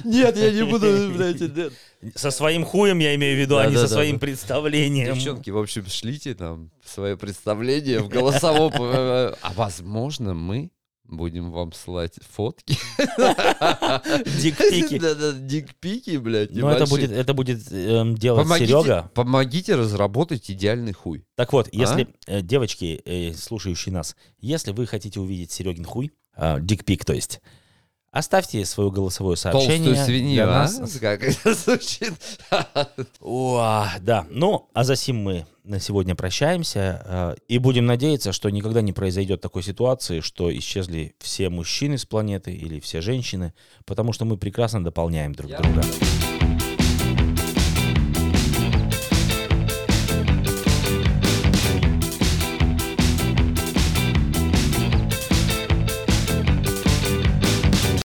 Нет, 0.03 0.37
я 0.37 0.51
не 0.51 0.63
буду, 0.65 1.11
блядь. 1.15 1.73
Со 2.15 2.31
своим 2.31 2.65
хуем 2.65 2.99
я 2.99 3.13
имею 3.15 3.37
в 3.37 3.39
виду, 3.39 3.57
а 3.57 3.67
не 3.67 3.75
со 3.75 3.87
своим 3.87 4.19
представлением. 4.19 5.13
Девчонки, 5.13 5.49
в 5.49 5.57
общем, 5.57 5.85
шлите 5.87 6.35
нам 6.39 6.71
свое 6.85 7.15
представление 7.17 7.99
в 8.01 8.09
голосовом. 8.09 8.71
э, 8.79 9.33
А 9.41 9.53
возможно, 9.53 10.33
мы 10.33 10.71
будем 11.11 11.51
вам 11.51 11.73
слать 11.73 12.15
фотки. 12.29 12.77
Дикпики. 14.41 14.97
Да-да, 14.99 15.33
дикпики, 15.33 16.17
блядь. 16.17 16.51
Но 16.51 16.71
это 16.71 16.85
будет, 16.87 17.11
это 17.11 17.33
будет 17.33 17.71
эм, 17.71 18.15
делать 18.15 18.47
Серега. 18.47 19.11
помогите 19.13 19.75
разработать 19.75 20.49
идеальный 20.49 20.93
хуй. 20.93 21.25
Так 21.35 21.53
вот, 21.53 21.67
А? 21.67 21.75
если, 21.75 22.07
э, 22.27 22.41
девочки, 22.41 23.01
э, 23.05 23.33
слушающие 23.33 23.93
нас, 23.93 24.15
если 24.39 24.71
вы 24.71 24.87
хотите 24.87 25.19
увидеть 25.19 25.51
Серегин 25.51 25.85
хуй, 25.85 26.11
э, 26.35 26.59
дикпик, 26.61 27.05
то 27.05 27.13
есть, 27.13 27.41
оставьте 28.11 28.63
свое 28.65 28.91
голосовое 28.91 29.37
сообщение. 29.37 29.93
Толстую 29.93 30.05
свинью, 30.05 30.43
а? 30.43 30.47
нас. 30.47 30.97
Как 31.01 31.23
это 31.23 31.53
звучит? 31.53 32.13
О, 33.19 33.87
да. 34.01 34.25
Ну, 34.29 34.69
а 34.73 34.83
за 34.83 34.95
сим 34.95 35.17
мы 35.17 35.45
на 35.63 35.79
сегодня 35.79 36.15
прощаемся 36.15 37.03
э, 37.05 37.35
и 37.47 37.57
будем 37.57 37.85
надеяться, 37.85 38.31
что 38.31 38.49
никогда 38.49 38.81
не 38.81 38.93
произойдет 38.93 39.41
такой 39.41 39.63
ситуации, 39.63 40.19
что 40.19 40.55
исчезли 40.55 41.15
все 41.19 41.49
мужчины 41.49 41.97
с 41.97 42.05
планеты 42.05 42.51
или 42.51 42.79
все 42.79 43.01
женщины, 43.01 43.53
потому 43.85 44.11
что 44.11 44.25
мы 44.25 44.37
прекрасно 44.37 44.83
дополняем 44.83 45.33
друг 45.33 45.51
друга. 45.51 45.81